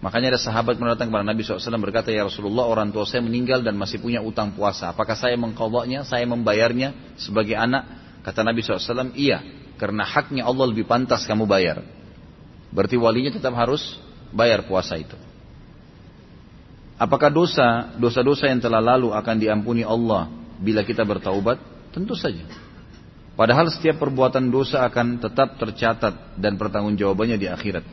Makanya 0.04 0.36
ada 0.36 0.42
sahabat 0.44 0.76
mendatang 0.76 1.08
kepada 1.08 1.24
Nabi 1.24 1.48
SAW 1.48 1.80
berkata, 1.80 2.12
Ya 2.12 2.28
Rasulullah 2.28 2.68
orang 2.68 2.92
tua 2.92 3.08
saya 3.08 3.24
meninggal 3.24 3.64
dan 3.64 3.80
masih 3.80 4.04
punya 4.04 4.20
utang 4.20 4.52
puasa. 4.52 4.92
Apakah 4.92 5.16
saya 5.16 5.40
mengkodoknya, 5.40 6.04
saya 6.04 6.28
membayarnya 6.28 7.16
sebagai 7.16 7.56
anak? 7.56 7.88
Kata 8.20 8.44
Nabi 8.44 8.60
SAW, 8.60 9.16
iya. 9.16 9.40
Karena 9.80 10.04
haknya 10.04 10.44
Allah 10.44 10.68
lebih 10.68 10.84
pantas 10.84 11.24
kamu 11.24 11.48
bayar. 11.48 11.88
Berarti 12.76 13.00
walinya 13.00 13.32
tetap 13.32 13.56
harus 13.56 13.96
bayar 14.36 14.68
puasa 14.68 15.00
itu. 15.00 15.16
Apakah 17.00 17.32
dosa, 17.32 17.96
dosa-dosa 17.96 18.52
yang 18.52 18.60
telah 18.60 18.84
lalu 18.84 19.16
akan 19.16 19.36
diampuni 19.40 19.88
Allah 19.88 20.28
bila 20.60 20.84
kita 20.84 21.08
bertaubat? 21.08 21.64
Tentu 21.96 22.12
saja. 22.12 22.44
Padahal 23.40 23.72
setiap 23.72 24.04
perbuatan 24.04 24.52
dosa 24.52 24.84
akan 24.84 25.24
tetap 25.24 25.56
tercatat 25.56 26.36
dan 26.36 26.60
pertanggungjawabannya 26.60 27.40
di 27.40 27.48
akhirat. 27.48 27.86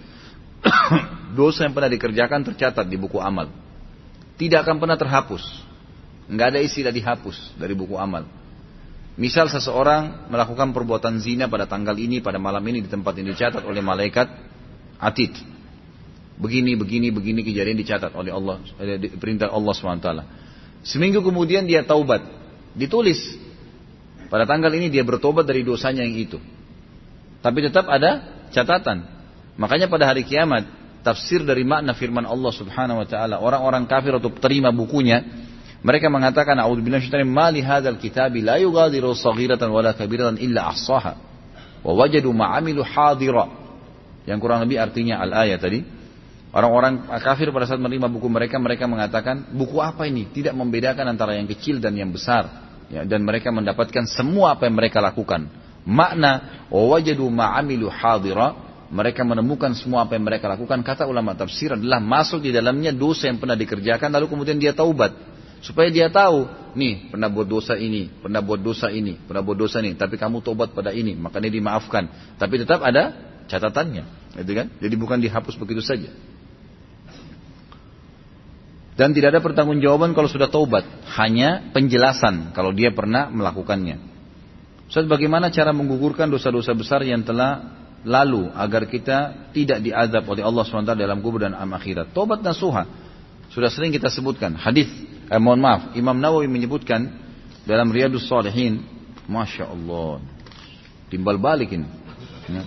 dosa 1.34 1.66
yang 1.66 1.74
pernah 1.74 1.90
dikerjakan 1.90 2.46
tercatat 2.46 2.86
di 2.86 2.96
buku 2.98 3.18
amal. 3.18 3.50
Tidak 4.36 4.58
akan 4.60 4.80
pernah 4.80 4.96
terhapus. 4.96 5.42
Nggak 6.30 6.46
ada 6.56 6.60
istilah 6.62 6.94
dihapus 6.94 7.58
dari 7.58 7.74
buku 7.74 7.98
amal. 7.98 8.24
Misal 9.20 9.50
seseorang 9.50 10.32
melakukan 10.32 10.72
perbuatan 10.72 11.20
zina 11.20 11.50
pada 11.50 11.68
tanggal 11.68 11.92
ini, 11.98 12.22
pada 12.24 12.40
malam 12.40 12.62
ini 12.64 12.80
di 12.80 12.88
tempat 12.88 13.18
ini 13.20 13.34
dicatat 13.34 13.60
oleh 13.66 13.82
malaikat 13.82 14.30
atid. 14.96 15.34
Begini, 16.40 16.72
begini, 16.72 17.12
begini 17.12 17.44
kejadian 17.44 17.76
dicatat 17.76 18.16
oleh 18.16 18.32
Allah, 18.32 18.64
perintah 19.20 19.52
Allah 19.52 19.74
SWT. 19.76 20.08
Seminggu 20.88 21.20
kemudian 21.20 21.68
dia 21.68 21.84
taubat. 21.84 22.24
Ditulis. 22.72 23.20
Pada 24.32 24.48
tanggal 24.48 24.72
ini 24.72 24.88
dia 24.88 25.04
bertobat 25.04 25.44
dari 25.44 25.66
dosanya 25.66 26.00
yang 26.00 26.16
itu. 26.16 26.38
Tapi 27.44 27.58
tetap 27.60 27.92
ada 27.92 28.24
catatan. 28.54 29.04
Makanya 29.60 29.92
pada 29.92 30.08
hari 30.08 30.24
kiamat, 30.24 30.64
tafsir 31.00 31.44
dari 31.44 31.64
makna 31.64 31.96
firman 31.96 32.24
Allah 32.24 32.52
Subhanahu 32.52 33.00
wa 33.02 33.06
taala, 33.08 33.40
orang-orang 33.40 33.88
kafir 33.88 34.16
untuk 34.16 34.38
terima 34.38 34.72
bukunya, 34.72 35.24
mereka 35.80 36.12
mengatakan 36.12 36.60
a'udzubillahi 36.60 37.08
minasyaitonir 37.08 37.28
ma 37.28 37.48
li 37.48 37.64
hadzal 37.64 37.96
kitabi 37.96 38.44
la 38.44 38.60
yughadiru 38.60 39.16
saghiratan 39.16 39.72
wala 39.72 39.96
kabiratan 39.96 40.36
illa 40.36 40.68
ahsaha 40.68 41.16
wa 41.80 41.92
wajadu 41.96 42.28
ma 42.36 42.52
amilu 42.56 42.84
hadira. 42.84 43.48
Yang 44.28 44.38
kurang 44.44 44.60
lebih 44.60 44.76
artinya 44.76 45.24
al-ayat 45.24 45.60
tadi. 45.64 45.80
Orang-orang 46.50 47.06
kafir 47.22 47.48
pada 47.54 47.64
saat 47.64 47.78
menerima 47.78 48.10
buku 48.10 48.26
mereka, 48.26 48.58
mereka 48.58 48.84
mengatakan, 48.90 49.54
buku 49.54 49.78
apa 49.78 50.10
ini? 50.10 50.26
Tidak 50.34 50.50
membedakan 50.50 51.06
antara 51.06 51.38
yang 51.38 51.46
kecil 51.46 51.78
dan 51.78 51.94
yang 51.94 52.10
besar. 52.10 52.68
Ya, 52.90 53.06
dan 53.06 53.22
mereka 53.22 53.54
mendapatkan 53.54 54.10
semua 54.10 54.58
apa 54.58 54.66
yang 54.66 54.74
mereka 54.74 54.98
lakukan. 54.98 55.46
Makna, 55.86 56.66
wajadu 56.68 57.30
ma'amilu 57.30 57.86
hadira, 57.86 58.69
mereka 58.90 59.22
menemukan 59.22 59.70
semua 59.78 60.02
apa 60.02 60.18
yang 60.18 60.26
mereka 60.26 60.50
lakukan. 60.50 60.82
Kata 60.82 61.06
ulama 61.06 61.38
tafsir 61.38 61.78
adalah 61.78 62.02
masuk 62.02 62.42
di 62.42 62.50
dalamnya 62.50 62.90
dosa 62.90 63.30
yang 63.30 63.38
pernah 63.38 63.54
dikerjakan 63.54 64.10
lalu 64.10 64.26
kemudian 64.26 64.58
dia 64.58 64.74
taubat. 64.74 65.14
Supaya 65.60 65.92
dia 65.92 66.08
tahu, 66.08 66.48
nih 66.72 67.12
pernah 67.12 67.28
buat 67.28 67.44
dosa 67.44 67.76
ini, 67.76 68.08
pernah 68.08 68.40
buat 68.40 68.64
dosa 68.64 68.88
ini, 68.88 69.14
pernah 69.14 69.44
buat 69.44 69.60
dosa 69.60 69.84
ini, 69.84 69.92
tapi 69.92 70.16
kamu 70.16 70.40
taubat 70.40 70.72
pada 70.72 70.88
ini, 70.88 71.12
makanya 71.12 71.52
dimaafkan. 71.52 72.08
Tapi 72.40 72.64
tetap 72.64 72.80
ada 72.80 73.12
catatannya, 73.44 74.34
gitu 74.40 74.52
kan? 74.56 74.72
Jadi 74.80 74.94
bukan 74.96 75.20
dihapus 75.20 75.60
begitu 75.60 75.84
saja. 75.84 76.08
Dan 78.96 79.12
tidak 79.12 79.36
ada 79.36 79.40
pertanggungjawaban 79.44 80.16
kalau 80.16 80.32
sudah 80.32 80.48
taubat, 80.48 80.88
hanya 81.20 81.68
penjelasan 81.76 82.56
kalau 82.56 82.72
dia 82.72 82.96
pernah 82.96 83.28
melakukannya. 83.28 84.00
Ustaz, 84.88 85.04
bagaimana 85.04 85.52
cara 85.52 85.76
menggugurkan 85.76 86.32
dosa-dosa 86.32 86.72
besar 86.72 87.04
yang 87.04 87.20
telah 87.20 87.79
lalu 88.04 88.48
agar 88.56 88.88
kita 88.88 89.50
tidak 89.52 89.78
diadab 89.84 90.24
oleh 90.24 90.40
Allah 90.40 90.64
SWT 90.64 90.96
dalam 90.96 91.20
kubur 91.20 91.44
dan 91.44 91.52
am 91.52 91.70
akhirat. 91.76 92.16
Tobat 92.16 92.40
nasuha. 92.40 92.88
Sudah 93.50 93.68
sering 93.68 93.90
kita 93.90 94.08
sebutkan. 94.08 94.54
Hadis, 94.56 94.88
eh, 95.28 95.40
mohon 95.40 95.60
maaf, 95.60 95.92
Imam 95.98 96.16
Nawawi 96.16 96.46
menyebutkan 96.46 97.10
dalam 97.66 97.90
Riyadus 97.90 98.24
Salihin, 98.30 98.80
Masya 99.26 99.68
Allah, 99.68 100.22
timbal 101.10 101.36
balik 101.36 101.74
ini. 101.74 101.88
Ya. 102.48 102.62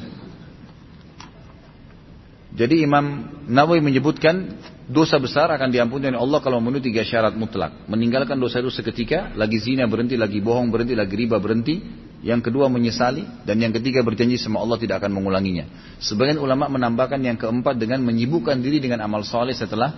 Jadi 2.53 2.85
Imam 2.85 3.33
Nawawi 3.49 3.81
menyebutkan 3.81 4.59
dosa 4.85 5.17
besar 5.17 5.49
akan 5.49 5.73
diampuni 5.73 6.11
oleh 6.13 6.21
Allah 6.21 6.39
kalau 6.43 6.61
memenuhi 6.61 6.93
tiga 6.93 7.01
syarat 7.01 7.33
mutlak. 7.33 7.89
Meninggalkan 7.89 8.37
dosa 8.37 8.61
itu 8.61 8.69
seketika, 8.69 9.33
lagi 9.33 9.57
zina 9.57 9.89
berhenti, 9.89 10.13
lagi 10.19 10.37
bohong 10.37 10.69
berhenti, 10.69 10.93
lagi 10.93 11.15
riba 11.17 11.41
berhenti, 11.41 11.81
yang 12.23 12.39
kedua 12.39 12.71
menyesali, 12.71 13.27
dan 13.43 13.59
yang 13.59 13.75
ketiga 13.75 13.99
berjanji 13.99 14.39
sama 14.39 14.63
Allah 14.63 14.79
tidak 14.79 15.03
akan 15.03 15.11
mengulanginya. 15.11 15.67
Sebagian 15.99 16.39
ulama 16.39 16.71
menambahkan 16.71 17.19
yang 17.19 17.35
keempat 17.35 17.75
dengan 17.75 17.99
menyibukkan 17.99 18.63
diri 18.63 18.79
dengan 18.79 19.03
amal 19.03 19.27
soleh 19.27 19.51
setelah 19.51 19.91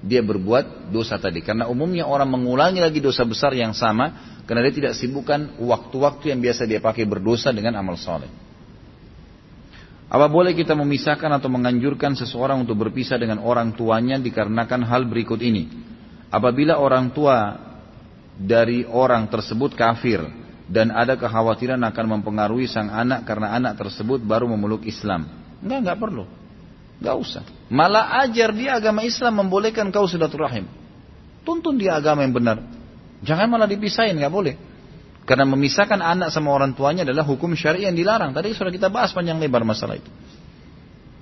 dia 0.00 0.24
berbuat 0.24 0.88
dosa 0.88 1.20
tadi. 1.20 1.44
Karena 1.44 1.68
umumnya 1.68 2.08
orang 2.08 2.32
mengulangi 2.32 2.80
lagi 2.80 3.04
dosa 3.04 3.28
besar 3.28 3.52
yang 3.52 3.76
sama, 3.76 4.40
karena 4.48 4.64
dia 4.64 4.72
tidak 4.72 4.92
sibukkan 4.96 5.60
waktu-waktu 5.60 6.32
yang 6.32 6.40
biasa 6.40 6.64
dia 6.64 6.80
pakai 6.80 7.04
berdosa 7.04 7.52
dengan 7.52 7.76
amal 7.76 8.00
soleh. 8.00 8.32
Apa 10.08 10.32
boleh 10.32 10.56
kita 10.56 10.72
memisahkan 10.72 11.28
atau 11.28 11.52
menganjurkan 11.52 12.16
seseorang 12.16 12.64
untuk 12.64 12.80
berpisah 12.80 13.20
dengan 13.20 13.36
orang 13.44 13.76
tuanya 13.76 14.16
dikarenakan 14.16 14.80
hal 14.88 15.04
berikut 15.04 15.44
ini? 15.44 15.68
Apabila 16.32 16.80
orang 16.80 17.12
tua 17.12 17.58
dari 18.40 18.88
orang 18.88 19.28
tersebut 19.28 19.76
kafir, 19.76 20.45
dan 20.66 20.90
ada 20.90 21.14
kekhawatiran 21.14 21.78
akan 21.78 22.04
mempengaruhi 22.18 22.66
sang 22.66 22.90
anak 22.90 23.22
karena 23.22 23.54
anak 23.54 23.78
tersebut 23.78 24.18
baru 24.22 24.50
memeluk 24.50 24.82
Islam. 24.82 25.30
Enggak, 25.62 25.78
enggak 25.86 25.98
perlu. 26.02 26.24
Enggak 26.98 27.16
usah. 27.22 27.42
Malah 27.70 28.26
ajar 28.26 28.50
dia 28.50 28.74
agama 28.74 29.06
Islam 29.06 29.46
membolehkan 29.46 29.94
kau 29.94 30.10
silaturahim. 30.10 30.66
Tuntun 31.46 31.78
dia 31.78 31.94
agama 31.94 32.26
yang 32.26 32.34
benar. 32.34 32.58
Jangan 33.22 33.46
malah 33.46 33.70
dipisahin, 33.70 34.18
enggak 34.18 34.34
boleh. 34.34 34.54
Karena 35.26 35.42
memisahkan 35.46 35.98
anak 35.98 36.30
sama 36.30 36.54
orang 36.54 36.74
tuanya 36.74 37.02
adalah 37.02 37.26
hukum 37.26 37.54
syariah 37.54 37.90
yang 37.90 37.98
dilarang. 37.98 38.30
Tadi 38.34 38.54
sudah 38.54 38.70
kita 38.70 38.90
bahas 38.90 39.10
panjang 39.10 39.38
lebar 39.38 39.62
masalah 39.66 39.98
itu. 39.98 40.10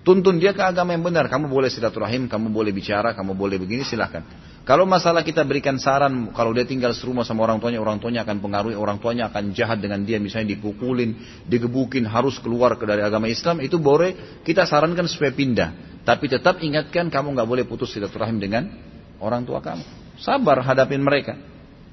Tuntun 0.05 0.37
dia 0.37 0.53
ke 0.53 0.61
agama 0.61 0.93
yang 0.93 1.01
benar. 1.01 1.33
Kamu 1.33 1.49
boleh 1.49 1.73
silaturahim, 1.73 2.29
kamu 2.29 2.53
boleh 2.53 2.77
bicara, 2.77 3.17
kamu 3.17 3.33
boleh 3.33 3.57
begini, 3.57 3.89
silahkan. 3.89 4.21
Kalau 4.65 4.89
masalah 4.89 5.21
kita 5.21 5.45
berikan 5.45 5.77
saran, 5.77 6.33
kalau 6.33 6.57
dia 6.57 6.65
tinggal 6.65 6.97
serumah 6.97 7.21
sama 7.21 7.45
orang 7.45 7.61
tuanya, 7.61 7.85
orang 7.85 8.01
tuanya 8.01 8.25
akan 8.25 8.41
pengaruhi, 8.41 8.73
orang 8.73 8.97
tuanya 8.97 9.29
akan 9.29 9.53
jahat 9.53 9.77
dengan 9.77 10.01
dia, 10.09 10.17
misalnya 10.17 10.57
dipukulin, 10.57 11.45
digebukin, 11.45 12.09
harus 12.09 12.41
keluar 12.41 12.73
dari 12.81 13.05
agama 13.05 13.29
Islam, 13.29 13.61
itu 13.61 13.77
boleh 13.77 14.41
kita 14.41 14.65
sarankan 14.65 15.05
supaya 15.05 15.37
pindah. 15.37 16.01
Tapi 16.09 16.33
tetap 16.33 16.65
ingatkan 16.65 17.13
kamu 17.13 17.37
nggak 17.37 17.49
boleh 17.49 17.65
putus 17.69 17.93
silaturahim 17.93 18.41
dengan 18.41 18.73
orang 19.21 19.45
tua 19.45 19.61
kamu. 19.61 19.85
Sabar 20.17 20.65
hadapin 20.65 21.05
mereka. 21.05 21.37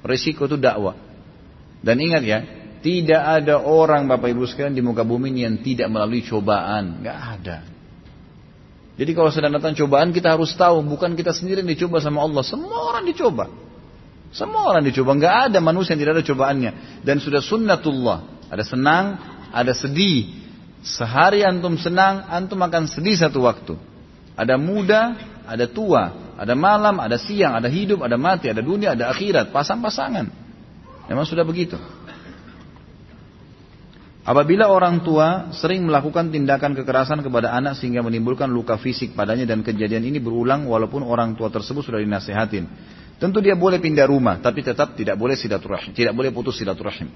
Risiko 0.08 0.48
itu 0.48 0.56
dakwah. 0.56 0.96
Dan 1.84 2.00
ingat 2.00 2.24
ya, 2.24 2.40
tidak 2.80 3.20
ada 3.20 3.60
orang 3.60 4.08
Bapak 4.08 4.32
Ibu 4.32 4.48
sekalian 4.48 4.72
di 4.72 4.84
muka 4.84 5.04
bumi 5.04 5.28
ini 5.28 5.44
yang 5.44 5.60
tidak 5.60 5.92
melalui 5.92 6.24
cobaan. 6.24 7.04
Nggak 7.04 7.20
ada. 7.20 7.58
Jadi 9.02 9.18
kalau 9.18 9.34
sedang 9.34 9.58
datang 9.58 9.74
cobaan 9.74 10.14
kita 10.14 10.38
harus 10.38 10.54
tahu 10.54 10.86
bukan 10.86 11.18
kita 11.18 11.34
sendiri 11.34 11.66
yang 11.66 11.74
dicoba 11.74 11.98
sama 11.98 12.22
Allah, 12.22 12.46
semua 12.46 12.94
orang 12.94 13.10
dicoba. 13.10 13.50
Semua 14.30 14.70
orang 14.70 14.86
dicoba, 14.86 15.18
nggak 15.18 15.36
ada 15.50 15.58
manusia 15.58 15.98
yang 15.98 16.06
tidak 16.06 16.22
ada 16.22 16.26
cobaannya. 16.30 16.72
Dan 17.02 17.18
sudah 17.18 17.42
sunnatullah, 17.42 18.46
ada 18.46 18.62
senang, 18.62 19.18
ada 19.50 19.74
sedih. 19.74 20.46
Sehari 20.86 21.42
antum 21.42 21.82
senang, 21.82 22.30
antum 22.30 22.62
akan 22.62 22.86
sedih 22.86 23.18
satu 23.18 23.42
waktu. 23.42 23.74
Ada 24.38 24.62
muda, 24.62 25.18
ada 25.50 25.66
tua, 25.66 26.38
ada 26.38 26.54
malam, 26.54 27.02
ada 27.02 27.18
siang, 27.18 27.58
ada 27.58 27.74
hidup, 27.74 28.06
ada 28.06 28.22
mati, 28.22 28.54
ada 28.54 28.62
dunia, 28.62 28.94
ada 28.94 29.10
akhirat, 29.10 29.50
pasang-pasangan. 29.50 30.30
Memang 31.10 31.26
sudah 31.26 31.42
begitu. 31.42 31.82
Apabila 34.22 34.70
orang 34.70 35.02
tua 35.02 35.50
sering 35.50 35.82
melakukan 35.82 36.30
tindakan 36.30 36.78
kekerasan 36.78 37.26
kepada 37.26 37.58
anak 37.58 37.74
sehingga 37.74 38.06
menimbulkan 38.06 38.54
luka 38.54 38.78
fisik 38.78 39.18
padanya 39.18 39.50
dan 39.50 39.66
kejadian 39.66 40.06
ini 40.06 40.22
berulang 40.22 40.70
walaupun 40.70 41.02
orang 41.02 41.34
tua 41.34 41.50
tersebut 41.50 41.82
sudah 41.82 41.98
dinasehatin. 41.98 42.70
Tentu 43.18 43.42
dia 43.42 43.58
boleh 43.58 43.82
pindah 43.82 44.06
rumah, 44.06 44.38
tapi 44.38 44.62
tetap 44.62 44.94
tidak 44.94 45.18
boleh 45.18 45.34
silaturahim, 45.34 45.94
tidak 45.94 46.14
boleh 46.14 46.30
putus 46.30 46.62
silaturahim. 46.62 47.10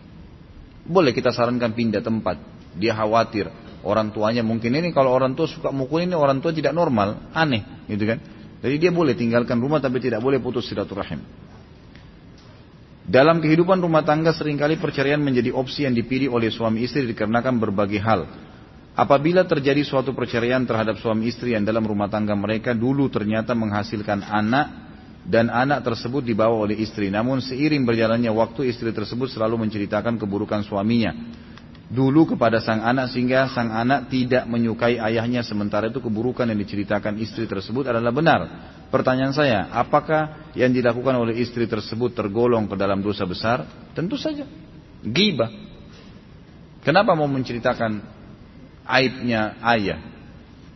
Boleh 0.86 1.14
kita 1.14 1.30
sarankan 1.30 1.78
pindah 1.78 2.02
tempat. 2.02 2.42
Dia 2.74 2.98
khawatir 2.98 3.54
orang 3.86 4.10
tuanya 4.10 4.42
mungkin 4.42 4.74
ini 4.74 4.90
kalau 4.90 5.14
orang 5.14 5.38
tua 5.38 5.46
suka 5.46 5.70
mukul 5.70 6.02
ini 6.02 6.18
orang 6.18 6.42
tua 6.42 6.58
tidak 6.58 6.74
normal, 6.74 7.30
aneh, 7.38 7.86
gitu 7.86 8.10
kan? 8.10 8.18
Jadi 8.66 8.82
dia 8.82 8.90
boleh 8.90 9.14
tinggalkan 9.14 9.62
rumah 9.62 9.78
tapi 9.78 10.02
tidak 10.02 10.26
boleh 10.26 10.42
putus 10.42 10.66
silaturahim. 10.66 11.22
Dalam 13.06 13.38
kehidupan 13.38 13.78
rumah 13.78 14.02
tangga 14.02 14.34
sering 14.34 14.58
kali 14.58 14.82
perceraian 14.82 15.22
menjadi 15.22 15.54
opsi 15.54 15.86
yang 15.86 15.94
dipilih 15.94 16.34
oleh 16.34 16.50
suami 16.50 16.82
istri 16.82 17.06
dikarenakan 17.06 17.62
berbagai 17.62 18.02
hal. 18.02 18.26
Apabila 18.98 19.46
terjadi 19.46 19.86
suatu 19.86 20.18
perceraian 20.18 20.66
terhadap 20.66 20.98
suami 20.98 21.30
istri 21.30 21.54
yang 21.54 21.62
dalam 21.62 21.86
rumah 21.86 22.10
tangga 22.10 22.34
mereka 22.34 22.74
dulu 22.74 23.06
ternyata 23.14 23.54
menghasilkan 23.54 24.26
anak 24.26 24.66
dan 25.22 25.54
anak 25.54 25.86
tersebut 25.86 26.26
dibawa 26.26 26.66
oleh 26.66 26.82
istri. 26.82 27.14
Namun 27.14 27.46
seiring 27.46 27.86
berjalannya 27.86 28.32
waktu 28.34 28.74
istri 28.74 28.90
tersebut 28.90 29.30
selalu 29.30 29.70
menceritakan 29.70 30.18
keburukan 30.18 30.66
suaminya 30.66 31.14
dulu 31.86 32.34
kepada 32.34 32.58
sang 32.58 32.82
anak 32.82 33.14
sehingga 33.14 33.46
sang 33.54 33.70
anak 33.70 34.10
tidak 34.10 34.50
menyukai 34.50 34.98
ayahnya 34.98 35.46
sementara 35.46 35.94
itu 35.94 36.02
keburukan 36.02 36.50
yang 36.50 36.58
diceritakan 36.58 37.22
istri 37.22 37.46
tersebut 37.46 37.94
adalah 37.94 38.10
benar. 38.10 38.42
Pertanyaan 38.90 39.34
saya, 39.36 39.70
apakah 39.70 40.54
yang 40.58 40.74
dilakukan 40.74 41.14
oleh 41.14 41.38
istri 41.38 41.70
tersebut 41.70 42.18
tergolong 42.18 42.66
ke 42.66 42.76
dalam 42.78 43.02
dosa 43.06 43.26
besar? 43.28 43.66
Tentu 43.94 44.18
saja. 44.18 44.48
Gibah. 45.06 45.52
Kenapa 46.82 47.18
mau 47.18 47.30
menceritakan 47.30 48.02
aibnya 48.86 49.58
ayah, 49.62 50.02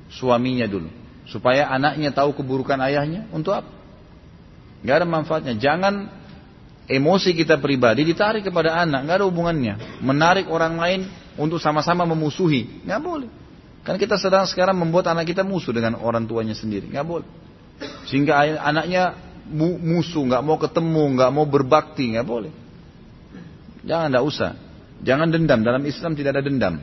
suaminya 0.09 0.65
dulu? 0.65 0.89
Supaya 1.29 1.69
anaknya 1.69 2.09
tahu 2.09 2.33
keburukan 2.33 2.77
ayahnya? 2.81 3.29
Untuk 3.29 3.53
apa? 3.53 3.69
Gak 4.81 5.05
ada 5.05 5.07
manfaatnya. 5.09 5.53
Jangan 5.57 6.18
emosi 6.89 7.37
kita 7.37 7.61
pribadi 7.61 8.01
ditarik 8.01 8.41
kepada 8.49 8.81
anak, 8.81 9.05
nggak 9.05 9.17
ada 9.21 9.25
hubungannya. 9.29 10.01
Menarik 10.01 10.49
orang 10.49 10.75
lain 10.81 11.01
untuk 11.37 11.61
sama-sama 11.61 12.03
memusuhi, 12.09 12.81
nggak 12.83 13.01
boleh. 13.01 13.29
Kan 13.85 13.95
kita 13.95 14.17
sedang 14.17 14.43
sekarang 14.49 14.75
membuat 14.75 15.07
anak 15.13 15.29
kita 15.29 15.45
musuh 15.45 15.71
dengan 15.71 15.95
orang 16.01 16.25
tuanya 16.25 16.57
sendiri, 16.57 16.89
nggak 16.89 17.05
boleh. 17.05 17.29
Sehingga 18.09 18.59
anaknya 18.59 19.15
musuh, 19.79 20.25
nggak 20.25 20.43
mau 20.43 20.57
ketemu, 20.57 21.03
nggak 21.15 21.31
mau 21.31 21.45
berbakti, 21.47 22.17
nggak 22.17 22.27
boleh. 22.27 22.51
Jangan, 23.85 24.11
nggak 24.11 24.25
usah. 24.25 24.51
Jangan 24.99 25.31
dendam. 25.31 25.63
Dalam 25.63 25.83
Islam 25.87 26.11
tidak 26.13 26.35
ada 26.35 26.43
dendam. 26.43 26.75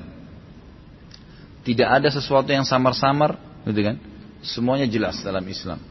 Tidak 1.66 1.84
ada 1.84 2.08
sesuatu 2.08 2.48
yang 2.48 2.64
samar-samar, 2.64 3.36
gitu 3.68 3.80
kan? 3.82 3.96
Semuanya 4.40 4.86
jelas 4.88 5.20
dalam 5.20 5.42
Islam. 5.44 5.82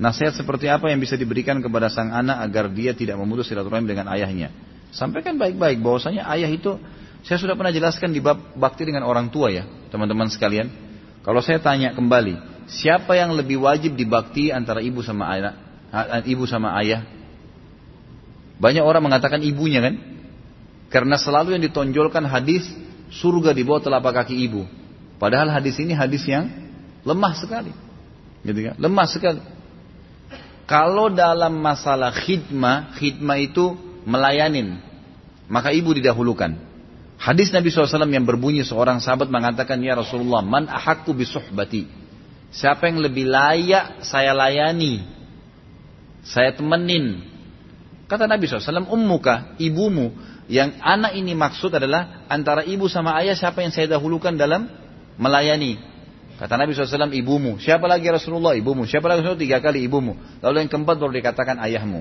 Nasihat 0.00 0.32
seperti 0.32 0.64
apa 0.64 0.88
yang 0.88 0.96
bisa 0.96 1.12
diberikan 1.12 1.60
kepada 1.60 1.92
sang 1.92 2.08
anak 2.08 2.40
agar 2.48 2.72
dia 2.72 2.96
tidak 2.96 3.20
memutus 3.20 3.52
silaturahim 3.52 3.84
dengan 3.84 4.08
ayahnya? 4.08 4.48
Sampaikan 4.96 5.36
baik-baik 5.36 5.76
bahwasanya 5.84 6.24
ayah 6.32 6.48
itu 6.48 6.80
saya 7.20 7.36
sudah 7.36 7.52
pernah 7.52 7.68
jelaskan 7.68 8.16
di 8.16 8.24
bab 8.24 8.56
bakti 8.56 8.88
dengan 8.88 9.04
orang 9.04 9.28
tua 9.28 9.52
ya, 9.52 9.68
teman-teman 9.92 10.32
sekalian. 10.32 10.72
Kalau 11.20 11.44
saya 11.44 11.60
tanya 11.60 11.92
kembali, 11.92 12.64
siapa 12.64 13.12
yang 13.12 13.36
lebih 13.36 13.60
wajib 13.60 13.92
dibakti 13.92 14.48
antara 14.48 14.80
ibu 14.80 15.04
sama 15.04 15.28
anak, 15.28 15.54
ibu 16.24 16.48
sama 16.48 16.72
ayah? 16.80 17.04
Banyak 18.56 18.80
orang 18.80 19.04
mengatakan 19.04 19.44
ibunya 19.44 19.84
kan? 19.84 20.00
Karena 20.88 21.20
selalu 21.20 21.60
yang 21.60 21.62
ditonjolkan 21.68 22.24
hadis 22.24 22.64
surga 23.12 23.52
di 23.52 23.68
bawah 23.68 23.84
telapak 23.84 24.24
kaki 24.24 24.48
ibu. 24.48 24.64
Padahal 25.20 25.52
hadis 25.52 25.76
ini 25.76 25.92
hadis 25.92 26.24
yang 26.24 26.48
lemah 27.04 27.36
sekali. 27.36 27.76
Gitu 28.48 28.60
kan? 28.64 28.74
Lemah 28.80 29.06
sekali. 29.12 29.59
Kalau 30.70 31.10
dalam 31.10 31.58
masalah 31.58 32.14
khidmah, 32.14 32.94
khidmah 32.94 33.42
itu 33.42 33.74
melayanin. 34.06 34.78
Maka 35.50 35.74
ibu 35.74 35.90
didahulukan. 35.90 36.54
Hadis 37.18 37.50
Nabi 37.50 37.74
SAW 37.74 38.06
yang 38.06 38.22
berbunyi 38.22 38.62
seorang 38.62 39.02
sahabat 39.02 39.34
mengatakan, 39.34 39.82
Ya 39.82 39.98
Rasulullah, 39.98 40.46
man 40.46 40.70
ahakku 40.70 41.10
bisuhbati. 41.10 41.90
Siapa 42.54 42.86
yang 42.86 43.02
lebih 43.02 43.26
layak 43.26 44.06
saya 44.06 44.30
layani? 44.30 45.02
Saya 46.22 46.54
temenin. 46.54 47.18
Kata 48.06 48.30
Nabi 48.30 48.46
SAW, 48.46 48.86
ummuka, 48.94 49.58
ibumu. 49.58 50.14
Yang 50.46 50.78
anak 50.86 51.18
ini 51.18 51.34
maksud 51.34 51.74
adalah 51.74 52.26
antara 52.30 52.62
ibu 52.62 52.86
sama 52.86 53.18
ayah 53.18 53.34
siapa 53.34 53.58
yang 53.58 53.74
saya 53.74 53.90
dahulukan 53.90 54.38
dalam 54.38 54.70
melayani. 55.18 55.82
Kata 56.40 56.56
Nabi 56.56 56.72
SAW, 56.72 57.12
ibumu. 57.12 57.60
Siapa 57.60 57.84
lagi 57.84 58.08
Rasulullah? 58.08 58.56
Ibumu. 58.56 58.88
Siapa 58.88 59.12
lagi 59.12 59.20
Rasulullah? 59.20 59.44
Tiga 59.44 59.58
kali 59.60 59.84
ibumu. 59.84 60.16
Lalu 60.40 60.64
yang 60.64 60.70
keempat 60.72 60.96
baru 60.96 61.12
dikatakan 61.12 61.60
ayahmu. 61.60 62.00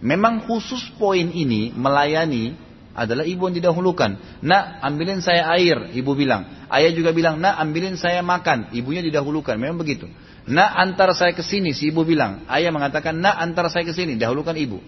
Memang 0.00 0.48
khusus 0.48 0.80
poin 0.96 1.28
ini 1.28 1.76
melayani 1.76 2.56
adalah 2.96 3.28
ibu 3.28 3.44
yang 3.44 3.60
didahulukan. 3.60 4.40
Nak, 4.40 4.64
ambilin 4.80 5.20
saya 5.20 5.52
air, 5.52 5.92
ibu 5.92 6.16
bilang. 6.16 6.48
Ayah 6.72 6.88
juga 6.96 7.12
bilang, 7.12 7.36
nak, 7.36 7.60
ambilin 7.60 8.00
saya 8.00 8.24
makan. 8.24 8.72
Ibunya 8.72 9.04
didahulukan. 9.04 9.60
Memang 9.60 9.76
begitu. 9.76 10.08
Nak, 10.48 10.70
antar 10.72 11.12
saya 11.12 11.36
ke 11.36 11.44
sini, 11.44 11.76
si 11.76 11.92
ibu 11.92 12.00
bilang. 12.00 12.48
Ayah 12.48 12.72
mengatakan, 12.72 13.12
nak, 13.20 13.36
antar 13.36 13.68
saya 13.68 13.84
ke 13.84 13.92
sini. 13.92 14.16
Dahulukan 14.16 14.56
ibu. 14.56 14.80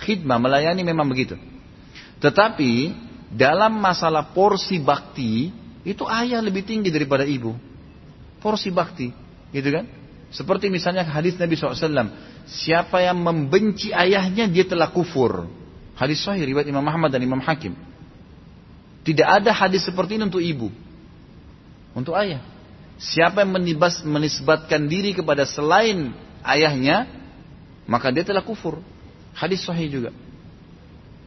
Khidmah, 0.00 0.40
melayani 0.40 0.80
memang 0.80 1.04
begitu. 1.04 1.36
Tetapi, 2.24 2.96
dalam 3.28 3.76
masalah 3.76 4.32
porsi 4.32 4.80
bakti, 4.80 5.52
itu 5.84 6.08
ayah 6.08 6.40
lebih 6.40 6.64
tinggi 6.64 6.88
daripada 6.88 7.28
ibu 7.28 7.71
porsi 8.42 8.74
bakti, 8.74 9.14
gitu 9.54 9.68
kan? 9.70 9.86
Seperti 10.32 10.72
misalnya 10.72 11.04
hadis 11.06 11.36
Nabi 11.36 11.54
SAW, 11.54 12.10
siapa 12.48 13.04
yang 13.04 13.20
membenci 13.20 13.92
ayahnya 13.92 14.48
dia 14.48 14.64
telah 14.64 14.90
kufur. 14.90 15.46
Hadis 15.92 16.24
sahih 16.24 16.48
riwayat 16.48 16.66
Imam 16.66 16.82
Muhammad 16.82 17.12
dan 17.12 17.20
Imam 17.20 17.38
Hakim. 17.38 17.76
Tidak 19.06 19.28
ada 19.28 19.52
hadis 19.52 19.84
seperti 19.84 20.16
ini 20.16 20.26
untuk 20.26 20.40
ibu, 20.40 20.72
untuk 21.92 22.16
ayah. 22.16 22.40
Siapa 22.96 23.42
yang 23.44 23.58
menibas, 23.58 24.00
menisbatkan 24.06 24.88
diri 24.88 25.12
kepada 25.12 25.42
selain 25.44 26.14
ayahnya, 26.46 27.10
maka 27.84 28.08
dia 28.14 28.24
telah 28.24 28.40
kufur. 28.40 28.80
Hadis 29.36 29.62
sahih 29.66 29.90
juga. 29.90 30.10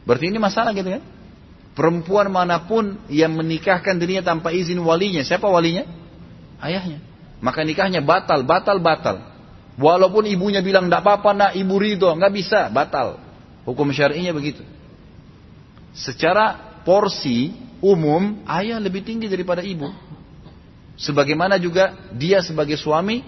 Berarti 0.08 0.30
ini 0.30 0.38
masalah 0.40 0.72
gitu 0.74 0.88
kan? 0.88 1.02
Perempuan 1.76 2.32
mana 2.32 2.64
pun 2.64 2.96
yang 3.12 3.36
menikahkan 3.36 4.00
dirinya 4.00 4.24
tanpa 4.24 4.50
izin 4.50 4.80
walinya, 4.80 5.20
siapa 5.20 5.44
walinya? 5.44 5.84
Ayahnya. 6.62 7.02
Maka 7.40 7.62
nikahnya 7.62 8.00
batal, 8.00 8.42
batal, 8.42 8.80
batal. 8.80 9.16
Walaupun 9.76 10.24
ibunya 10.24 10.64
bilang 10.64 10.88
tidak 10.88 11.04
apa-apa 11.04 11.30
nak 11.36 11.50
ibu 11.52 11.76
ridho, 11.76 12.08
nggak 12.16 12.32
bisa, 12.32 12.60
batal. 12.72 13.20
Hukum 13.68 13.92
syar'inya 13.92 14.32
begitu. 14.32 14.64
Secara 15.92 16.80
porsi 16.86 17.52
umum 17.84 18.40
ayah 18.48 18.80
lebih 18.80 19.04
tinggi 19.04 19.28
daripada 19.28 19.60
ibu. 19.60 19.92
Sebagaimana 20.96 21.60
juga 21.60 21.92
dia 22.16 22.40
sebagai 22.40 22.80
suami 22.80 23.20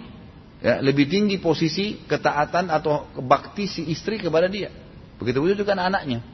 ya, 0.65 0.81
lebih 0.81 1.05
tinggi 1.05 1.37
posisi 1.37 2.01
ketaatan 2.09 2.73
atau 2.73 3.13
bakti 3.21 3.69
si 3.69 3.85
istri 3.93 4.17
kepada 4.17 4.49
dia. 4.49 4.73
Begitu 5.21 5.53
juga 5.53 5.77
kan 5.77 5.85
anaknya. 5.85 6.25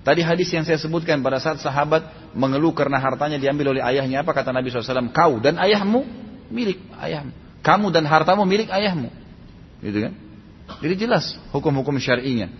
Tadi 0.00 0.24
hadis 0.24 0.48
yang 0.48 0.64
saya 0.64 0.80
sebutkan 0.80 1.20
pada 1.20 1.36
saat 1.36 1.60
sahabat 1.60 2.32
mengeluh 2.32 2.72
karena 2.72 2.96
hartanya 2.96 3.36
diambil 3.36 3.76
oleh 3.76 3.84
ayahnya 3.84 4.24
apa 4.24 4.32
kata 4.32 4.48
Nabi 4.48 4.72
SAW? 4.72 5.12
Kau 5.12 5.36
dan 5.36 5.60
ayahmu 5.60 6.29
milik 6.50 6.82
ayahmu. 6.98 7.32
Kamu 7.62 7.86
dan 7.94 8.04
hartamu 8.04 8.44
milik 8.44 8.68
ayahmu. 8.68 9.08
Gitu 9.80 9.98
kan? 10.10 10.12
Jadi 10.78 10.94
jelas 11.06 11.34
hukum-hukum 11.50 11.96
syar'inya. 11.98 12.50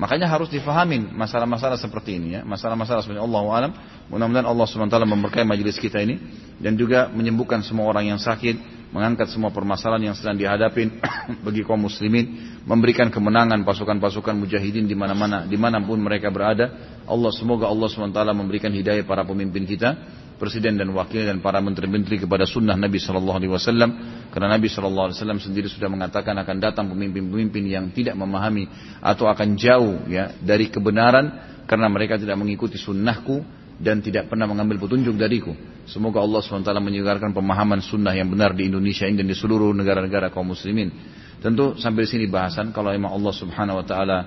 Makanya 0.00 0.32
harus 0.32 0.48
difahamin 0.48 1.12
masalah-masalah 1.12 1.76
seperti 1.76 2.16
ini 2.16 2.38
ya. 2.38 2.40
Masalah-masalah 2.40 3.04
sebenarnya 3.04 3.24
Allah 3.26 3.42
alam. 3.52 3.72
Mudah-mudahan 4.08 4.48
Allah 4.48 4.64
SWT 4.64 4.96
memberkahi 4.96 5.44
majelis 5.44 5.76
kita 5.76 6.00
ini 6.00 6.16
dan 6.56 6.72
juga 6.72 7.12
menyembuhkan 7.12 7.60
semua 7.60 7.84
orang 7.84 8.08
yang 8.08 8.16
sakit, 8.16 8.88
mengangkat 8.96 9.28
semua 9.28 9.52
permasalahan 9.52 10.08
yang 10.08 10.16
sedang 10.16 10.40
dihadapin 10.40 10.98
bagi 11.46 11.62
kaum 11.68 11.84
muslimin, 11.84 12.58
memberikan 12.64 13.12
kemenangan 13.12 13.60
pasukan-pasukan 13.60 14.40
mujahidin 14.40 14.88
di 14.88 14.96
mana-mana, 14.96 15.44
di 15.44 15.60
mana 15.60 15.84
pun 15.84 16.00
mereka 16.00 16.32
berada. 16.32 16.96
Allah 17.04 17.30
semoga 17.36 17.68
Allah 17.68 17.86
SWT 17.92 18.20
memberikan 18.32 18.72
hidayah 18.72 19.04
para 19.04 19.20
pemimpin 19.28 19.68
kita, 19.68 20.00
presiden 20.40 20.80
dan 20.80 20.88
wakil 20.96 21.28
dan 21.28 21.44
para 21.44 21.60
menteri-menteri 21.60 22.24
kepada 22.24 22.48
sunnah 22.48 22.72
Nabi 22.72 22.96
Shallallahu 22.96 23.36
Alaihi 23.44 23.52
Wasallam 23.52 23.90
karena 24.32 24.56
Nabi 24.56 24.72
Shallallahu 24.72 25.12
Alaihi 25.12 25.18
Wasallam 25.20 25.40
sendiri 25.44 25.68
sudah 25.68 25.92
mengatakan 25.92 26.32
akan 26.40 26.56
datang 26.56 26.88
pemimpin-pemimpin 26.88 27.68
yang 27.68 27.92
tidak 27.92 28.16
memahami 28.16 28.64
atau 29.04 29.28
akan 29.28 29.60
jauh 29.60 30.08
ya 30.08 30.32
dari 30.40 30.72
kebenaran 30.72 31.28
karena 31.68 31.86
mereka 31.92 32.16
tidak 32.16 32.40
mengikuti 32.40 32.80
sunnahku 32.80 33.44
dan 33.76 34.00
tidak 34.00 34.32
pernah 34.32 34.48
mengambil 34.48 34.80
petunjuk 34.80 35.16
dariku. 35.20 35.52
Semoga 35.88 36.20
Allah 36.20 36.44
SWT 36.44 36.68
menyegarkan 36.68 37.32
pemahaman 37.32 37.80
sunnah 37.80 38.12
yang 38.12 38.28
benar 38.28 38.52
di 38.52 38.68
Indonesia 38.68 39.08
ini 39.08 39.20
dan 39.20 39.28
di 39.28 39.36
seluruh 39.36 39.72
negara-negara 39.72 40.28
kaum 40.32 40.52
muslimin. 40.52 40.92
Tentu 41.40 41.76
sampai 41.80 42.04
sini 42.04 42.28
bahasan 42.28 42.72
kalau 42.72 42.92
memang 42.92 43.16
Allah 43.16 43.32
Subhanahu 43.32 43.80
Wa 43.80 43.86
Taala 43.88 44.18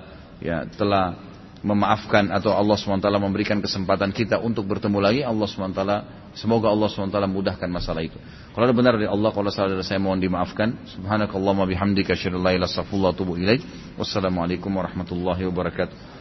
ya 0.42 0.66
telah 0.66 1.33
memaafkan 1.64 2.28
atau 2.28 2.52
Allah 2.52 2.76
SWT 2.76 3.08
memberikan 3.16 3.58
kesempatan 3.64 4.12
kita 4.12 4.36
untuk 4.36 4.68
bertemu 4.68 5.00
lagi 5.00 5.20
Allah 5.24 5.48
SWT 5.48 5.80
semoga 6.36 6.68
Allah 6.68 6.92
SWT 6.92 7.16
mudahkan 7.24 7.68
masalah 7.72 8.04
itu. 8.04 8.20
Kalau 8.52 8.68
ada 8.68 8.76
benar 8.76 9.00
dari 9.00 9.08
Allah 9.08 9.32
kalau 9.32 9.48
salah 9.48 9.72
dari 9.72 9.82
saya 9.82 9.98
mohon 9.98 10.20
dimaafkan. 10.20 10.76
Subhanakallahumma 10.92 11.64
bihamdika 11.64 12.12
asyhadu 12.12 12.38
an 12.38 12.42
la 12.44 12.52
ilaha 12.52 12.56
illa 12.60 12.66
anta 12.68 12.84
astaghfiruka 12.84 13.08
wa 13.08 13.12
atubu 13.16 13.32
ilaik. 13.40 13.62
Wassalamualaikum 13.96 14.70
warahmatullahi 14.70 15.42
wabarakatuh 15.48 16.13